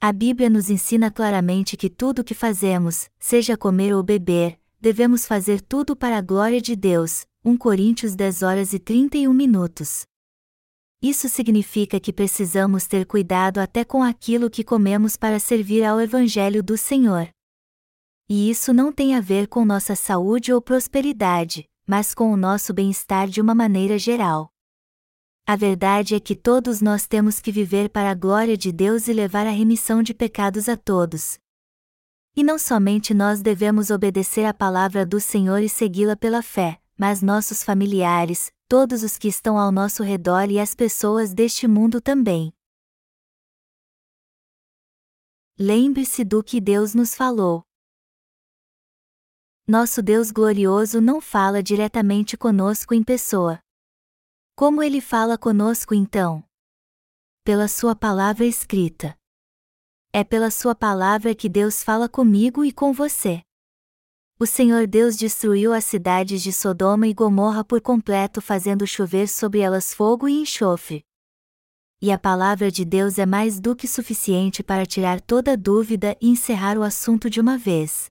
A 0.00 0.12
Bíblia 0.12 0.50
nos 0.50 0.68
ensina 0.68 1.10
claramente 1.10 1.76
que 1.76 1.88
tudo 1.88 2.20
o 2.20 2.24
que 2.24 2.34
fazemos, 2.34 3.08
seja 3.18 3.56
comer 3.56 3.94
ou 3.94 4.02
beber, 4.02 4.58
devemos 4.78 5.26
fazer 5.26 5.60
tudo 5.62 5.96
para 5.96 6.18
a 6.18 6.20
glória 6.20 6.60
de 6.60 6.76
Deus, 6.76 7.26
1 7.42 7.56
Coríntios 7.56 8.14
10 8.14 8.42
horas 8.42 8.72
e 8.74 8.78
31 8.78 9.32
minutos. 9.32 10.04
Isso 11.00 11.28
significa 11.30 11.98
que 11.98 12.12
precisamos 12.12 12.86
ter 12.86 13.06
cuidado 13.06 13.58
até 13.58 13.84
com 13.84 14.02
aquilo 14.02 14.50
que 14.50 14.62
comemos 14.62 15.16
para 15.16 15.38
servir 15.38 15.82
ao 15.82 15.98
Evangelho 15.98 16.62
do 16.62 16.76
Senhor. 16.76 17.28
E 18.28 18.50
isso 18.50 18.74
não 18.74 18.92
tem 18.92 19.14
a 19.14 19.20
ver 19.20 19.48
com 19.48 19.64
nossa 19.64 19.94
saúde 19.94 20.52
ou 20.52 20.60
prosperidade, 20.60 21.64
mas 21.86 22.12
com 22.12 22.30
o 22.30 22.36
nosso 22.36 22.74
bem-estar 22.74 23.28
de 23.28 23.40
uma 23.40 23.54
maneira 23.54 23.98
geral. 23.98 24.50
A 25.48 25.54
verdade 25.54 26.16
é 26.16 26.18
que 26.18 26.34
todos 26.34 26.80
nós 26.82 27.06
temos 27.06 27.38
que 27.38 27.52
viver 27.52 27.88
para 27.88 28.10
a 28.10 28.14
glória 28.14 28.56
de 28.56 28.72
Deus 28.72 29.06
e 29.06 29.12
levar 29.12 29.46
a 29.46 29.50
remissão 29.50 30.02
de 30.02 30.12
pecados 30.12 30.68
a 30.68 30.76
todos. 30.76 31.38
E 32.34 32.42
não 32.42 32.58
somente 32.58 33.14
nós 33.14 33.42
devemos 33.42 33.90
obedecer 33.90 34.44
à 34.44 34.52
palavra 34.52 35.06
do 35.06 35.20
Senhor 35.20 35.62
e 35.62 35.68
segui-la 35.68 36.16
pela 36.16 36.42
fé, 36.42 36.82
mas 36.98 37.22
nossos 37.22 37.62
familiares, 37.62 38.52
todos 38.66 39.04
os 39.04 39.16
que 39.16 39.28
estão 39.28 39.56
ao 39.56 39.70
nosso 39.70 40.02
redor 40.02 40.50
e 40.50 40.58
as 40.58 40.74
pessoas 40.74 41.32
deste 41.32 41.68
mundo 41.68 42.00
também. 42.00 42.52
Lembre-se 45.56 46.24
do 46.24 46.42
que 46.42 46.60
Deus 46.60 46.92
nos 46.92 47.14
falou. 47.14 47.62
Nosso 49.64 50.02
Deus 50.02 50.32
glorioso 50.32 51.00
não 51.00 51.20
fala 51.20 51.62
diretamente 51.62 52.36
conosco 52.36 52.92
em 52.92 53.04
pessoa. 53.04 53.60
Como 54.58 54.82
ele 54.82 55.02
fala 55.02 55.36
conosco 55.36 55.94
então? 55.94 56.42
Pela 57.44 57.68
Sua 57.68 57.94
palavra 57.94 58.46
escrita. 58.46 59.14
É 60.14 60.24
pela 60.24 60.50
Sua 60.50 60.74
palavra 60.74 61.34
que 61.34 61.46
Deus 61.46 61.82
fala 61.82 62.08
comigo 62.08 62.64
e 62.64 62.72
com 62.72 62.90
você. 62.90 63.42
O 64.40 64.46
Senhor 64.46 64.86
Deus 64.86 65.14
destruiu 65.14 65.74
as 65.74 65.84
cidades 65.84 66.42
de 66.42 66.54
Sodoma 66.54 67.06
e 67.06 67.12
Gomorra 67.12 67.62
por 67.62 67.82
completo, 67.82 68.40
fazendo 68.40 68.86
chover 68.86 69.28
sobre 69.28 69.60
elas 69.60 69.92
fogo 69.92 70.26
e 70.26 70.40
enxofre. 70.40 71.04
E 72.00 72.10
a 72.10 72.18
palavra 72.18 72.70
de 72.70 72.82
Deus 72.82 73.18
é 73.18 73.26
mais 73.26 73.60
do 73.60 73.76
que 73.76 73.86
suficiente 73.86 74.62
para 74.62 74.86
tirar 74.86 75.20
toda 75.20 75.54
dúvida 75.54 76.16
e 76.18 76.30
encerrar 76.30 76.78
o 76.78 76.82
assunto 76.82 77.28
de 77.28 77.42
uma 77.42 77.58
vez. 77.58 78.06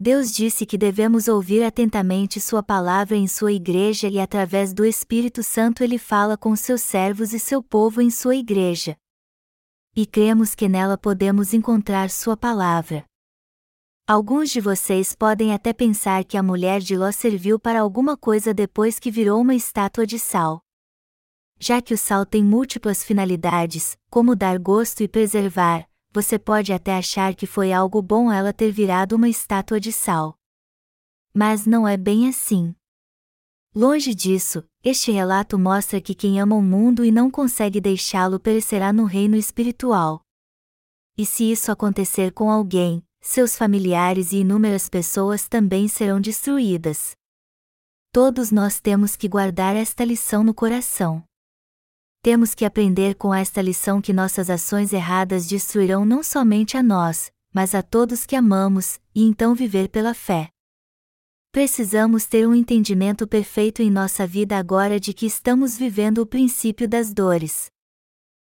Deus 0.00 0.30
disse 0.30 0.64
que 0.64 0.78
devemos 0.78 1.26
ouvir 1.26 1.64
atentamente 1.64 2.40
Sua 2.40 2.62
palavra 2.62 3.16
em 3.16 3.26
Sua 3.26 3.52
igreja 3.52 4.06
e 4.06 4.20
através 4.20 4.72
do 4.72 4.84
Espírito 4.84 5.42
Santo 5.42 5.82
Ele 5.82 5.98
fala 5.98 6.36
com 6.36 6.54
seus 6.54 6.82
servos 6.82 7.32
e 7.32 7.38
seu 7.40 7.60
povo 7.60 8.00
em 8.00 8.08
Sua 8.08 8.36
igreja. 8.36 8.96
E 9.96 10.06
cremos 10.06 10.54
que 10.54 10.68
nela 10.68 10.96
podemos 10.96 11.52
encontrar 11.52 12.10
Sua 12.10 12.36
palavra. 12.36 13.04
Alguns 14.06 14.50
de 14.50 14.60
vocês 14.60 15.16
podem 15.16 15.52
até 15.52 15.72
pensar 15.72 16.24
que 16.24 16.36
a 16.36 16.42
mulher 16.44 16.80
de 16.80 16.96
Ló 16.96 17.10
serviu 17.10 17.58
para 17.58 17.80
alguma 17.80 18.16
coisa 18.16 18.54
depois 18.54 19.00
que 19.00 19.10
virou 19.10 19.40
uma 19.40 19.54
estátua 19.54 20.06
de 20.06 20.18
sal. 20.18 20.62
Já 21.58 21.82
que 21.82 21.92
o 21.92 21.98
sal 21.98 22.24
tem 22.24 22.44
múltiplas 22.44 23.02
finalidades, 23.02 23.98
como 24.08 24.36
dar 24.36 24.60
gosto 24.60 25.02
e 25.02 25.08
preservar, 25.08 25.88
você 26.20 26.36
pode 26.36 26.72
até 26.72 26.96
achar 26.96 27.32
que 27.32 27.46
foi 27.46 27.72
algo 27.72 28.02
bom 28.02 28.32
ela 28.32 28.52
ter 28.52 28.72
virado 28.72 29.14
uma 29.14 29.28
estátua 29.28 29.78
de 29.78 29.92
sal. 29.92 30.36
Mas 31.32 31.64
não 31.64 31.86
é 31.86 31.96
bem 31.96 32.28
assim. 32.28 32.74
Longe 33.72 34.12
disso, 34.16 34.64
este 34.82 35.12
relato 35.12 35.56
mostra 35.56 36.00
que 36.00 36.16
quem 36.16 36.40
ama 36.40 36.56
o 36.56 36.62
mundo 36.62 37.04
e 37.04 37.12
não 37.12 37.30
consegue 37.30 37.80
deixá-lo 37.80 38.40
perecerá 38.40 38.92
no 38.92 39.04
reino 39.04 39.36
espiritual. 39.36 40.20
E 41.16 41.24
se 41.24 41.52
isso 41.52 41.70
acontecer 41.70 42.32
com 42.32 42.50
alguém, 42.50 43.00
seus 43.20 43.56
familiares 43.56 44.32
e 44.32 44.38
inúmeras 44.38 44.88
pessoas 44.88 45.46
também 45.46 45.86
serão 45.86 46.20
destruídas. 46.20 47.12
Todos 48.10 48.50
nós 48.50 48.80
temos 48.80 49.14
que 49.14 49.28
guardar 49.28 49.76
esta 49.76 50.04
lição 50.04 50.42
no 50.42 50.52
coração. 50.52 51.27
Temos 52.20 52.54
que 52.54 52.64
aprender 52.64 53.14
com 53.14 53.32
esta 53.32 53.62
lição 53.62 54.00
que 54.00 54.12
nossas 54.12 54.50
ações 54.50 54.92
erradas 54.92 55.46
destruirão 55.46 56.04
não 56.04 56.22
somente 56.22 56.76
a 56.76 56.82
nós, 56.82 57.32
mas 57.54 57.74
a 57.74 57.82
todos 57.82 58.26
que 58.26 58.34
amamos, 58.34 59.00
e 59.14 59.22
então 59.24 59.54
viver 59.54 59.88
pela 59.88 60.14
fé. 60.14 60.50
Precisamos 61.52 62.26
ter 62.26 62.46
um 62.46 62.54
entendimento 62.54 63.26
perfeito 63.26 63.80
em 63.82 63.90
nossa 63.90 64.26
vida 64.26 64.58
agora 64.58 65.00
de 65.00 65.14
que 65.14 65.26
estamos 65.26 65.78
vivendo 65.78 66.18
o 66.18 66.26
princípio 66.26 66.88
das 66.88 67.12
dores. 67.12 67.70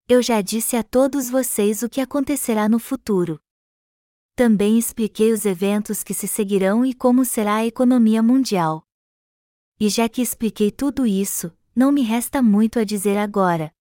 Eu 0.07 0.24
já 0.24 0.41
disse 0.41 0.76
a 0.76 0.84
todos 0.84 1.30
vocês 1.30 1.84
o 1.84 1.89
que 1.89 2.01
acontecerá 2.01 2.68
no 2.68 2.80
futuro. 2.80 3.39
Também 4.36 4.80
expliquei 4.80 5.32
os 5.32 5.45
eventos 5.45 6.01
que 6.01 6.14
se 6.14 6.28
seguirão 6.28 6.86
e 6.86 6.93
como 6.93 7.24
será 7.24 7.57
a 7.57 7.66
economia 7.66 8.24
mundial. 8.24 8.84
E 9.80 9.88
já 9.88 10.10
que 10.10 10.22
expliquei 10.22 10.72
tudo 10.72 11.05
isso, 11.05 11.53
não 11.80 11.94
me 11.94 12.02
resta 12.02 12.42
muito 12.42 12.78
a 12.78 12.84
dizer 12.84 13.18
agora. 13.18 13.74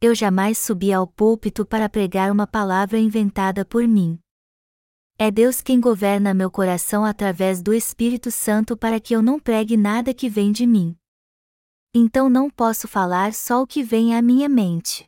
Eu 0.00 0.14
jamais 0.14 0.56
subi 0.56 0.94
ao 0.94 1.06
púlpito 1.06 1.66
para 1.66 1.86
pregar 1.86 2.32
uma 2.32 2.46
palavra 2.46 2.98
inventada 2.98 3.66
por 3.66 3.86
mim. 3.86 4.18
É 5.18 5.30
Deus 5.30 5.60
quem 5.60 5.78
governa 5.78 6.32
meu 6.32 6.50
coração 6.50 7.04
através 7.04 7.60
do 7.60 7.74
Espírito 7.74 8.30
Santo 8.30 8.78
para 8.78 8.98
que 8.98 9.14
eu 9.14 9.20
não 9.20 9.38
pregue 9.38 9.76
nada 9.76 10.14
que 10.14 10.26
vem 10.26 10.50
de 10.50 10.66
mim. 10.66 10.96
Então 11.94 12.30
não 12.30 12.48
posso 12.48 12.88
falar 12.88 13.34
só 13.34 13.60
o 13.60 13.66
que 13.66 13.82
vem 13.82 14.16
à 14.16 14.22
minha 14.22 14.48
mente. 14.48 15.06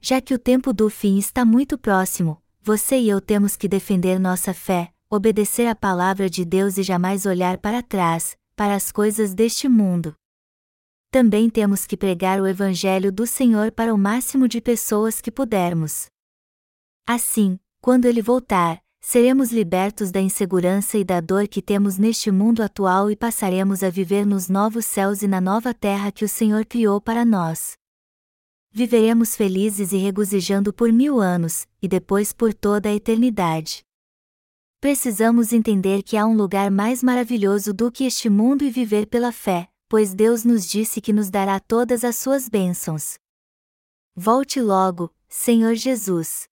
Já 0.00 0.22
que 0.22 0.32
o 0.32 0.38
tempo 0.38 0.72
do 0.72 0.88
fim 0.88 1.18
está 1.18 1.44
muito 1.44 1.76
próximo, 1.76 2.42
você 2.62 2.98
e 2.98 3.10
eu 3.10 3.20
temos 3.20 3.56
que 3.56 3.68
defender 3.68 4.18
nossa 4.18 4.54
fé, 4.54 4.90
obedecer 5.10 5.68
a 5.68 5.74
palavra 5.74 6.30
de 6.30 6.46
Deus 6.46 6.78
e 6.78 6.82
jamais 6.82 7.26
olhar 7.26 7.58
para 7.58 7.82
trás, 7.82 8.38
para 8.56 8.74
as 8.74 8.90
coisas 8.90 9.34
deste 9.34 9.68
mundo. 9.68 10.16
Também 11.14 11.48
temos 11.48 11.86
que 11.86 11.96
pregar 11.96 12.40
o 12.40 12.46
Evangelho 12.46 13.12
do 13.12 13.24
Senhor 13.24 13.70
para 13.70 13.94
o 13.94 13.96
máximo 13.96 14.48
de 14.48 14.60
pessoas 14.60 15.20
que 15.20 15.30
pudermos. 15.30 16.06
Assim, 17.06 17.56
quando 17.80 18.06
ele 18.06 18.20
voltar, 18.20 18.82
seremos 19.00 19.52
libertos 19.52 20.10
da 20.10 20.20
insegurança 20.20 20.98
e 20.98 21.04
da 21.04 21.20
dor 21.20 21.46
que 21.46 21.62
temos 21.62 21.98
neste 21.98 22.32
mundo 22.32 22.64
atual 22.64 23.12
e 23.12 23.14
passaremos 23.14 23.84
a 23.84 23.90
viver 23.90 24.26
nos 24.26 24.48
novos 24.48 24.86
céus 24.86 25.22
e 25.22 25.28
na 25.28 25.40
nova 25.40 25.72
terra 25.72 26.10
que 26.10 26.24
o 26.24 26.28
Senhor 26.28 26.66
criou 26.66 27.00
para 27.00 27.24
nós 27.24 27.74
viveremos 28.72 29.36
felizes 29.36 29.92
e 29.92 29.98
regozijando 29.98 30.72
por 30.72 30.92
mil 30.92 31.20
anos, 31.20 31.64
e 31.80 31.86
depois 31.86 32.32
por 32.32 32.52
toda 32.52 32.88
a 32.88 32.92
eternidade. 32.92 33.84
Precisamos 34.80 35.52
entender 35.52 36.02
que 36.02 36.16
há 36.16 36.26
um 36.26 36.34
lugar 36.34 36.72
mais 36.72 37.00
maravilhoso 37.00 37.72
do 37.72 37.88
que 37.88 38.02
este 38.02 38.28
mundo 38.28 38.64
e 38.64 38.70
viver 38.70 39.06
pela 39.06 39.30
fé, 39.30 39.68
pois 39.88 40.14
Deus 40.14 40.44
nos 40.44 40.66
disse 40.66 41.00
que 41.00 41.12
nos 41.12 41.30
dará 41.30 41.60
todas 41.60 42.04
as 42.04 42.16
suas 42.16 42.48
bênçãos. 42.48 43.18
Volte 44.16 44.60
logo, 44.60 45.10
Senhor 45.28 45.74
Jesus. 45.74 46.48